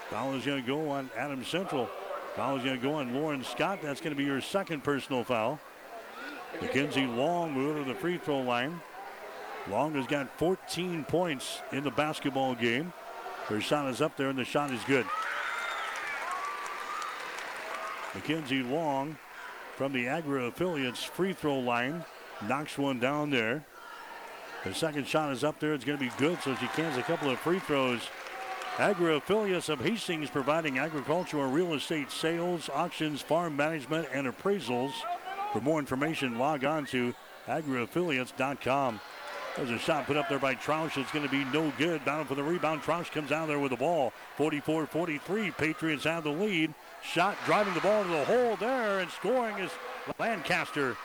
[0.10, 1.90] Foul is going to go on Adam Central.
[2.36, 3.80] Foul is going to go on Lauren Scott.
[3.82, 5.60] That's going to be your second personal foul.
[6.61, 8.80] Mackenzie Long moved to the free throw line.
[9.69, 12.94] Long has got 14 points in the basketball game.
[13.48, 15.06] Her shot is up there, and the shot is good.
[18.14, 19.18] Mackenzie Long
[19.76, 22.03] from the Agri affiliates free throw line
[22.48, 23.65] knocks one down there.
[24.64, 25.73] The second shot is up there.
[25.73, 28.02] It's going to be good, so she cans a couple of free throws.
[28.80, 34.91] Agri affiliates of Hastings providing agricultural real estate sales, auctions, farm management, and appraisals.
[35.56, 37.15] For more information, log on to
[37.48, 38.99] agriaffiliates.com.
[39.56, 40.98] There's a shot put up there by Troush.
[40.98, 42.03] It's going to be no good.
[42.03, 42.82] Battle for the rebound.
[42.82, 44.11] Troush comes out there with the ball.
[44.36, 45.52] 44 43.
[45.52, 46.73] Patriots have the lead.
[47.02, 49.72] Shot driving the ball to the hole there and scoring is
[50.19, 50.98] Lancaster.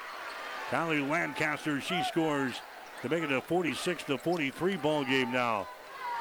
[0.70, 2.54] Kylie Lancaster, she scores
[3.02, 5.68] to make it a 46 to 43 ball game now.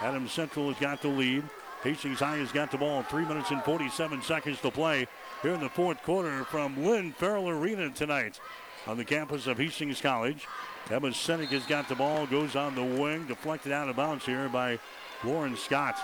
[0.01, 1.43] Adams Central has got the lead.
[1.81, 3.01] Hastings High has got the ball.
[3.01, 5.07] Three minutes and 47 seconds to play
[5.41, 8.39] here in the fourth quarter from Lynn Farrell Arena tonight
[8.87, 10.47] on the campus of Hastings College.
[10.89, 14.49] Emma Sinek has got the ball, goes on the wing, deflected out of bounds here
[14.49, 14.79] by
[15.23, 15.97] Lauren Scott.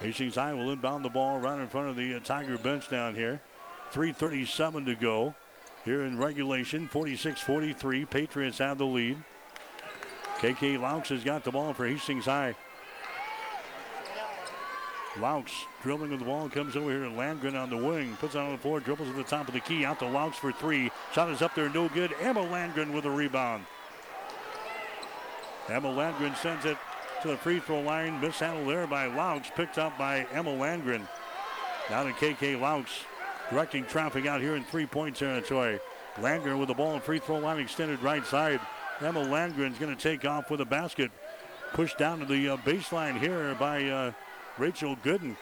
[0.00, 3.16] Hastings High will inbound the ball right in front of the uh, Tiger bench down
[3.16, 3.40] here.
[3.92, 5.34] 3.37 to go
[5.84, 6.86] here in regulation.
[6.86, 8.04] 46 43.
[8.04, 9.16] Patriots have the lead.
[10.38, 12.54] KK Laux has got the ball for Hastings High.
[15.20, 18.16] Laux dribbling with the ball comes over here to Landgren on the wing.
[18.20, 19.84] Puts it on the floor, dribbles at the top of the key.
[19.84, 20.90] Out to Laux for three.
[21.12, 22.14] Shot is up there, no good.
[22.20, 23.64] Emma Landgren with a rebound.
[25.68, 26.78] Emma Landgren sends it
[27.22, 28.20] to the free throw line.
[28.20, 29.54] Mishandled there by Laux.
[29.54, 31.06] Picked up by Emma Landgren.
[31.90, 32.86] Now to KK Laux.
[33.50, 35.80] Directing traffic out here in three point territory.
[36.16, 38.60] Landgren with the ball free throw line extended right side.
[39.00, 41.10] Emma Landgren's going to take off with a basket.
[41.72, 44.12] Pushed down to the uh, baseline here by uh,
[44.58, 45.36] Rachel Gooden.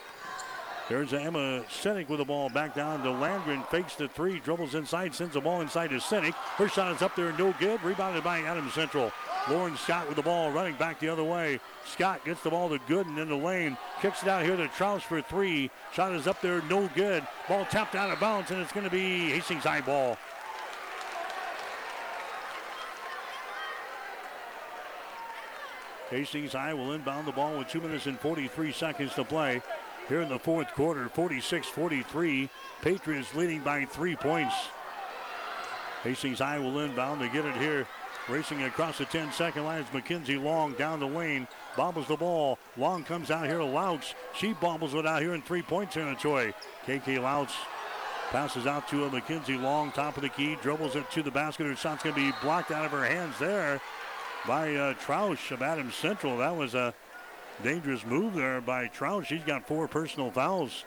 [0.88, 3.66] There's Emma Sinek with the ball back down to Landgren.
[3.70, 6.34] Fakes the three, dribbles inside, sends the ball inside to Sinek.
[6.34, 7.82] Her shot is up there, no good.
[7.82, 9.10] Rebounded by Adams Central.
[9.50, 11.58] Lauren Scott with the ball running back the other way.
[11.84, 13.76] Scott gets the ball to Gooden in the lane.
[14.00, 15.70] Kicks it out here to Troush for three.
[15.92, 17.26] Shot is up there, no good.
[17.48, 20.16] Ball tapped out of bounds, and it's going to be Hastings high ball.
[26.10, 29.60] Hastings High will inbound the ball with 2 minutes and 43 seconds to play.
[30.08, 32.48] Here in the fourth quarter, 46 43.
[32.80, 34.54] Patriots leading by three points.
[36.04, 37.86] Hastings High will inbound to get it here.
[38.28, 41.46] Racing across the 10 second line is Mackenzie Long down the lane.
[41.76, 42.58] Bobbles the ball.
[42.76, 44.14] Long comes out here to Laux.
[44.34, 46.54] She bobbles it out here in three point territory.
[46.86, 47.52] KK Laux
[48.30, 51.66] passes out to a Mackenzie Long, top of the key, dribbles it to the basket.
[51.66, 53.80] Her shot's going to be blocked out of her hands there
[54.46, 54.94] by uh,
[55.50, 56.38] of Adams Central.
[56.38, 56.94] That was a
[57.62, 59.26] dangerous move there by Troush.
[59.26, 60.84] She's got four personal fouls.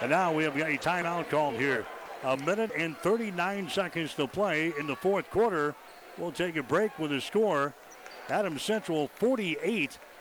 [0.00, 1.86] And now we have got a timeout called here.
[2.24, 5.74] A minute and 39 seconds to play in the fourth quarter.
[6.16, 7.74] We'll take a break with a score.
[8.28, 9.98] Adam Central 48,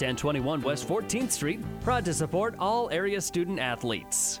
[0.00, 4.40] 1021 West 14th Street, proud to support all area student athletes.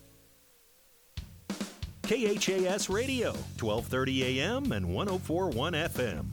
[2.11, 6.25] KHAS Radio, 1230 AM and 1041 FM.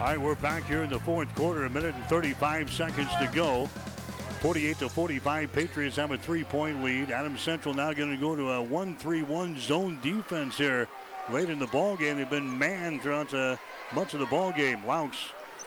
[0.00, 3.30] All right, we're back here in the fourth quarter, a minute and 35 seconds to
[3.32, 3.66] go.
[4.40, 7.12] 48 to 45, Patriots have a three-point lead.
[7.12, 10.88] Adams Central now going to go to a 1-3-1 zone defense here
[11.30, 12.16] late in the ball game.
[12.16, 13.56] They've been man throughout the,
[13.94, 14.82] much of the ball game.
[14.84, 15.14] Laux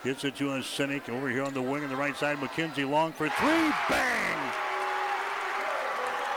[0.03, 2.39] gets it to a Sinek over here on the wing on the right side.
[2.39, 4.53] Mackenzie Long for three, bang!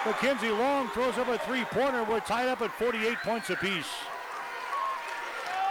[0.06, 2.04] Mackenzie Long throws up a three-pointer.
[2.04, 3.88] We're tied up at 48 points apiece.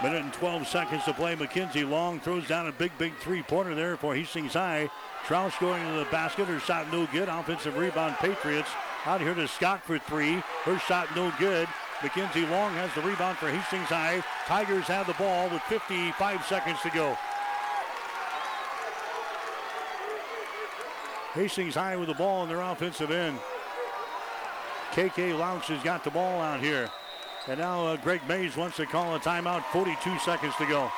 [0.04, 1.36] Minute and 12 seconds to play.
[1.36, 4.90] Mackenzie Long throws down a big, big three-pointer there for Hastings High.
[5.26, 6.48] Troush going to the basket.
[6.48, 7.30] Her shot no good.
[7.30, 8.70] Offensive rebound, Patriots.
[9.06, 10.44] Out here to Scott for three.
[10.64, 11.70] Her shot no good.
[12.04, 14.22] Mackenzie Long has the rebound for Hastings High.
[14.48, 17.18] Tigers have the ball with 55 seconds to go.
[21.36, 23.38] Hastings High with the ball in their offensive end.
[24.94, 26.90] KK Laux has got the ball out here.
[27.48, 29.66] And now uh, Greg Mays wants to call a timeout.
[29.66, 30.90] 42 seconds to go.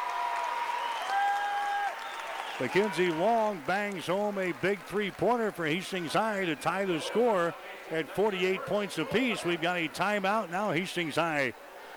[2.60, 7.56] Mackenzie Long bangs home a big three-pointer for Hastings High to tie the score
[7.90, 9.44] at 48 points apiece.
[9.44, 10.72] We've got a timeout now.
[10.72, 11.54] Hastings High.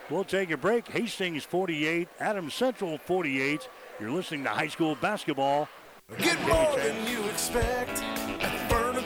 [0.09, 0.89] We'll take a break.
[0.89, 3.69] Hastings 48, Adams Central 48.
[4.01, 5.69] You're listening to high school basketball.
[6.19, 8.20] Get more than you expect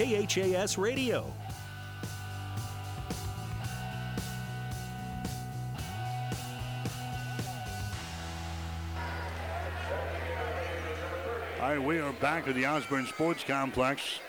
[0.00, 1.30] KHAS Radio.
[11.60, 14.20] All right, we are back at the Osborne Sports Complex.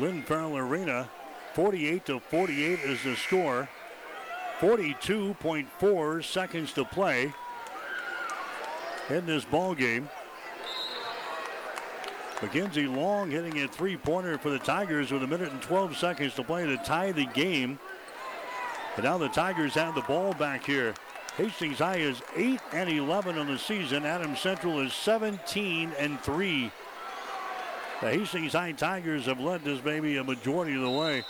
[0.00, 1.08] Lynn Farrell Arena,
[1.54, 3.68] 48 to 48 is the score.
[4.58, 7.32] 42.4 seconds to play
[9.10, 10.08] in this ball game.
[12.42, 16.44] Mackenzie Long hitting a three-pointer for the Tigers with a minute and 12 seconds to
[16.44, 17.78] play to tie the game.
[18.96, 20.94] And now the Tigers have the ball back here.
[21.36, 24.04] Hastings High is 8 and 11 on the season.
[24.04, 26.70] Adams Central is 17 and 3.
[28.00, 31.24] The Hastings High Tigers have led this baby a majority of the way.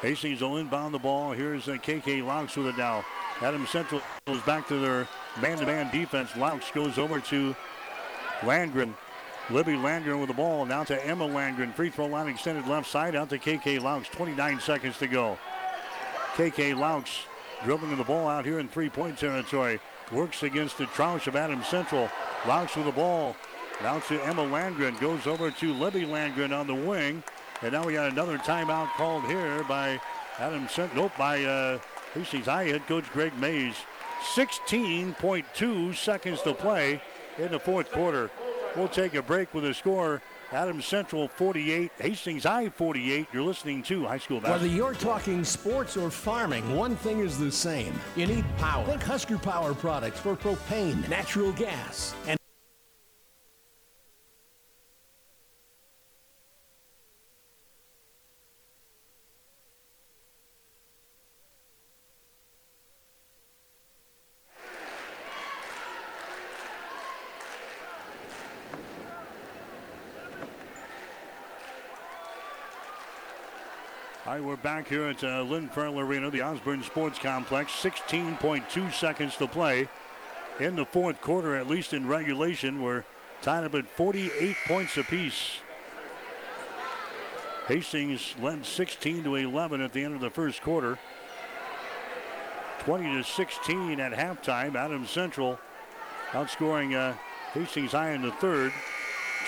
[0.00, 1.32] Hastings will inbound the ball.
[1.32, 3.04] Here's uh, KK Laux with it now.
[3.40, 5.08] Adams Central goes back to their
[5.40, 6.30] man-to-man defense.
[6.32, 7.54] Laux goes over to
[8.42, 8.94] Landgren.
[9.50, 10.64] Libby Landgren with the ball.
[10.64, 11.74] Now to Emma Landgren.
[11.74, 13.16] Free throw line extended left side.
[13.16, 14.10] Out to KK Laux.
[14.10, 15.38] 29 seconds to go.
[16.34, 17.08] KK Laux
[17.64, 19.80] dribbling the ball out here in three-point territory.
[20.10, 22.08] Works against the Troush of Adams Central.
[22.44, 23.36] Laux with the ball.
[23.82, 24.98] Now to Emma Landgren.
[25.00, 27.22] Goes over to Libby Landgren on the wing.
[27.62, 30.00] And now we got another timeout called here by
[30.38, 31.04] Adam Central.
[31.04, 31.78] Nope, by uh,
[32.14, 33.74] Hastings High head coach Greg Mays.
[34.34, 37.00] 16.2 seconds to play
[37.38, 38.30] in the fourth quarter.
[38.76, 40.22] We'll take a break with a score.
[40.52, 43.26] Adams Central 48, Hastings High 48.
[43.32, 44.60] You're listening to High School Basketball.
[44.60, 47.98] Whether you're talking sports or farming, one thing is the same.
[48.16, 48.84] You need power.
[48.84, 52.38] Think Husker Power products for propane, natural gas, and
[74.62, 77.72] back here at uh, Lynn Arena, the Osborne Sports Complex.
[77.72, 79.88] 16.2 seconds to play
[80.60, 82.80] in the fourth quarter, at least in regulation.
[82.80, 83.04] We're
[83.40, 85.58] tied up at 48 points apiece.
[87.66, 90.98] Hastings led 16 to 11 at the end of the first quarter.
[92.80, 94.76] 20 to 16 at halftime.
[94.76, 95.58] Adams Central
[96.30, 97.16] outscoring uh,
[97.52, 98.72] Hastings High in the third,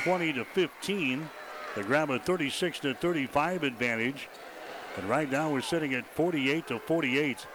[0.02, 1.28] 20 to 15.
[1.76, 4.28] They grab a 36 to 35 advantage.
[4.96, 7.46] And right now we're sitting at 48 to 48.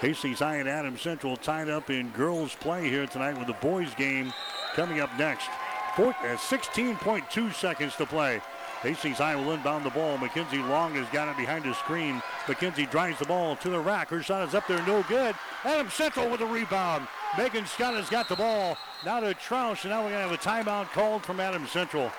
[0.00, 3.94] Hastings High and Adams Central tied up in girls play here tonight with the boys
[3.94, 4.32] game
[4.74, 5.48] coming up next.
[5.94, 8.40] 16.2 uh, seconds to play.
[8.82, 10.18] Hastings High will inbound the ball.
[10.18, 12.20] Mackenzie Long has got it behind his screen.
[12.48, 14.08] Mackenzie drives the ball to the rack.
[14.08, 15.36] Her shot is up there, no good.
[15.64, 17.06] Adams Central with a rebound.
[17.38, 18.76] Megan Scott has got the ball.
[19.04, 22.10] Now to Troush, and now we're going to have a timeout called from Adams Central.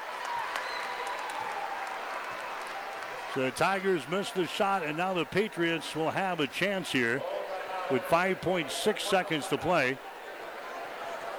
[3.35, 7.19] The Tigers missed the shot, and now the Patriots will have a chance here
[7.89, 9.97] with 5.6 seconds to play.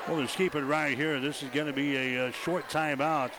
[0.09, 1.21] We'll just keep it right here.
[1.21, 3.31] This is going to be a, a short timeout.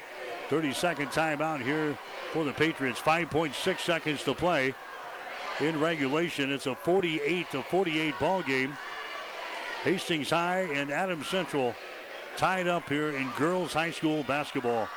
[0.50, 1.98] 30 second timeout here
[2.32, 3.02] for the Patriots.
[3.02, 4.74] 5.6 seconds to play
[5.60, 6.52] in regulation.
[6.52, 8.78] It's a 48 to 48 ball game.
[9.84, 11.76] Hastings High and Adams Central
[12.38, 14.88] tied up here in girls high school basketball.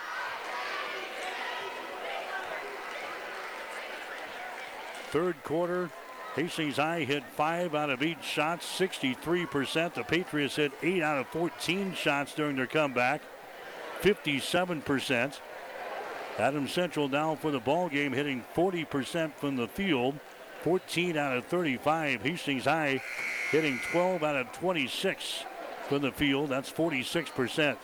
[5.11, 5.91] Third quarter,
[6.35, 9.95] Hastings High hit five out of eight shots, 63%.
[9.95, 13.23] The Patriots hit eight out of 14 shots during their comeback,
[14.03, 15.41] 57%.
[16.39, 20.19] Adam Central now for the ball game, hitting 40% from the field,
[20.63, 22.23] 14 out of 35.
[22.23, 23.03] Hastings High
[23.51, 25.45] hitting 12 out of 26
[25.89, 26.51] from the field.
[26.51, 27.77] That's 46%.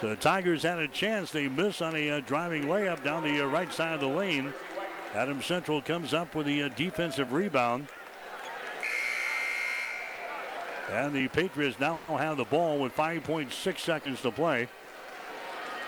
[0.00, 1.30] So the Tigers had a chance.
[1.30, 4.52] They miss on a uh, driving layup down the uh, right side of the lane.
[5.14, 7.86] Adams Central comes up with the uh, defensive rebound.
[10.90, 14.68] And the Patriots now have the ball with 5.6 seconds to play.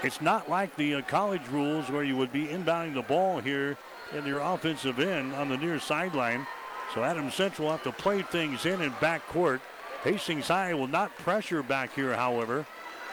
[0.04, 3.76] It's not like the uh, college rules where you would be inbounding the ball here
[4.14, 6.46] in your offensive end on the near sideline.
[6.94, 9.60] So Adams Central have to play things in in back court.
[10.04, 12.64] Hastings High will not pressure back here, however.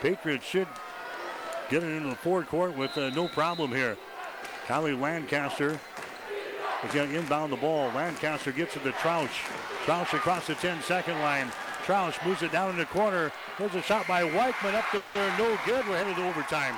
[0.01, 0.67] Patriots should
[1.69, 3.97] get it into the forecourt with uh, no problem here.
[4.67, 5.79] Kylie Lancaster
[6.85, 7.91] is going to inbound the ball.
[7.91, 9.29] Lancaster gets it to Troush.
[9.85, 11.51] Troush across the 10 second line.
[11.85, 13.31] Troush moves it down in the corner.
[13.57, 15.37] There's a shot by Weichman up there.
[15.37, 15.87] No good.
[15.87, 16.75] We're headed to overtime.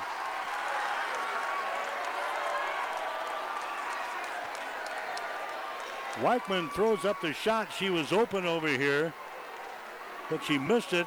[6.16, 7.68] Weichman throws up the shot.
[7.76, 9.12] She was open over here,
[10.30, 11.06] but she missed it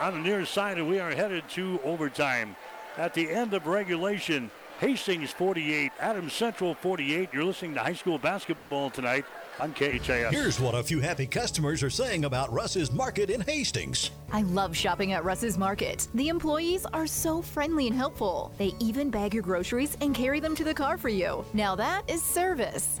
[0.00, 2.56] on the near side, and we are headed to overtime.
[2.96, 7.30] At the end of regulation, Hastings 48, Adams Central 48.
[7.32, 9.24] You're listening to high school basketball tonight
[9.58, 10.30] on KHAS.
[10.30, 14.12] Here's what a few happy customers are saying about Russ's Market in Hastings.
[14.32, 16.06] I love shopping at Russ's Market.
[16.14, 18.52] The employees are so friendly and helpful.
[18.56, 21.44] They even bag your groceries and carry them to the car for you.
[21.54, 23.00] Now that is service.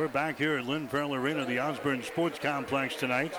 [0.00, 3.34] We're back here at Lynn Farrell Arena, the Osborne Sports Complex tonight.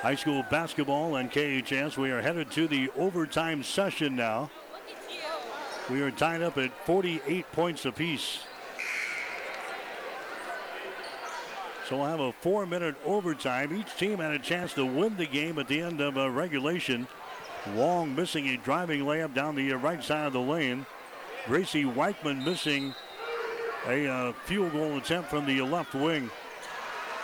[0.00, 1.96] High school basketball and KHS.
[1.96, 4.50] We are headed to the overtime session now.
[5.88, 8.40] We are tied up at 48 points apiece.
[11.88, 13.72] So we'll have a four minute overtime.
[13.72, 17.06] Each team had a chance to win the game at the end of a regulation.
[17.76, 20.84] Long missing a driving layup down the uh, right side of the lane.
[21.46, 22.92] Gracie Weichman missing
[23.86, 26.30] a uh, field goal attempt from the left wing.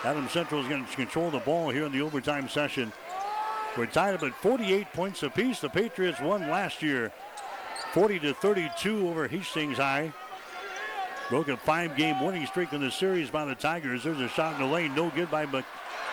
[0.05, 2.93] Adam Central is going to control the ball here in the overtime session.
[3.77, 5.61] We're tied up at 48 points apiece.
[5.61, 7.13] The Patriots won last year
[7.93, 10.13] 40 to 32 over Hastings High.
[11.31, 14.05] Broke a five game winning streak in the series by the Tigers.
[14.05, 15.47] There's a shot in the lane, no good by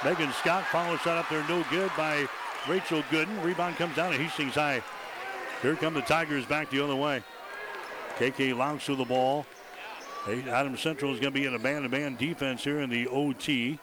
[0.04, 0.66] Megan Scott.
[0.72, 2.28] Follow shot up there, no good by
[2.68, 3.44] Rachel Gooden.
[3.44, 4.82] Rebound comes down to Hastings High.
[5.62, 7.22] Here come the Tigers back the other way.
[8.18, 9.46] KK Laux to the ball.
[10.30, 13.80] Adams Central is going to be in a man-to-man defense here in the OT.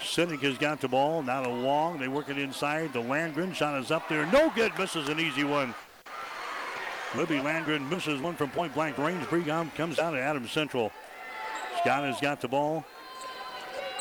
[0.00, 1.22] Sinek has got the ball.
[1.22, 1.98] Now to Long.
[1.98, 2.92] They work it inside.
[2.92, 4.26] The Landgren shot is up there.
[4.26, 4.76] No good.
[4.78, 5.74] Misses an easy one.
[7.14, 9.28] Libby Landgren misses one from point blank range.
[9.28, 10.90] Brigham comes down to Adams Central.
[11.80, 12.84] Scott has got the ball.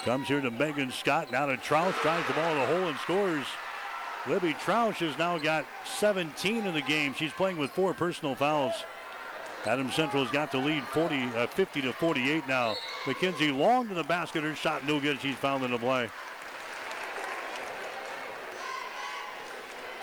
[0.04, 1.32] Comes here to Megan Scott.
[1.32, 2.02] Now to Troush.
[2.02, 3.46] Drives the ball to the hole and scores.
[4.28, 7.14] Libby Troush has now got 17 in the game.
[7.14, 8.74] She's playing with four personal fouls.
[9.66, 12.76] Adams Central's got the lead 40, uh, 50 to 48 now.
[13.08, 14.44] Mackenzie long to the basket.
[14.44, 15.22] Her shot no good.
[15.22, 16.10] She's fouled in the play.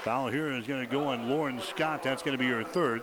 [0.02, 2.02] Foul here is going to go on Lauren Scott.
[2.02, 3.02] That's going to be her third.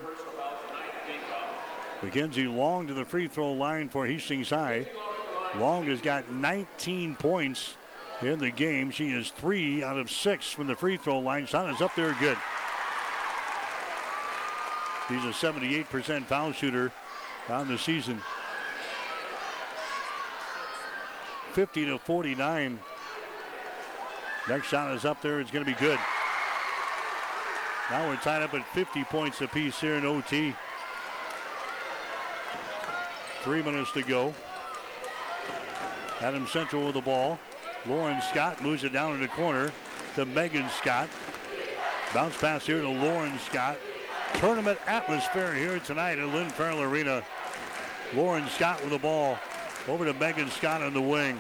[2.02, 4.88] McKenzie Long to the free throw line for Hastings High.
[5.58, 7.76] Long has got 19 points
[8.22, 8.92] in the game.
[8.92, 11.46] She is three out of six from the free throw line.
[11.46, 12.38] Shot is up there good.
[15.10, 16.92] He's a 78% foul shooter
[17.50, 18.22] on the season.
[21.54, 22.80] 50 to 49.
[24.50, 25.40] Next shot is up there.
[25.40, 26.00] It's going to be good.
[27.90, 30.54] Now we're tied up at 50 points apiece here in OT.
[33.44, 34.34] Three minutes to go.
[36.20, 37.40] Adam Central with the ball.
[37.88, 39.72] Lauren Scott moves it down in the corner
[40.16, 41.08] to Megan Scott.
[42.14, 43.78] Bounce pass here to Lauren Scott
[44.38, 47.24] tournament atmosphere here tonight at Lynn Farrell Arena.
[48.14, 49.38] Lauren Scott with the ball.
[49.88, 51.40] Over to Megan Scott on the wing.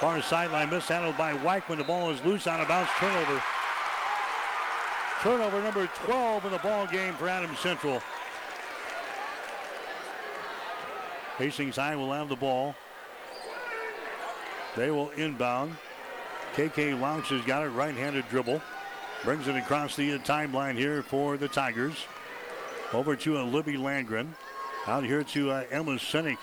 [0.00, 3.42] Far sideline mishandled by White when the ball is loose on a bounce turnover.
[5.20, 8.00] Turnover number 12 in the ball game for Adams Central.
[11.36, 12.74] Hastings High will have the ball.
[14.76, 15.76] They will inbound.
[16.54, 18.62] KK Laux has got it, right-handed dribble.
[19.24, 22.06] Brings it across the timeline here for the Tigers.
[22.92, 24.28] Over to uh, Libby Landgren.
[24.86, 26.38] Out here to uh, Emma Sinek.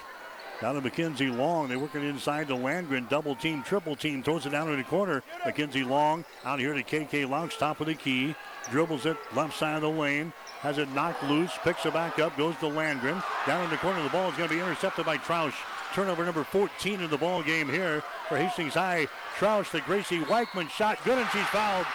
[0.61, 1.69] Down to Mackenzie Long.
[1.69, 3.09] They work it inside to Landgren.
[3.09, 4.21] Double team, triple team.
[4.21, 5.23] Throws it down in the corner.
[5.45, 7.57] Mackenzie Long out here to KK Laux.
[7.57, 8.35] Top of the key.
[8.69, 10.33] Dribbles it left side of the lane.
[10.59, 11.51] Has it knocked loose.
[11.63, 12.37] Picks it back up.
[12.37, 13.23] Goes to Landgren.
[13.47, 14.03] Down in the corner.
[14.03, 15.55] The ball is going to be intercepted by Troush.
[15.93, 19.07] Turnover number 14 in the ball game here for Hastings High.
[19.37, 20.99] Troush, the Gracie Weichman shot.
[21.05, 21.85] Good and she's fouled.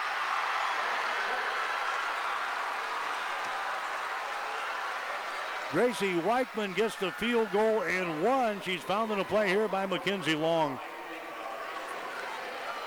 [5.73, 8.61] Gracie Weichman gets the field goal and one.
[8.63, 10.81] She's found in a play here by Mackenzie Long.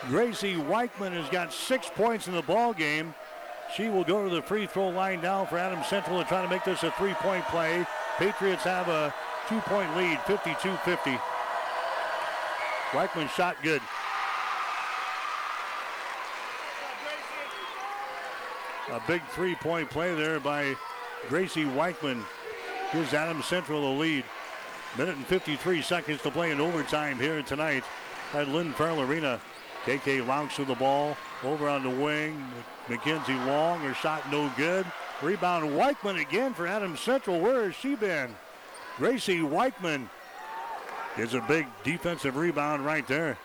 [0.09, 3.15] Gracie Weichman has got six points in the ball game.
[3.73, 6.49] She will go to the free throw line now for Adams Central to try to
[6.49, 7.85] make this a three-point play.
[8.17, 9.13] Patriots have a
[9.47, 11.21] two-point lead, 52-50.
[12.91, 13.81] Weichman shot good.
[18.91, 20.75] A big three-point play there by
[21.29, 22.21] Gracie Weichman
[22.93, 24.23] gives Adams Central the lead.
[24.97, 27.83] Minute and 53 seconds to play in overtime here tonight
[28.33, 29.41] at Lynn Farrell Arena.
[29.85, 32.41] KK Laux with the ball over on the wing.
[32.87, 34.85] Mackenzie Long, her shot no good.
[35.23, 37.39] Rebound Weichman again for Adams Central.
[37.39, 38.33] Where has she been?
[38.97, 40.07] Gracie Weichman
[41.17, 43.37] is a big defensive rebound right there.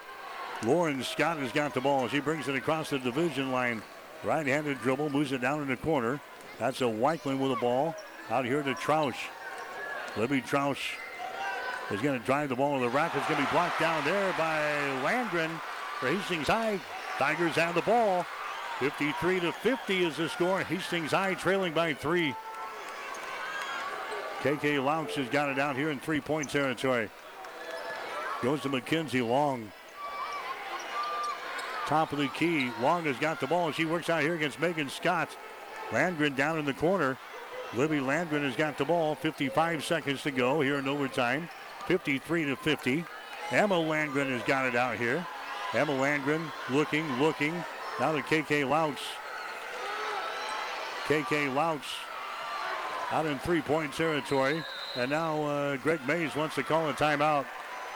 [0.64, 2.06] Lauren Scott has got the ball.
[2.08, 3.82] She brings it across the division line.
[4.24, 6.20] Right-handed dribble, moves it down in the corner.
[6.58, 7.94] That's a Weichman with the ball.
[8.30, 9.16] Out here to Troush.
[10.16, 10.94] Libby Troush
[11.90, 13.14] is going to drive the ball to the rack.
[13.14, 14.60] It's going to be blocked down there by
[15.02, 15.50] Landgren
[16.00, 16.80] for Hastings High.
[17.18, 18.26] Tigers have the ball.
[18.78, 20.60] 53 to 50 is the score.
[20.60, 22.34] Hastings High trailing by three.
[24.40, 27.10] KK Laux has got it out here in three-point territory.
[28.42, 29.72] Goes to Mackenzie Long.
[31.86, 32.70] Top of the key.
[32.80, 33.72] Long has got the ball.
[33.72, 35.28] She works out here against Megan Scott.
[35.90, 37.18] Landgren down in the corner.
[37.74, 39.14] Libby Landgren has got the ball.
[39.14, 41.48] 55 seconds to go here in overtime.
[41.86, 43.04] 53 to 50.
[43.50, 45.26] Emma Landgren has got it out here.
[45.74, 47.52] Emma Landgren looking, looking.
[48.00, 48.98] Now to KK Laux.
[51.06, 51.82] KK Laux
[53.10, 54.62] out in three-point territory.
[54.96, 57.46] And now uh, Greg Mays wants to call a timeout.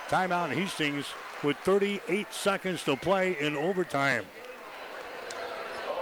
[0.09, 1.07] Timeout Hastings
[1.43, 4.24] with 38 seconds to play in overtime.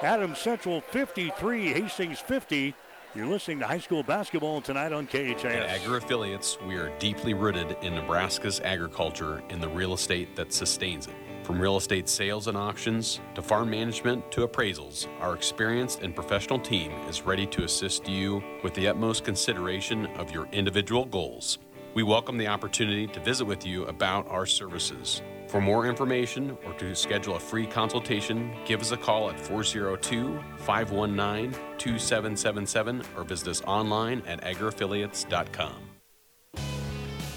[0.02, 2.74] Adams Central 53, Hastings 50.
[3.12, 5.44] You're listening to high school basketball tonight on KHAS.
[5.44, 10.52] At Agri Affiliates, we are deeply rooted in Nebraska's agriculture and the real estate that
[10.52, 11.14] sustains it.
[11.42, 16.60] From real estate sales and auctions to farm management to appraisals, our experienced and professional
[16.60, 21.58] team is ready to assist you with the utmost consideration of your individual goals.
[21.94, 25.20] We welcome the opportunity to visit with you about our services.
[25.50, 30.40] For more information or to schedule a free consultation, give us a call at 402
[30.58, 35.74] 519 2777 or visit us online at agriaffiliates.com.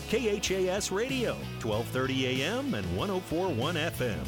[0.09, 1.33] KHAS Radio,
[1.63, 4.19] 1230 AM and 1041 FM.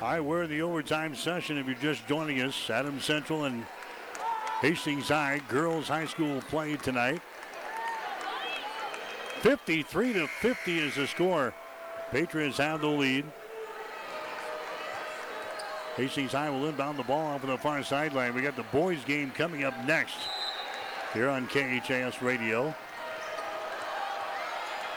[0.00, 1.58] Hi, we're in the overtime session.
[1.58, 3.64] If you're just joining us, Adam Central and
[4.64, 7.20] Hastings High girls high school play tonight.
[9.42, 11.52] 53 to 50 is the score.
[12.10, 13.26] Patriots have the lead.
[15.96, 18.34] Hastings High will inbound the ball off of the far sideline.
[18.34, 20.16] We got the boys game coming up next
[21.12, 22.74] here on KHAS Radio.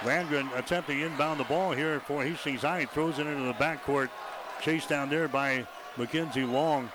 [0.03, 2.85] Landgren attempting inbound the ball here for Hastings High.
[2.85, 4.09] Throws it into the backcourt.
[4.61, 5.67] Chased down there by
[5.97, 6.89] Mackenzie Long.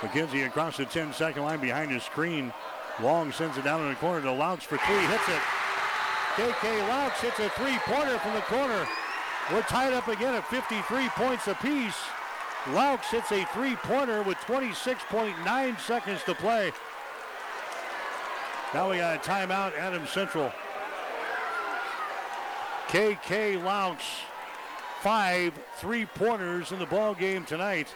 [0.00, 2.52] McKenzie across the 10 second line behind his screen.
[3.02, 5.06] Long sends it down in the corner to Laux for three.
[5.06, 5.40] Hits it.
[6.36, 8.86] KK Laux hits a three pointer from the corner.
[9.52, 11.96] We're tied up again at 53 points apiece.
[12.68, 16.72] Laux hits a three pointer with 26.9 seconds to play.
[18.72, 20.52] Now we got a timeout, Adams Central.
[22.88, 23.98] KK Laux,
[25.00, 27.88] five three pointers in the ball game tonight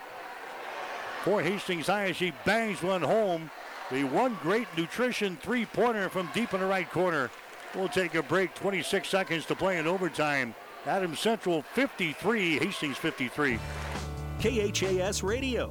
[1.22, 3.50] for Hastings High as she bangs one home.
[3.90, 7.30] The one great nutrition three pointer from deep in the right corner.
[7.74, 8.54] We'll take a break.
[8.54, 10.54] 26 seconds to play in overtime.
[10.86, 13.58] Adams Central 53, Hastings 53.
[14.40, 15.70] KHAS Radio.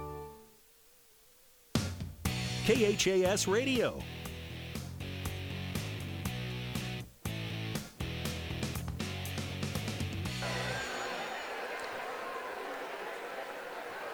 [2.65, 4.03] KHAS Radio.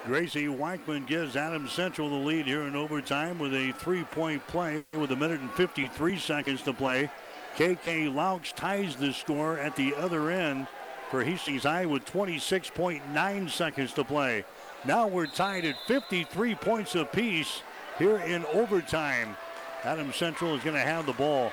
[0.05, 5.11] Gracie Weichman gives Adams Central the lead here in overtime with a three-point play with
[5.11, 7.11] a minute and 53 seconds to play.
[7.57, 10.67] KK Laux ties the score at the other end
[11.11, 14.45] for Hastings High with 26.9 seconds to play.
[14.85, 17.61] Now we're tied at 53 points apiece
[17.97, 19.35] here in overtime.
[19.83, 21.51] Adam Central is going to have the ball.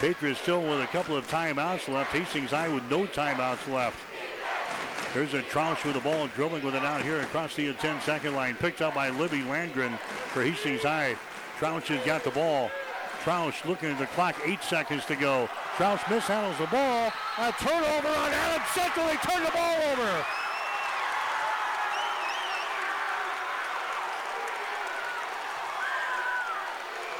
[0.00, 2.12] Patriots still with a couple of timeouts left.
[2.12, 3.96] Hastings High with no timeouts left.
[5.14, 8.34] There's a Troush with the ball, dribbling with it out here across the 10 second
[8.34, 8.54] line.
[8.54, 9.98] Picked up by Libby Landgren
[10.32, 11.16] for Hastings High.
[11.58, 12.70] Troush has got the ball.
[13.22, 15.48] Troush looking at the clock, eight seconds to go.
[15.76, 17.12] Troush mishandles the ball.
[17.38, 19.06] A turnover on Adam Central.
[19.06, 20.41] They turn the ball over.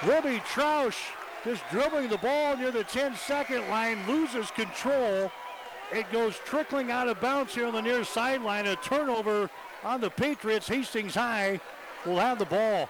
[0.07, 0.97] Libby Troush
[1.45, 5.31] just dribbling the ball near the 10 second line, loses control.
[5.93, 8.67] It goes trickling out of bounds here on the near sideline.
[8.67, 9.51] A turnover
[9.85, 10.69] on the Patriots.
[10.69, 11.61] Hastings High
[12.07, 12.89] will have the ball.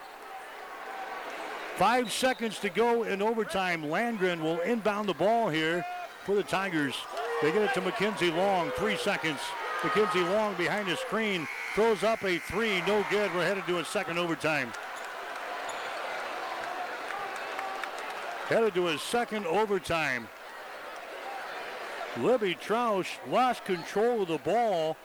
[1.76, 3.82] Five seconds to go in overtime.
[3.82, 5.84] Landgren will inbound the ball here
[6.24, 6.94] for the Tigers.
[7.40, 8.70] They get it to Mackenzie Long.
[8.76, 9.40] Three seconds.
[9.82, 12.82] Mackenzie Long behind the screen throws up a three.
[12.82, 13.34] No good.
[13.34, 14.72] We're headed to a second overtime.
[18.48, 20.28] Headed to his second overtime.
[22.19, 24.97] Libby Troush lost control of the ball,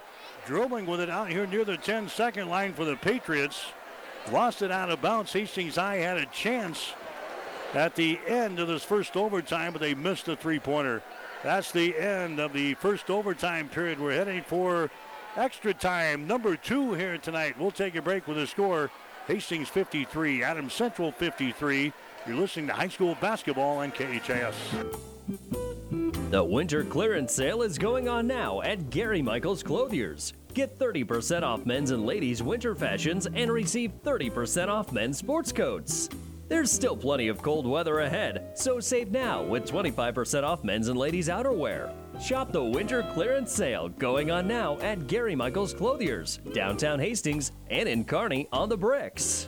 [0.46, 3.66] dribbling with it out here near the 10 second line for the Patriots.
[4.32, 5.32] Lost it out of bounds.
[5.32, 6.94] Hastings High had a chance
[7.74, 11.02] at the end of this first overtime, but they missed the three pointer.
[11.44, 14.00] That's the end of the first overtime period.
[14.00, 14.90] We're heading for
[15.38, 17.58] extra time, number two here tonight.
[17.58, 18.90] We'll take a break with the score
[19.28, 21.94] Hastings 53, Adams Central 53.
[22.28, 24.54] You're listening to high school basketball on KHAS.
[26.30, 30.34] The winter clearance sale is going on now at Gary Michaels Clothiers.
[30.54, 36.10] Get 30% off men's and ladies' winter fashions and receive 30% off men's sports coats.
[36.49, 40.99] There's still plenty of cold weather ahead, so save now with 25% off men's and
[40.99, 41.94] ladies' outerwear.
[42.22, 47.88] Shop the winter clearance sale going on now at Gary Michaels Clothiers, downtown Hastings, and
[47.88, 49.48] in Kearney on the bricks.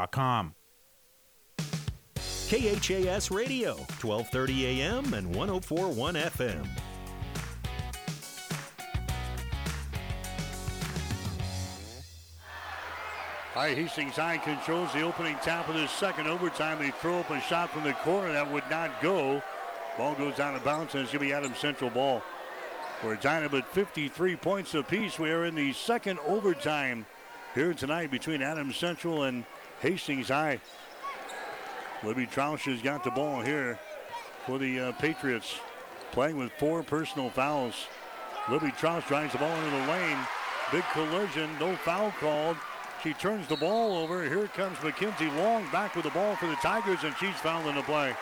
[2.49, 6.67] KHAS Radio, 1230 AM and 1041 FM.
[13.53, 16.79] High Hastings High controls the opening tap of this second overtime.
[16.79, 19.41] They throw up a shot from the corner that would not go.
[19.97, 22.23] Ball goes out of bounds and it's going to be Adams Central ball.
[23.03, 25.17] Up at 53 points apiece.
[25.17, 27.05] We are in the second overtime
[27.55, 29.43] here tonight between Adams Central and
[29.81, 30.59] Hastings High.
[32.03, 33.79] Libby Troush has got the ball here
[34.45, 35.59] for the uh, Patriots,
[36.11, 37.87] playing with four personal fouls.
[38.49, 40.17] Libby Troush drives the ball into the lane.
[40.71, 42.57] Big collision, no foul called.
[43.03, 44.23] She turns the ball over.
[44.23, 47.75] Here comes Mackenzie Long back with the ball for the Tigers, and she's fouled in
[47.75, 48.13] the play.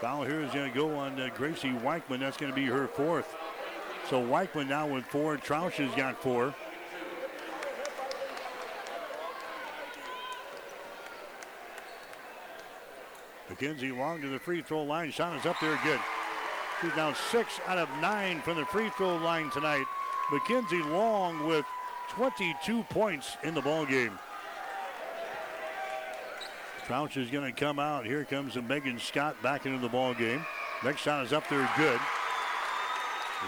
[0.00, 2.18] Foul here is going to go on uh, Gracie Weichman.
[2.18, 3.36] That's going to be her fourth.
[4.10, 5.36] So Weichman now with four.
[5.36, 6.52] Troush has got four.
[13.52, 15.10] Mackenzie Long to the free throw line.
[15.10, 16.00] Shot is up there good.
[16.80, 19.84] She's now six out of nine from the free throw line tonight.
[20.32, 21.66] Mackenzie Long with
[22.08, 24.18] 22 points in the ball game.
[26.86, 28.06] Troush is going to come out.
[28.06, 30.46] Here comes Megan Scott back into the ball game.
[30.82, 32.00] Next shot is up there good.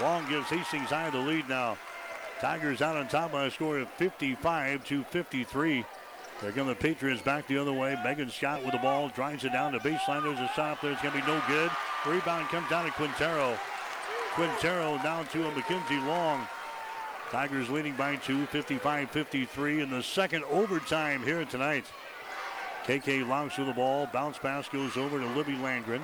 [0.02, 1.78] Long gives Hastings High the lead now.
[2.43, 5.86] Tigers out on top by a score of 55 to 53.
[6.40, 7.98] There come the Patriots back the other way.
[8.05, 10.23] Megan Scott with the ball, drives it down to baseline.
[10.23, 10.93] There's a shot up there.
[10.93, 11.70] It's going to be no good.
[12.06, 13.56] Rebound comes down to Quintero.
[14.32, 16.47] Quintero down to a Mackenzie Long.
[17.31, 21.85] Tigers leading by two, 55-53 in the second overtime here tonight.
[22.85, 24.09] KK Laux with the ball.
[24.12, 26.02] Bounce pass goes over to Libby Landgren.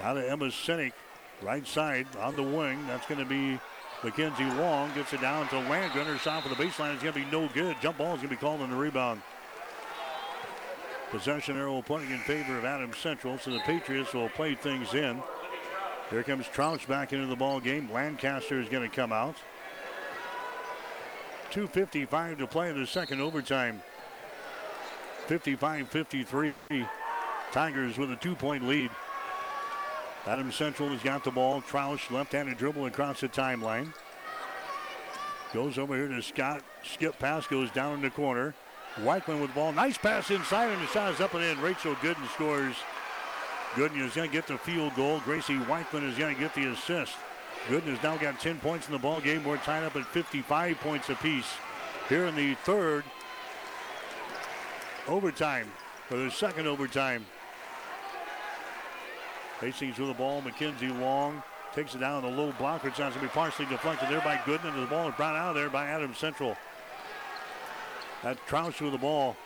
[0.00, 0.92] Now to Emma Sinek.
[1.42, 2.86] Right side on the wing.
[2.86, 3.58] That's going to be
[4.04, 4.92] Mackenzie Long.
[4.94, 6.06] Gets it down to Landgren.
[6.06, 7.76] Her shot for the baseline is going to be no good.
[7.80, 9.22] Jump ball is going to be called on the rebound.
[11.10, 15.22] Possession arrow pointing in favor of Adams Central, so the Patriots will play things in.
[16.10, 17.90] Here comes Troush back into the ball game.
[17.92, 19.36] Lancaster is going to come out.
[21.52, 23.82] 2.55 to play in the second overtime.
[25.28, 26.54] 55-53.
[27.52, 28.90] Tigers with a two-point lead.
[30.26, 31.60] Adams Central has got the ball.
[31.62, 33.92] Troush left-handed dribble across the timeline.
[35.52, 36.62] Goes over here to Scott.
[36.82, 38.54] Skip pass goes down in the corner.
[38.96, 39.72] Weichman with the ball.
[39.72, 41.60] Nice pass inside, and the shot is up and in.
[41.60, 42.76] Rachel Gooden scores.
[43.72, 45.20] Gooden is going to get the field goal.
[45.24, 47.14] Gracie Weichman is going to get the assist.
[47.68, 49.44] Gooden has now got 10 points in the ball game.
[49.44, 51.46] We're tied up at 55 points apiece
[52.08, 53.04] here in the third
[55.08, 55.70] overtime,
[56.10, 57.24] or the second overtime.
[59.62, 60.40] Hastings with the ball.
[60.40, 61.40] Mackenzie Long
[61.72, 62.88] takes it down the low blocker.
[62.88, 65.54] It's going to be partially deflected there by Gooden, the ball is brought out of
[65.54, 66.56] there by Adams Central.
[68.24, 69.36] That's Troush with the ball.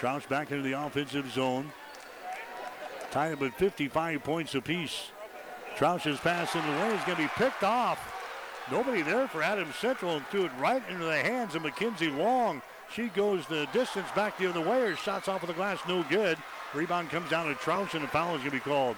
[0.00, 1.70] Troush back into the offensive zone.
[3.12, 5.12] Tied up at 55 points apiece.
[5.76, 8.14] Troush's pass in the lane is going to be picked off.
[8.70, 12.62] Nobody there for Adams Central and threw it right into the hands of Mackenzie Long.
[12.92, 14.80] She goes the distance back the other way.
[14.80, 16.36] Her shots off of the glass, no good.
[16.74, 18.96] Rebound comes down to Troush, and the foul is going to be called.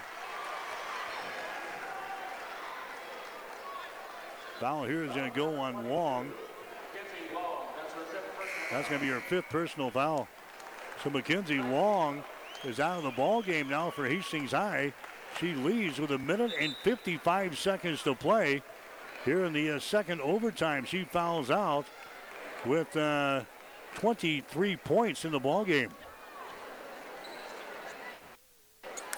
[4.59, 6.31] Foul here is going to go on Long.
[8.71, 10.29] That's going to be her fifth personal foul.
[11.03, 12.23] So Mackenzie Long
[12.65, 14.93] is out of the ball game now for Hastings High.
[15.39, 18.63] She leads with a minute and 55 seconds to play.
[19.25, 21.87] Here in the uh, second overtime, she fouls out
[22.67, 23.43] with uh,
[23.95, 25.91] 23 points in the ball game.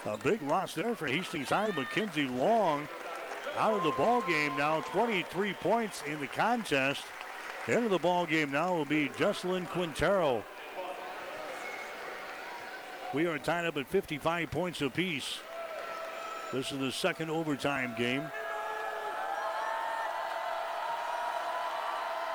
[0.05, 1.71] A big loss there for Hastings High.
[1.77, 2.89] Mackenzie Long
[3.57, 4.81] out of the ball game now.
[4.81, 7.03] 23 points in the contest.
[7.69, 10.43] Into the ball game now will be Jesselyn Quintero.
[13.15, 15.39] We are tied up at 55 points apiece.
[16.53, 18.25] This is the second overtime game.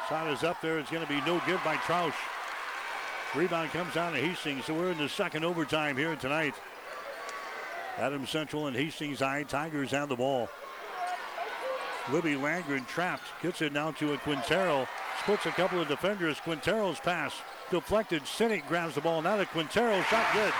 [0.07, 0.79] Shot is up there.
[0.79, 2.13] It's going to be no good by Troush.
[3.35, 4.65] Rebound comes down to Hastings.
[4.65, 6.53] So we're in the second overtime here tonight.
[7.97, 9.43] Adams Central and Hastings High.
[9.43, 10.49] Tigers have the ball.
[12.11, 13.23] Libby Landgren trapped.
[13.41, 14.87] Gets it down to a Quintero.
[15.21, 16.39] Splits a couple of defenders.
[16.39, 17.33] Quintero's pass
[17.71, 18.23] deflected.
[18.23, 19.21] Sinek grabs the ball.
[19.21, 20.01] Now to Quintero.
[20.03, 20.53] Shot good.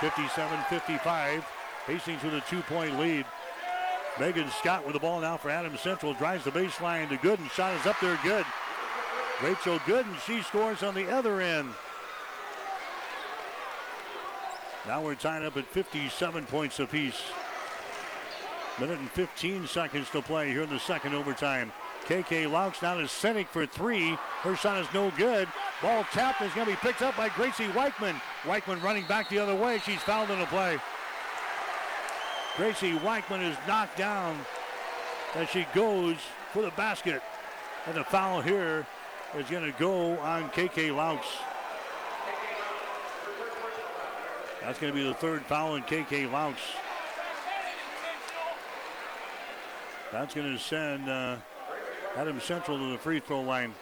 [0.00, 1.42] 57-55.
[1.86, 3.24] Hastings with a two-point lead.
[4.20, 6.12] Megan Scott with the ball now for Adams Central.
[6.14, 7.50] Drives the baseline to Gooden.
[7.50, 8.44] Shot is up there good.
[9.42, 11.68] Rachel Gooden, she scores on the other end.
[14.86, 17.20] Now we're tied up at 57 points apiece.
[18.78, 21.72] Minute and 15 seconds to play here in the second overtime.
[22.04, 24.16] KK Laux now to Sinek for three.
[24.42, 25.48] Her shot is no good.
[25.82, 28.20] Ball tapped is going to be picked up by Gracie Weichman.
[28.42, 29.78] Weichman running back the other way.
[29.78, 30.78] She's fouled in the play.
[32.56, 34.38] Gracie Weichman is knocked down
[35.34, 36.16] as she goes
[36.52, 37.22] for the basket.
[37.86, 38.86] And the foul here
[39.36, 41.24] is going to go on KK Laux.
[44.66, 46.56] That's going to be the third foul on KK Laux.
[50.10, 51.36] That's going to send uh,
[52.16, 53.72] Adam Central to the free throw line.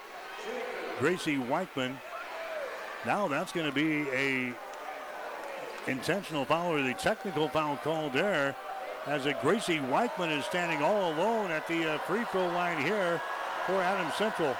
[0.98, 1.94] Gracie Weichman.
[3.06, 4.52] Now that's going to be a
[5.86, 8.54] intentional foul or the technical foul called there
[9.06, 13.22] as a Gracie Weichman is standing all alone at the uh, free throw line here
[13.64, 14.54] for Adam Central.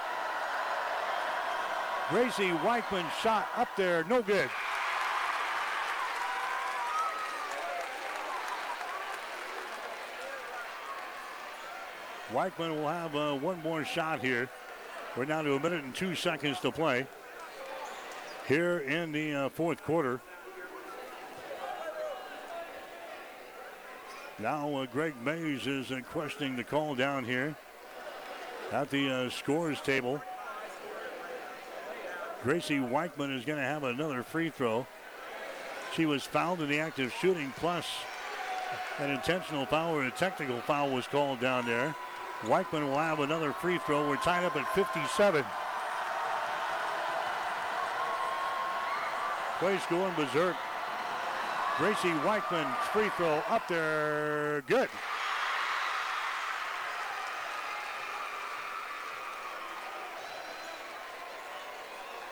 [2.09, 4.49] Gracie Weichman shot up there, no good.
[12.35, 14.49] Weichman will have uh, one more shot here.
[15.17, 17.07] We're down to a minute and two seconds to play
[18.49, 20.21] here in the uh, fourth quarter.
[24.41, 27.55] Now uh, Greg Mays is uh, questioning the call down here
[28.73, 30.21] at the uh, scores table.
[32.43, 34.89] Gracie Weichman is going to have another free throw.
[35.95, 37.87] She was fouled in the act of shooting, plus
[38.99, 41.95] an intentional foul or a technical foul was called down there.
[42.45, 44.09] Weichman will have another free throw.
[44.09, 45.45] We're tied up at 57.
[49.59, 50.57] Place going berserk.
[51.79, 54.63] Gracie Weichman's free throw up there.
[54.67, 54.89] Good.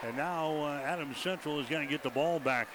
[0.02, 2.68] And now uh, Adams Central is going to get the ball back.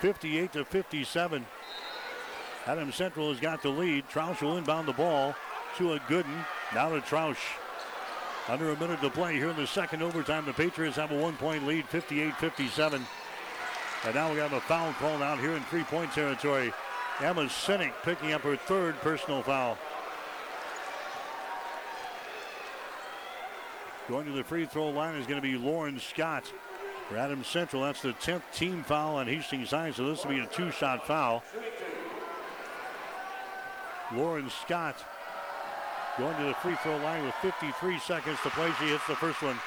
[0.00, 1.46] 58 to 57.
[2.66, 4.08] Adams Central has got the lead.
[4.08, 5.34] Troush will inbound the ball
[5.76, 6.44] to a Gooden.
[6.74, 7.36] Now to Troush.
[8.48, 10.46] Under a minute to play here in the second overtime.
[10.46, 13.00] The Patriots have a one-point lead, 58-57.
[14.04, 16.72] And now we have a foul called out here in three-point territory.
[17.20, 19.76] Emma Sinek picking up her third personal foul.
[24.08, 26.52] Going to the free throw line is going to be Lauren Scott.
[27.08, 30.40] For Adams Central, that's the 10th team foul on Hastings High, so this will be
[30.40, 31.42] a two-shot foul.
[34.14, 35.04] Lauren Scott
[36.18, 38.70] going to the free throw line with 53 seconds to play.
[38.78, 39.58] She hits the first one.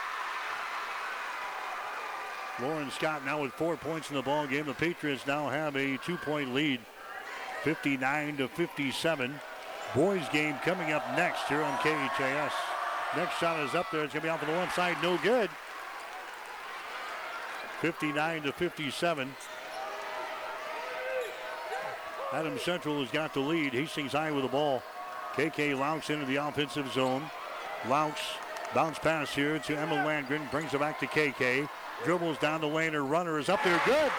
[2.61, 4.65] Lauren Scott now with four points in the ball game.
[4.65, 6.81] The Patriots now have a two-point lead,
[7.63, 9.39] 59 to 57.
[9.95, 12.51] Boys game coming up next here on KHAS.
[13.15, 14.03] Next shot is up there.
[14.03, 14.97] It's going to be off on the left side.
[15.01, 15.49] No good.
[17.81, 19.33] 59 to 57.
[22.31, 23.73] Adam Central has got the lead.
[23.73, 24.83] Hastings High with the ball.
[25.39, 27.23] KK Laux into the offensive zone.
[27.87, 28.13] Laux
[28.75, 30.51] bounce pass here to Emma Landgren.
[30.51, 31.69] Brings it back to KK.
[32.03, 32.91] Dribbles down the lane.
[32.91, 33.81] Her runner is up there.
[33.85, 34.11] Good.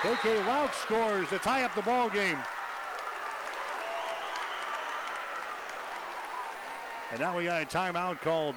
[0.00, 2.38] KK Laux scores to tie up the ball game.
[7.10, 8.54] And now we got a timeout called.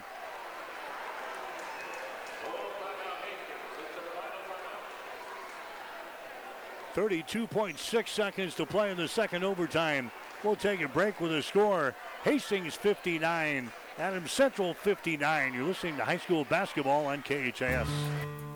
[6.93, 10.11] Thirty-two point six seconds to play in the second overtime.
[10.43, 11.95] We'll take a break with a score.
[12.23, 15.53] Hastings 59, Adams Central 59.
[15.53, 17.87] You're listening to high school basketball on KHAS.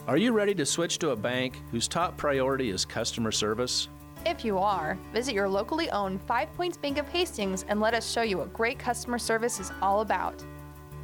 [0.06, 3.88] Are you ready to switch to a bank whose top priority is customer service?
[4.26, 8.12] If you are, visit your locally owned Five Points Bank of Hastings and let us
[8.12, 10.44] show you what great customer service is all about.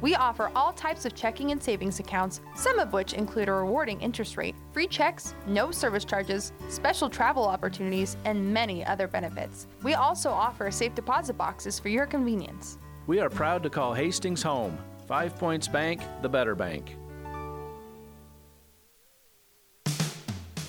[0.00, 4.00] We offer all types of checking and savings accounts, some of which include a rewarding
[4.00, 9.66] interest rate, free checks, no service charges, special travel opportunities, and many other benefits.
[9.82, 12.78] We also offer safe deposit boxes for your convenience.
[13.06, 14.78] We are proud to call Hastings home.
[15.06, 16.96] Five Points Bank, the better bank.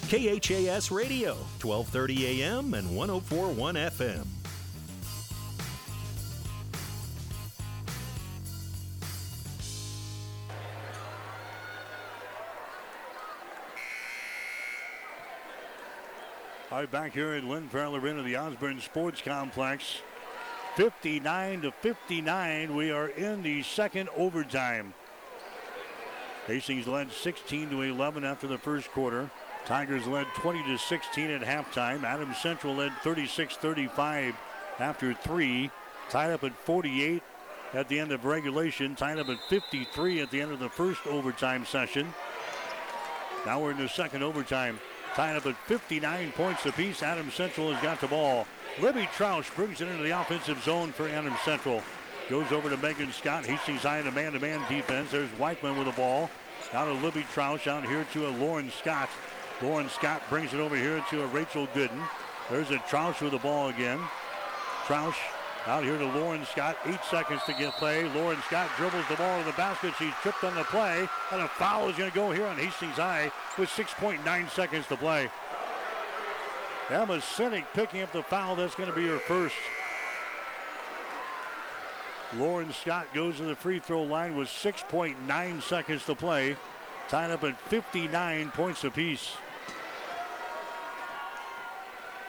[0.07, 4.34] KHAS Radio, 1230 AM and 1041 FM.
[16.81, 20.01] Right, back here at Lynn Farrell Arena, the Osborne Sports Complex.
[20.75, 22.75] 59 to 59.
[22.75, 24.93] We are in the second overtime.
[26.47, 29.29] Hastings led 16 to 11 after the first quarter.
[29.65, 32.03] Tigers led 20 to 16 at halftime.
[32.03, 34.35] Adams Central led 36-35
[34.79, 35.71] after three.
[36.09, 37.23] Tied up at 48
[37.73, 38.95] at the end of regulation.
[38.95, 42.13] Tied up at 53 at the end of the first overtime session.
[43.45, 44.77] Now we're in the second overtime.
[45.15, 47.01] Tied up at 59 points apiece.
[47.01, 48.45] Adam Central has got the ball.
[48.81, 51.81] Libby Troush brings it into the offensive zone for Adam Central.
[52.29, 53.45] Goes over to Megan Scott.
[53.45, 55.11] Hastings high in a man-to-man defense.
[55.11, 56.29] There's Weichman with the ball.
[56.73, 59.07] Out of Libby Troush out here to a Lauren Scott.
[59.61, 62.01] Lauren Scott brings it over here to a Rachel Gooden.
[62.49, 63.99] There's a Troush with the ball again.
[64.85, 65.15] Troush
[65.67, 66.77] out here to Lauren Scott.
[66.85, 68.07] Eight seconds to get play.
[68.09, 69.93] Lauren Scott dribbles the ball to the basket.
[69.97, 71.07] She's tripped on the play.
[71.31, 74.97] And a foul is going to go here on Hastings High with 6.9 seconds to
[74.97, 75.29] play.
[76.89, 78.55] Emma Sinek picking up the foul.
[78.55, 79.55] That's going to be her first.
[82.37, 86.57] Lauren Scott goes to the free throw line with 6.9 seconds to play.
[87.07, 89.33] Tied up at 59 points apiece.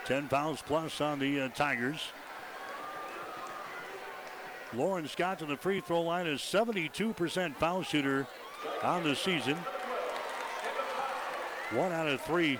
[0.07, 2.01] 10 fouls plus on the uh, Tigers.
[4.74, 8.26] Lauren Scott to the free throw line is 72% foul shooter
[8.82, 9.56] on the season.
[11.72, 12.59] One out of three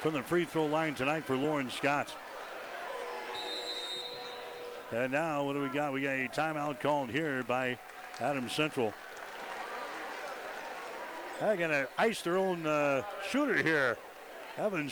[0.00, 2.12] from the free throw line tonight for Lauren Scott.
[4.92, 5.92] And now, what do we got?
[5.92, 7.78] We got a timeout called here by
[8.18, 8.92] Adams Central.
[11.38, 13.96] They're going to ice their own uh, shooter here.
[14.58, 14.90] Evan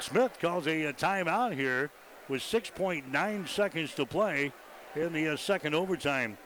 [0.00, 1.90] Smith calls a, a, timeout here
[2.28, 4.52] with 6.9 seconds to play
[4.96, 6.38] in the uh, second overtime.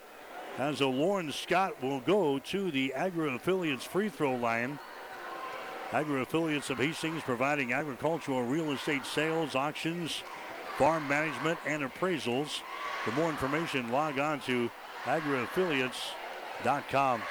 [0.59, 4.79] As a Lauren Scott will go to the Agri Affiliates free throw line.
[5.93, 10.25] Agri Affiliates of Hastings providing agricultural real estate sales, auctions,
[10.77, 12.61] farm management, and appraisals.
[13.05, 14.69] For more information, log on to
[15.05, 17.23] agriaffiliates.com.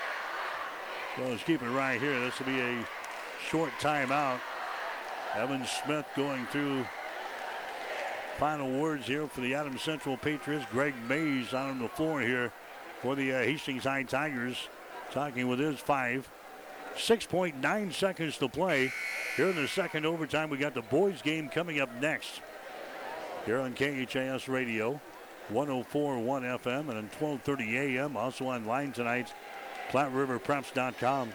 [1.15, 2.17] So let's keep it right here.
[2.19, 2.87] This will be a
[3.49, 4.39] short timeout.
[5.35, 6.85] Evan Smith going through
[8.37, 10.65] final words here for the Adams Central Patriots.
[10.71, 12.51] Greg Mays out on the floor here
[13.01, 14.69] for the uh, Hastings High Tigers,
[15.11, 16.29] talking with his five.
[16.95, 18.91] 6.9 seconds to play.
[19.35, 22.41] Here in the second overtime, we got the boys game coming up next.
[23.45, 24.99] Here on KHAS Radio,
[25.51, 28.17] 104.1 FM and 12:30 AM.
[28.17, 29.33] Also online tonight,
[29.89, 31.31] PlatteRiverPreps.com.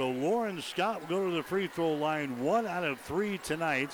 [0.00, 3.90] So Lauren Scott will go to the free throw line, one out of three tonight.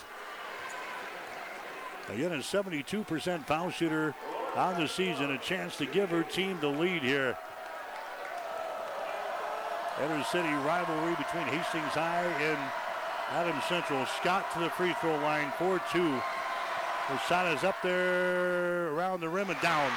[2.09, 4.15] Again, a 72% foul shooter
[4.55, 7.37] on the season, a chance to give her team the lead here.
[10.01, 12.59] Inner city rivalry between Hastings High and
[13.33, 14.07] Adams Central.
[14.07, 15.99] Scott to the free throw line, 4 2.
[15.99, 19.91] The shot is up there around the rim and down.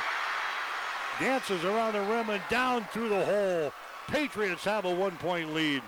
[1.20, 3.72] Dances around the rim and down through the hole.
[4.08, 5.84] Patriots have a one point lead.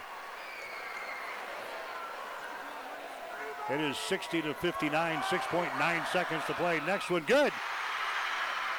[3.72, 6.82] It is 60 to 59, 6.9 seconds to play.
[6.86, 7.54] Next one, good.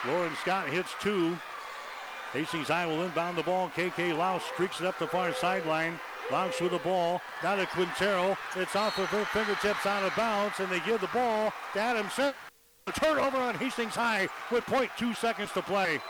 [0.06, 1.39] Lauren Scott hits two.
[2.35, 3.70] Hastings High will inbound the ball.
[3.70, 5.98] KK Laux streaks it up the far sideline.
[6.31, 7.23] Laux with the ball.
[7.43, 8.36] Now to Quintero.
[8.55, 12.10] It's off of her fingertips out of bounds, and they give the ball to Adam
[12.10, 12.36] Sent.
[12.93, 16.02] Turnover on Hastings High with 0.2 seconds to play.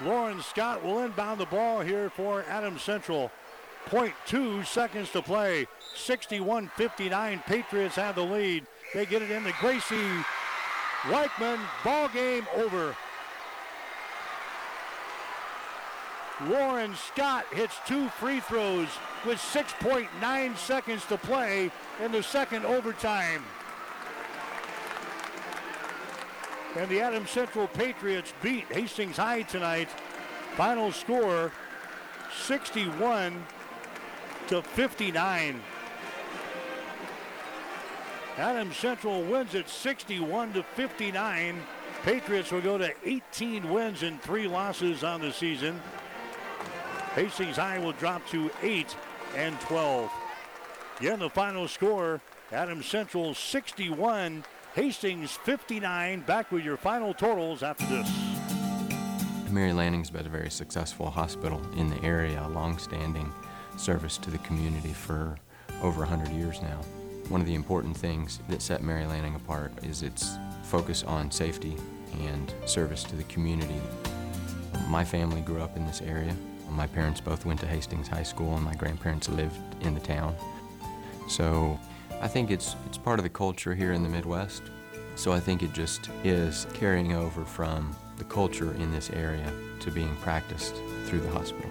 [0.00, 3.30] Lauren Scott will inbound the ball here for Adams Central.
[3.88, 5.66] 0.2 seconds to play.
[5.94, 7.42] 61 59.
[7.46, 8.66] Patriots have the lead.
[8.94, 9.96] They get it into Gracie
[11.02, 11.58] Weichman.
[11.84, 12.94] Ball game over.
[16.46, 18.88] Lauren Scott hits two free throws
[19.26, 21.70] with 6.9 seconds to play
[22.00, 23.42] in the second overtime.
[26.76, 29.88] And the Adams Central Patriots beat Hastings High tonight.
[30.54, 31.50] Final score
[32.44, 33.44] 61
[34.48, 35.60] to 59.
[38.38, 41.60] Adams Central wins it 61 to 59.
[42.02, 45.80] Patriots will go to 18 wins and three losses on the season.
[47.14, 48.96] Hastings High will drop to 8
[49.36, 50.10] and 12.
[51.00, 52.20] Again, the final score
[52.52, 54.44] Adams Central 61,
[54.74, 56.20] Hastings 59.
[56.20, 58.10] Back with your final totals after this.
[59.50, 63.32] Mary Lanning's been a very successful hospital in the area, a long-standing
[63.78, 65.36] service to the community for
[65.82, 66.80] over 100 years now.
[67.28, 71.76] One of the important things that set Mary Lanning apart is its focus on safety
[72.20, 73.80] and service to the community.
[74.88, 76.34] My family grew up in this area.
[76.70, 80.34] My parents both went to Hastings High School, and my grandparents lived in the town.
[81.28, 81.78] So
[82.20, 84.62] I think it's, it's part of the culture here in the Midwest.
[85.16, 89.90] So I think it just is carrying over from the culture in this area to
[89.90, 90.74] being practiced
[91.06, 91.70] through the hospital.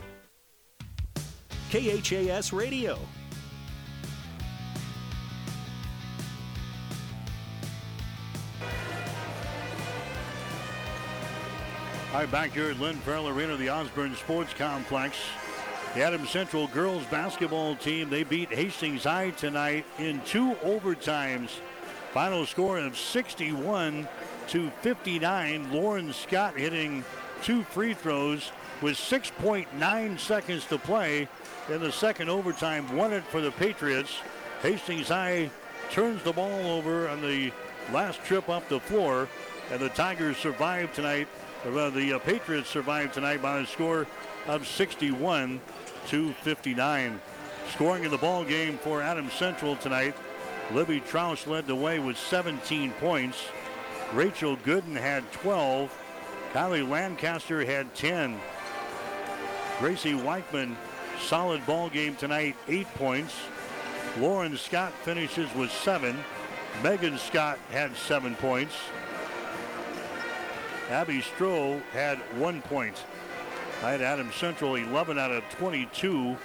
[1.71, 2.99] KHAS Radio.
[12.13, 15.15] Right, back here at Lynn Farrell Arena, the Osborne Sports Complex.
[15.95, 21.51] The Adams Central girls basketball team, they beat Hastings High tonight in two overtimes.
[22.11, 24.09] Final score of 61
[24.49, 25.71] to 59.
[25.71, 27.05] Lauren Scott hitting
[27.43, 31.29] two free throws with 6.9 seconds to play
[31.69, 32.95] in the second overtime.
[32.95, 34.11] Won it for the Patriots.
[34.61, 35.49] Hastings High
[35.91, 37.51] turns the ball over on the
[37.91, 39.27] last trip up the floor,
[39.71, 41.27] and the Tigers survive tonight.
[41.63, 44.07] The uh, Patriots survived tonight by a score
[44.47, 45.61] of 61
[46.07, 47.21] to 59.
[47.73, 50.15] Scoring in the ball game for Adams Central tonight.
[50.71, 53.37] Libby Troush led the way with 17 points.
[54.13, 55.95] Rachel Gooden had 12.
[56.53, 58.39] Kylie Lancaster had 10.
[59.79, 60.75] Gracie Weichman,
[61.21, 63.33] solid ball game tonight, eight points.
[64.19, 66.17] Lauren Scott finishes with seven.
[66.83, 68.73] Megan Scott had seven points.
[70.89, 72.95] Abby Stroh had one point.
[73.83, 76.35] I had Adam Central 11 out of 22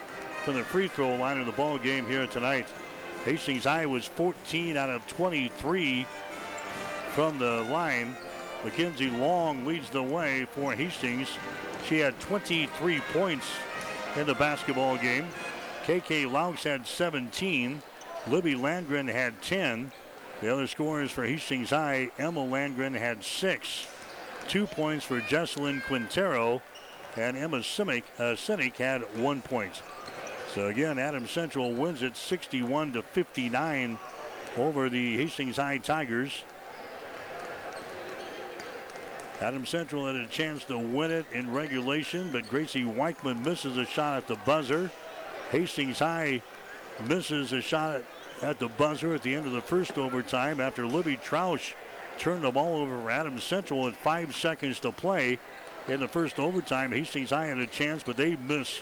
[0.44, 2.68] from the free throw line of the ball game here tonight.
[3.24, 6.06] Hastings High was 14 out of 23
[7.14, 8.16] from the line.
[8.64, 11.28] Mackenzie Long leads the way for Hastings.
[11.88, 13.46] She had 23 points
[14.16, 15.26] in the basketball game.
[15.84, 17.82] KK Laux had 17.
[18.28, 19.92] Libby Landgren had 10.
[20.40, 23.86] The other scorers for Hastings High, Emma Landgren had six.
[24.48, 26.62] Two points for Jesselyn Quintero,
[27.16, 29.82] and Emma Simic, uh, Sinek had one point.
[30.54, 33.98] So again, Adams Central wins it 61 to 59
[34.56, 36.44] over the Hastings High Tigers.
[39.40, 43.84] Adams Central had a chance to win it in regulation, but Gracie Weichman misses a
[43.84, 44.90] shot at the buzzer.
[45.50, 46.42] Hastings High
[47.06, 48.02] misses a shot
[48.42, 51.74] at the buzzer at the end of the first overtime after Libby Troush
[52.18, 55.38] turned the ball over for Adams Central with five seconds to play
[55.86, 56.90] in the first overtime.
[56.90, 58.80] Hastings High had a chance, but they miss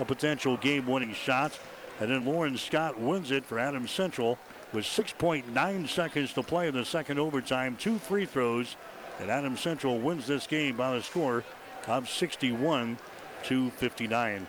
[0.00, 1.58] a potential game-winning shot.
[2.00, 4.36] And then Lauren Scott wins it for Adams Central
[4.72, 7.76] with 6.9 seconds to play in the second overtime.
[7.76, 8.76] Two free throws,
[9.22, 11.44] and Adams Central wins this game by the score
[11.86, 12.98] of 61
[13.44, 14.46] to 59.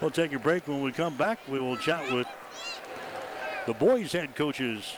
[0.00, 0.68] We'll take a break.
[0.68, 2.28] When we come back, we will chat with
[3.66, 4.96] the boys' head coaches,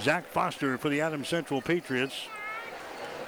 [0.00, 2.28] Zach Foster for the Adams Central Patriots,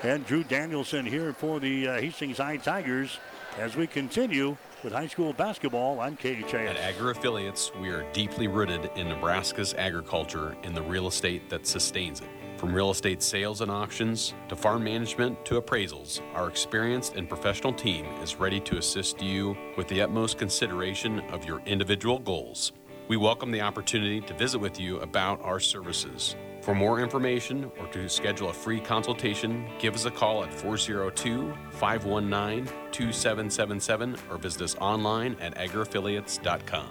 [0.02, 3.18] and Drew Danielson here for the uh, Hastings High Tigers
[3.58, 6.54] as we continue with high school basketball on KHAS.
[6.54, 11.66] At Agri Affiliates, we are deeply rooted in Nebraska's agriculture and the real estate that
[11.66, 12.28] sustains it.
[12.62, 17.72] From real estate sales and auctions to farm management to appraisals, our experienced and professional
[17.72, 22.70] team is ready to assist you with the utmost consideration of your individual goals.
[23.08, 26.36] We welcome the opportunity to visit with you about our services.
[26.60, 31.52] For more information or to schedule a free consultation, give us a call at 402
[31.72, 36.90] 519 2777 or visit us online at agriaffiliates.com.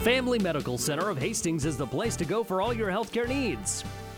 [0.00, 3.82] Family Medical Center of Hastings is the place to go for all your healthcare needs.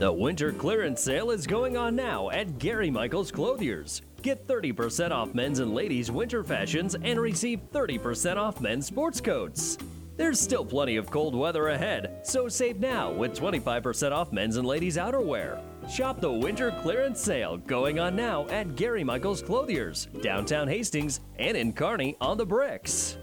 [0.00, 4.00] The winter clearance sale is going on now at Gary Michaels Clothiers.
[4.22, 9.76] Get 30% off men's and ladies' winter fashions and receive 30% off men's sports coats.
[10.16, 14.66] There's still plenty of cold weather ahead, so save now with 25% off men's and
[14.66, 15.60] ladies' outerwear.
[15.86, 21.58] Shop the winter clearance sale going on now at Gary Michaels Clothiers, downtown Hastings, and
[21.58, 23.18] in Kearney on the bricks.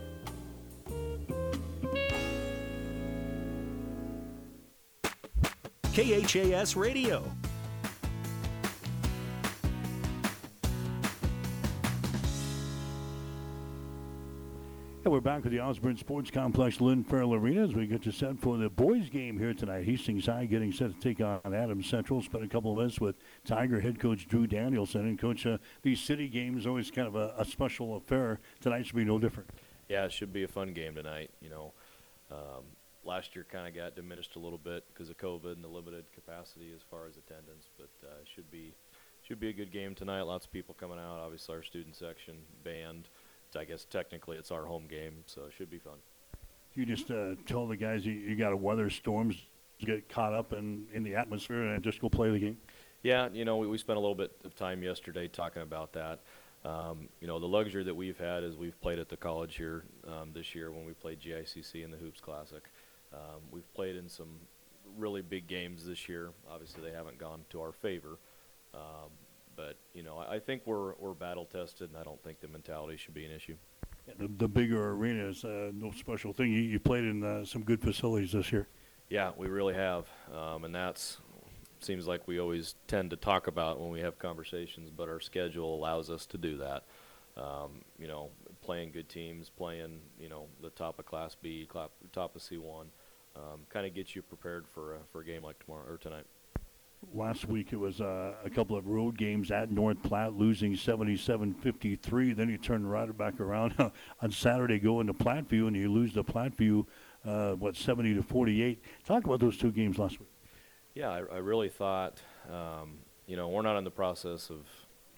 [5.98, 7.24] KHAS Radio.
[15.04, 18.12] And we're back at the Osborne Sports Complex, Lynn Farrell Arena, as we get you
[18.12, 19.86] set for the boys' game here tonight.
[19.86, 22.22] Hastings High getting set to take on Adams Central.
[22.22, 25.02] Spent a couple of minutes with Tiger head coach Drew Danielson.
[25.08, 28.40] And, coach, uh, these city games always kind of a, a, special affair.
[28.62, 29.50] Tonight should be no different.
[29.90, 31.32] Yeah, it should be a fun game tonight.
[31.42, 31.74] You know,
[32.32, 32.66] um,
[33.08, 36.06] last year kind of got diminished a little bit because of COVID and the limited
[36.14, 38.74] capacity as far as attendance, but uh, should be
[39.24, 40.22] should be a good game tonight.
[40.22, 41.20] Lots of people coming out.
[41.20, 43.08] Obviously, our student section, band.
[43.58, 45.96] I guess technically it's our home game, so it should be fun.
[46.76, 49.36] You just uh, tell the guys you, you got to weather storms,
[49.80, 52.58] get caught up in, in the atmosphere, and just go play the game.
[53.02, 56.20] Yeah, you know, we, we spent a little bit of time yesterday talking about that.
[56.66, 59.84] Um, you know, the luxury that we've had is we've played at the college here
[60.08, 62.64] um, this year when we played GICC in the Hoops Classic.
[63.18, 64.40] Um, we've played in some
[64.98, 66.32] really big games this year.
[66.50, 68.20] Obviously, they haven't gone to our favor.
[68.74, 69.10] Um,
[69.56, 72.96] but you know, I think we're we're battle tested, and I don't think the mentality
[72.98, 73.56] should be an issue.
[74.08, 76.52] Yeah, the, the, bigger arena is uh, no special thing.
[76.52, 78.68] You, you played in uh, some good facilities this year.
[79.10, 81.18] Yeah, we really have, um, and that's
[81.80, 84.90] seems like we always tend to talk about when we have conversations.
[84.96, 86.84] But our schedule allows us to do that.
[87.36, 88.30] Um, you know,
[88.62, 91.68] playing good teams, playing you know the top of Class B,
[92.14, 92.86] top of C1,
[93.38, 96.26] um, kind of gets you prepared for a, for a game like tomorrow or tonight
[97.14, 102.36] last week it was uh, a couple of road games at North Platte, losing 77-53.
[102.36, 103.76] Then you turn right back around
[104.22, 106.86] on Saturday, go into Platteview, and you lose to Platteview,
[107.26, 108.82] uh, what 70 to 48.
[109.06, 110.30] Talk about those two games last week.
[110.96, 114.66] Yeah, I, I really thought, um, you know, we're not in the process of,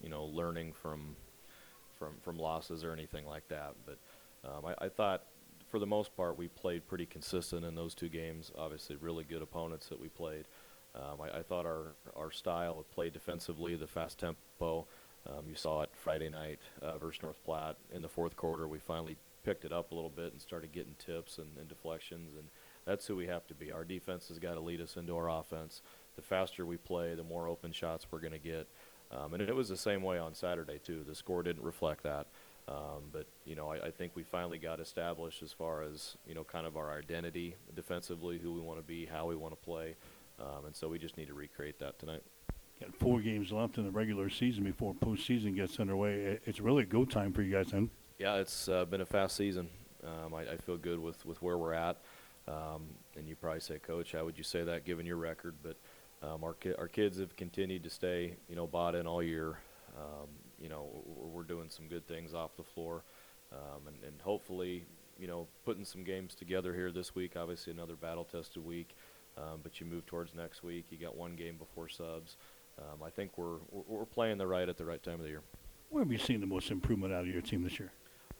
[0.02, 1.16] you know, learning from
[1.98, 3.98] from from losses or anything like that, but
[4.46, 5.24] um, I, I thought
[5.70, 8.52] for the most part we played pretty consistent in those two games.
[8.58, 10.46] Obviously, really good opponents that we played.
[10.96, 14.88] Um, I, I, thought our our style of play defensively, the fast tempo,
[15.28, 18.68] um, you saw it Friday night uh, versus North Platte in the fourth quarter.
[18.68, 22.34] We finally picked it up a little bit and started getting tips and, and deflections,
[22.36, 22.48] and
[22.86, 23.72] that's who we have to be.
[23.72, 25.82] Our defense has got to lead us into our offense.
[26.16, 28.68] The faster we play, the more open shots we're going to get.
[29.12, 31.04] Um, and it was the same way on Saturday too.
[31.08, 32.28] The score didn't reflect that.
[32.70, 36.36] Um, but you know, I, I, think we finally got established as far as you
[36.36, 39.66] know, kind of our identity defensively, who we want to be, how we want to
[39.66, 39.96] play.
[40.40, 42.22] Um, and so we just need to recreate that tonight.
[42.80, 46.40] Got four games left in the regular season before postseason gets underway.
[46.46, 47.90] It's really go time for you guys then.
[48.20, 49.68] Yeah, it's uh, been a fast season.
[50.04, 51.98] Um, I, I, feel good with, with where we're at.
[52.48, 55.56] Um, and you probably say, Coach, how would you say that given your record?
[55.62, 55.76] But
[56.22, 59.60] um, our ki- our kids have continued to stay, you know, bought in all year.
[59.98, 63.04] Um, you know, we're, we're, doing some good things off the floor,
[63.52, 64.86] um, and, and hopefully,
[65.20, 67.34] you know, putting some games together here this week.
[67.36, 68.96] Obviously, another battle-tested week.
[69.38, 70.86] Um, but you move towards next week.
[70.90, 72.36] You got one game before subs.
[72.78, 75.44] Um, I think we're, we're playing the right at the right time of the year.
[75.90, 77.92] Where have you seen the most improvement out of your team this year?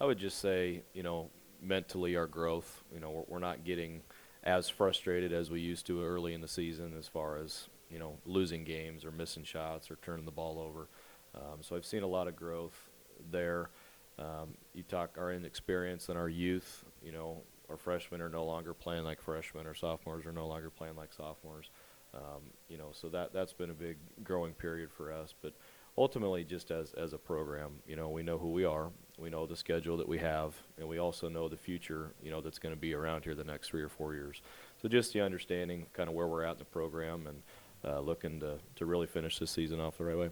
[0.02, 1.30] I would just say, you know,
[1.62, 2.84] mentally our growth.
[2.94, 4.02] You know, we're, we're not getting
[4.44, 8.18] as frustrated as we used to early in the season as far as you know
[8.26, 10.88] losing games or missing shots or turning the ball over.
[11.36, 12.90] Um, so I've seen a lot of growth
[13.32, 13.70] there.
[14.18, 16.84] Um, you talk our inexperience and our youth.
[17.02, 20.70] You know, our freshmen are no longer playing like freshmen, or sophomores are no longer
[20.70, 21.70] playing like sophomores.
[22.14, 25.34] Um, you know, so that that's been a big growing period for us.
[25.42, 25.54] But
[25.98, 29.46] ultimately, just as as a program, you know, we know who we are, we know
[29.46, 32.74] the schedule that we have, and we also know the future, you know, that's going
[32.74, 34.42] to be around here the next three or four years.
[34.82, 37.44] So just the understanding, kind of where we're at in the program, and
[37.86, 40.30] uh, looking to to really finish this season off the right way.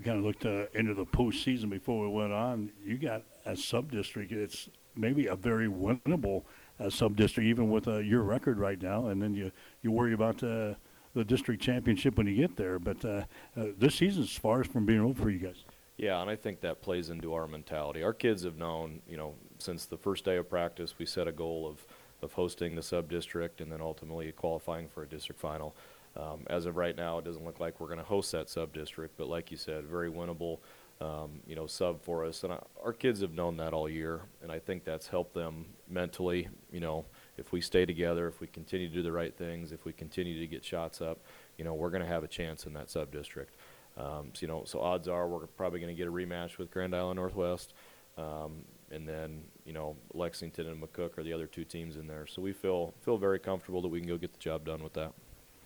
[0.00, 2.72] We kind of looked uh, into the postseason before we went on.
[2.82, 4.32] You got a sub district.
[4.32, 6.44] It's maybe a very winnable
[6.78, 9.08] uh, sub district, even with uh, your record right now.
[9.08, 10.72] And then you you worry about uh,
[11.12, 12.78] the district championship when you get there.
[12.78, 15.64] But uh, uh, this season's far from being over for you guys.
[15.98, 18.02] Yeah, and I think that plays into our mentality.
[18.02, 21.32] Our kids have known, you know, since the first day of practice, we set a
[21.32, 21.84] goal of,
[22.22, 25.76] of hosting the sub district and then ultimately qualifying for a district final.
[26.16, 28.72] Um, as of right now, it doesn't look like we're going to host that sub
[28.72, 30.58] district, but like you said, very winnable,
[31.00, 32.42] um, you know, sub for us.
[32.42, 35.66] And I, our kids have known that all year, and I think that's helped them
[35.88, 36.48] mentally.
[36.72, 37.04] You know,
[37.38, 40.38] if we stay together, if we continue to do the right things, if we continue
[40.40, 41.20] to get shots up,
[41.56, 43.54] you know, we're going to have a chance in that sub district.
[43.96, 46.70] Um, so, you know, so odds are we're probably going to get a rematch with
[46.70, 47.74] Grand Island Northwest.
[48.18, 52.26] Um, and then you know Lexington and McCook are the other two teams in there.
[52.26, 54.94] So we feel feel very comfortable that we can go get the job done with
[54.94, 55.12] that.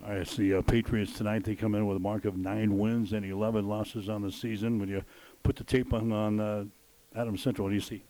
[0.06, 1.44] All right, the uh, Patriots tonight.
[1.44, 4.78] They come in with a mark of nine wins and 11 losses on the season.
[4.78, 5.02] When you
[5.42, 6.64] put the tape on on uh,
[7.16, 8.04] Adams Central, what do you see?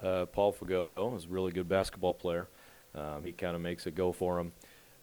[0.00, 2.48] Uh, Paul Fago is a really good basketball player.
[2.94, 4.52] Um, he kind of makes it go for him.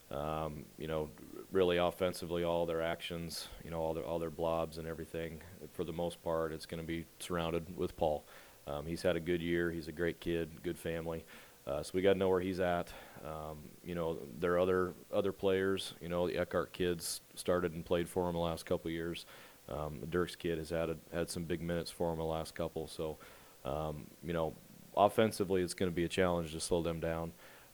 [0.10, 1.12] Um, you know,
[1.52, 5.40] really offensively, all their actions, you know, all their all their blobs and everything.
[5.74, 8.26] For the most part, it's going to be surrounded with Paul.
[8.66, 9.70] Um, he's had a good year.
[9.70, 11.26] He's a great kid, good family.
[11.66, 12.92] Uh, so we got to know where he's at.
[13.26, 15.94] Um, you know, there are other other players.
[16.02, 19.26] You know, the Eckhart kids started and played for him the last couple years.
[19.70, 22.88] Um, Dirks kid has had a, had some big minutes for him the last couple.
[22.88, 23.18] So,
[23.64, 24.54] um, you know,
[24.98, 27.32] offensively, it's going to be a challenge to slow them down.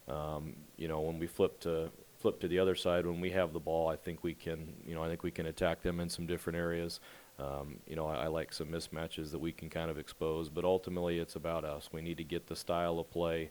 [0.08, 3.52] Um, you know, when we flip to flip to the other side, when we have
[3.52, 4.74] the ball, I think we can.
[4.86, 7.00] You know, I think we can attack them in some different areas.
[7.40, 10.62] Um, you know, I, I, like some mismatches that we can kind of expose, but
[10.62, 11.88] ultimately it's about us.
[11.90, 13.50] We need to get the style of play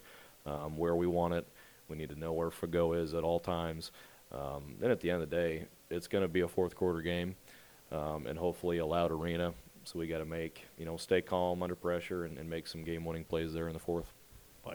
[0.50, 1.46] um, where we want it.
[1.88, 3.92] We need to know where Fago is at all times.
[4.32, 7.00] Um, then at the end of the day, it's going to be a fourth quarter
[7.00, 7.34] game,
[7.90, 9.52] um, and hopefully a loud arena.
[9.84, 12.84] So we got to make, you know, stay calm under pressure and, and make some
[12.84, 14.12] game-winning plays there in the fourth.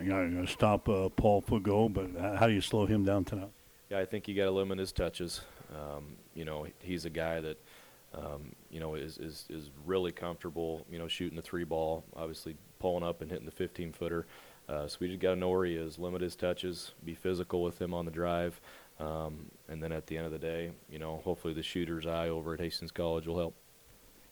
[0.02, 3.52] You're going to stop uh, Paul Fago, but how do you slow him down tonight?
[3.90, 5.42] Yeah, I think you got to limit his touches.
[5.72, 7.58] Um, you know, he's a guy that–
[8.18, 12.56] um, you know, is, is, is really comfortable, you know, shooting the three ball, obviously
[12.80, 14.26] pulling up and hitting the 15 footer.
[14.68, 17.62] Uh, so we just got to know where he is, limit his touches, be physical
[17.62, 18.60] with him on the drive.
[19.00, 22.30] Um, and then at the end of the day, you know, hopefully the shooter's eye
[22.30, 23.56] over at Hastings College will help.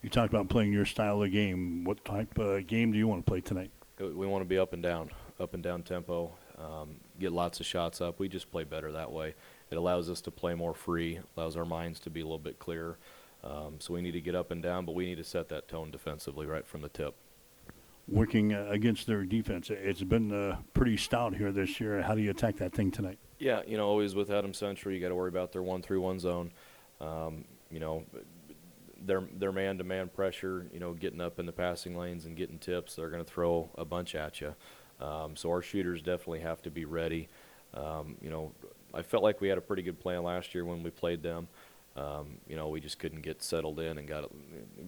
[0.01, 1.83] You talked about playing your style of game.
[1.83, 3.71] What type of game do you want to play tonight?
[3.99, 7.65] We want to be up and down, up and down tempo, um, get lots of
[7.65, 8.19] shots up.
[8.19, 9.35] We just play better that way.
[9.69, 12.59] It allows us to play more free, allows our minds to be a little bit
[12.59, 12.97] clearer.
[13.43, 15.67] Um, so we need to get up and down, but we need to set that
[15.67, 17.15] tone defensively right from the tip.
[18.07, 22.01] Working uh, against their defense, it's been uh, pretty stout here this year.
[22.01, 23.17] How do you attack that thing tonight?
[23.39, 26.51] Yeah, you know, always with Adam Central, you got to worry about their one-three-one zone.
[26.99, 28.03] Um, you know,
[29.01, 30.67] their their man-to-man pressure.
[30.73, 32.95] You know, getting up in the passing lanes and getting tips.
[32.95, 34.53] They're going to throw a bunch at you.
[34.99, 37.29] Um, so our shooters definitely have to be ready.
[37.73, 38.51] Um, you know,
[38.93, 41.47] I felt like we had a pretty good plan last year when we played them.
[41.95, 44.29] Um, you know, we just couldn't get settled in and got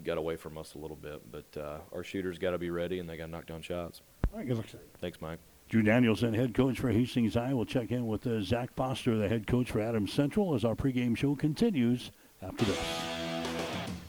[0.04, 1.22] got away from us a little bit.
[1.32, 4.02] But uh, our shooters got to be ready, and they got to knock down shots.
[4.32, 4.66] All right, good luck.
[5.00, 5.40] Thanks, Mike.
[5.68, 7.54] Drew Danielson, head coach for Hastings High.
[7.54, 10.76] We'll check in with uh, Zach Foster, the head coach for Adams Central, as our
[10.76, 12.12] pregame show continues
[12.42, 13.35] after this.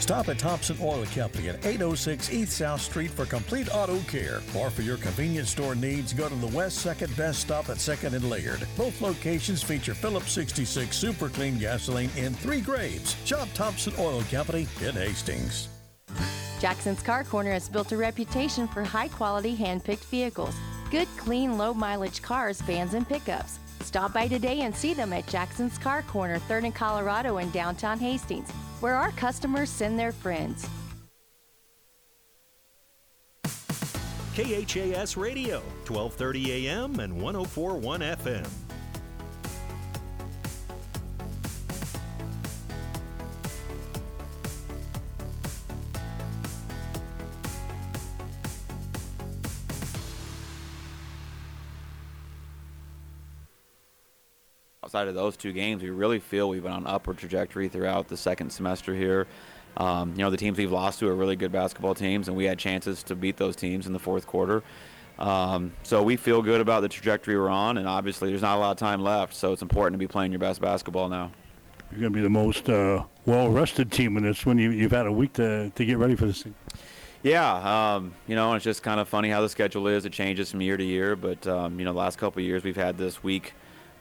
[0.00, 4.40] Stop at Thompson Oil Company at 806 East South Street for complete auto care.
[4.56, 8.12] Or for your convenience store needs, go to the West 2nd Best Stop at 2nd
[8.12, 8.66] and Laird.
[8.76, 13.16] Both locations feature Phillips 66 Super Clean gasoline in three grades.
[13.24, 15.68] Shop Thompson Oil Company in Hastings.
[16.60, 20.54] Jackson's Car Corner has built a reputation for high quality hand picked vehicles.
[20.90, 23.58] Good, clean, low mileage cars, vans, and pickups.
[23.80, 27.98] Stop by today and see them at Jackson's Car Corner, 3rd and Colorado in downtown
[27.98, 30.68] Hastings where our customers send their friends.
[34.34, 38.65] KHAS Radio, 1230 AM and 1041 FM.
[54.96, 58.08] Outside of those two games, we really feel we've been on an upward trajectory throughout
[58.08, 59.26] the second semester here.
[59.76, 62.46] Um, you know, the teams we've lost to are really good basketball teams, and we
[62.46, 64.62] had chances to beat those teams in the fourth quarter.
[65.18, 68.60] Um, so we feel good about the trajectory we're on, and obviously there's not a
[68.60, 71.30] lot of time left, so it's important to be playing your best basketball now.
[71.90, 74.56] You're going to be the most uh, well-rested team in this one.
[74.56, 76.54] You, have had a week to, to get ready for this thing.
[77.22, 80.06] Yeah, um, you know, it's just kind of funny how the schedule is.
[80.06, 82.64] It changes from year to year, but um, you know, the last couple of years
[82.64, 83.52] we've had this week.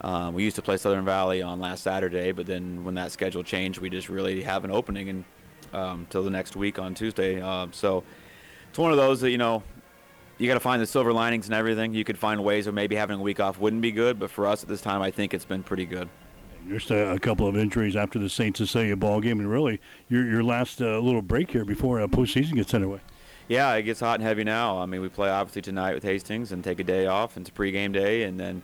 [0.02, 3.44] Um, we used to play Southern Valley on last Saturday, but then when that schedule
[3.44, 5.26] changed, we just really have an opening
[5.72, 7.42] until um, the next week on Tuesday.
[7.42, 8.04] Uh, so
[8.70, 9.64] it's one of those that you know
[10.38, 11.94] you got to find the silver linings and everything.
[11.94, 14.48] You could find ways of maybe having a week off wouldn't be good, but for
[14.48, 16.10] us at this time, I think it's been pretty good.
[16.68, 18.58] Just a, a couple of injuries after the St.
[18.58, 22.56] Cecilia ball game, and really your your last uh, little break here before uh, postseason
[22.56, 23.00] gets underway.
[23.48, 24.80] Yeah, it gets hot and heavy now.
[24.80, 27.38] I mean, we play obviously tonight with Hastings and take a day off.
[27.38, 28.64] It's a pregame day, and then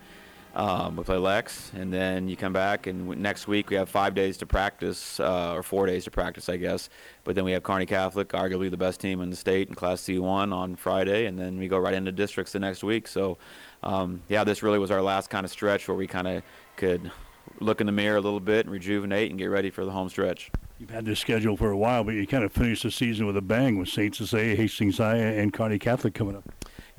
[0.56, 4.14] um, we play Lex, and then you come back, and next week we have five
[4.14, 6.90] days to practice, uh, or four days to practice, I guess.
[7.24, 10.02] But then we have Kearney Catholic, arguably the best team in the state in Class
[10.02, 13.08] C1 on Friday, and then we go right into districts the next week.
[13.08, 13.38] So,
[13.84, 16.44] um, yeah, this really was our last kind of stretch where we kind of
[16.76, 17.12] could
[17.60, 20.10] look in the mirror a little bit and rejuvenate and get ready for the home
[20.10, 20.52] stretch.
[20.80, 23.38] You've had this schedule for a while, but you kind of finished the season with
[23.38, 24.16] a bang with St.
[24.16, 26.44] Cecilia, Hastings High, and Kearney Catholic coming up.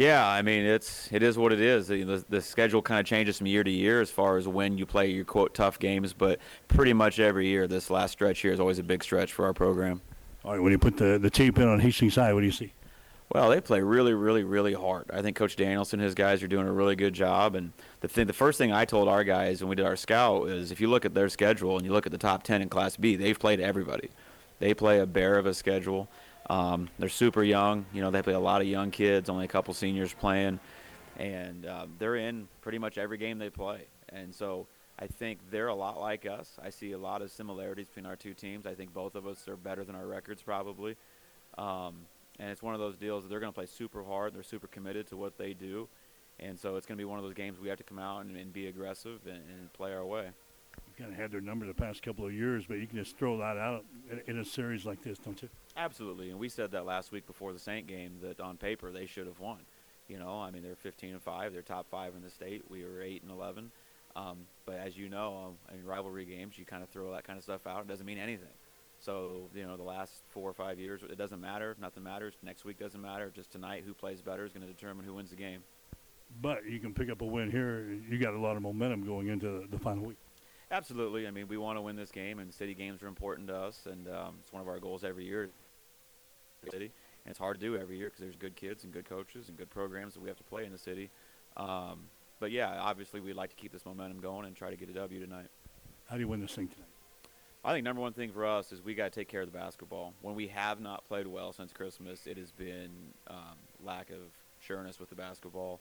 [0.02, 1.86] Yeah, I mean it's it is what it is.
[1.86, 4.84] The, the schedule kind of changes from year to year as far as when you
[4.84, 8.58] play your quote tough games, but pretty much every year this last stretch here is
[8.58, 10.00] always a big stretch for our program.
[10.44, 12.52] All right, when you put the the tape in on Hastings High, what do you
[12.52, 12.72] see?
[13.32, 15.08] Well, they play really, really, really hard.
[15.12, 17.54] I think Coach Danielson and his guys are doing a really good job.
[17.54, 20.48] And the thing, the first thing I told our guys when we did our scout
[20.48, 22.68] is, if you look at their schedule and you look at the top ten in
[22.68, 24.10] Class B, they've played everybody.
[24.58, 26.08] They play a bear of a schedule.
[26.50, 27.86] Um, they're super young.
[27.92, 30.60] You know, they play a lot of young kids, only a couple seniors playing,
[31.16, 33.82] and uh, they're in pretty much every game they play.
[34.08, 34.66] And so
[34.98, 36.58] I think they're a lot like us.
[36.62, 38.66] I see a lot of similarities between our two teams.
[38.66, 40.96] I think both of us are better than our records probably.
[41.56, 42.06] Um,
[42.38, 44.34] and it's one of those deals that they're going to play super hard.
[44.34, 45.88] They're super committed to what they do.
[46.40, 48.24] And so it's going to be one of those games we have to come out
[48.24, 50.30] and, and be aggressive and, and play our way
[50.86, 53.16] You've kind of had their number the past couple of years, but you can just
[53.16, 53.84] throw that out
[54.26, 55.48] in a series like this, don't you?
[55.76, 59.06] Absolutely, and we said that last week before the Saint game that on paper they
[59.06, 59.60] should have won.
[60.08, 62.62] You know, I mean they're 15 and five, they're top five in the state.
[62.68, 63.70] We were eight and 11.
[64.14, 67.38] Um, but as you know, um, in rivalry games, you kind of throw that kind
[67.38, 67.82] of stuff out.
[67.82, 68.52] It doesn't mean anything.
[69.00, 71.74] So you know, the last four or five years, it doesn't matter.
[71.80, 72.34] Nothing matters.
[72.42, 73.32] Next week doesn't matter.
[73.34, 75.62] Just tonight, who plays better is going to determine who wins the game.
[76.40, 77.86] But you can pick up a win here.
[78.08, 80.18] You got a lot of momentum going into the final week.
[80.70, 81.26] Absolutely.
[81.26, 83.86] I mean, we want to win this game, and city games are important to us,
[83.90, 85.50] and um, it's one of our goals every year.
[86.70, 86.92] City,
[87.24, 89.56] and it's hard to do every year because there's good kids and good coaches and
[89.56, 91.10] good programs that we have to play in the city.
[91.56, 92.04] Um,
[92.40, 94.92] but yeah, obviously we'd like to keep this momentum going and try to get a
[94.94, 95.48] W tonight.
[96.08, 96.88] How do you win this thing tonight?
[97.64, 99.56] I think number one thing for us is we got to take care of the
[99.56, 100.14] basketball.
[100.20, 102.90] When we have not played well since Christmas, it has been
[103.28, 104.18] um, lack of
[104.58, 105.80] sureness with the basketball.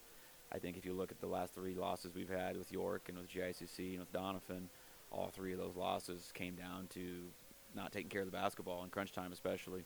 [0.54, 3.18] I think if you look at the last three losses we've had with York and
[3.18, 4.68] with GICC and with Doniphan,
[5.12, 7.24] all three of those losses came down to
[7.76, 9.86] not taking care of the basketball in crunch time, especially.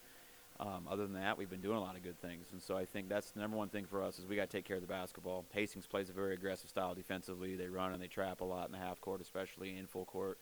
[0.57, 2.85] Um, other than that, we've been doing a lot of good things, and so I
[2.85, 4.81] think that's the number one thing for us is we got to take care of
[4.81, 5.43] the basketball.
[5.51, 7.57] Hastings plays a very aggressive style defensively.
[7.57, 10.39] They run and they trap a lot in the half court, especially in full court,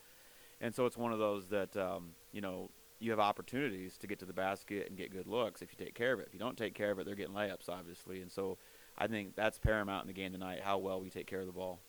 [0.60, 2.70] and so it's one of those that um, you know
[3.00, 5.94] you have opportunities to get to the basket and get good looks if you take
[5.94, 6.28] care of it.
[6.28, 8.56] If you don't take care of it, they're getting layups, obviously, and so
[8.96, 11.52] I think that's paramount in the game tonight how well we take care of the
[11.52, 11.80] ball.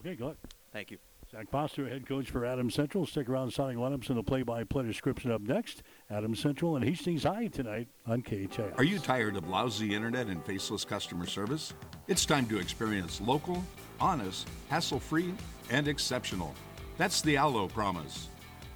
[0.00, 0.38] Okay, go ahead.
[0.72, 0.98] Thank you.
[1.34, 3.04] Zach Foster, head coach for Adams Central.
[3.06, 5.82] Stick around, starting lineups and the play-by-play description up next.
[6.08, 8.74] Adams Central and Hastings High tonight on KHAS.
[8.76, 11.74] Are you tired of lousy internet and faceless customer service?
[12.06, 13.64] It's time to experience local,
[13.98, 15.34] honest, hassle-free,
[15.70, 16.54] and exceptional.
[16.98, 18.28] That's the Allo promise.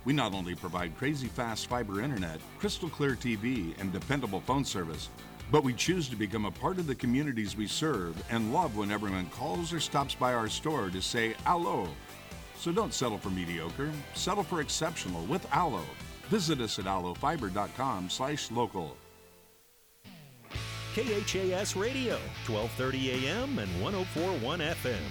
[0.04, 5.10] We not only provide crazy fast fiber internet, crystal clear TV, and dependable phone service,
[5.52, 8.90] but we choose to become a part of the communities we serve and love when
[8.90, 11.88] everyone calls or stops by our store to say Allo
[12.58, 15.82] so don't settle for mediocre, settle for exceptional with Allo.
[16.28, 18.96] Visit us at allofiber.com slash local.
[20.94, 22.14] KHAS Radio,
[22.46, 25.08] 1230 AM and 1041 FM.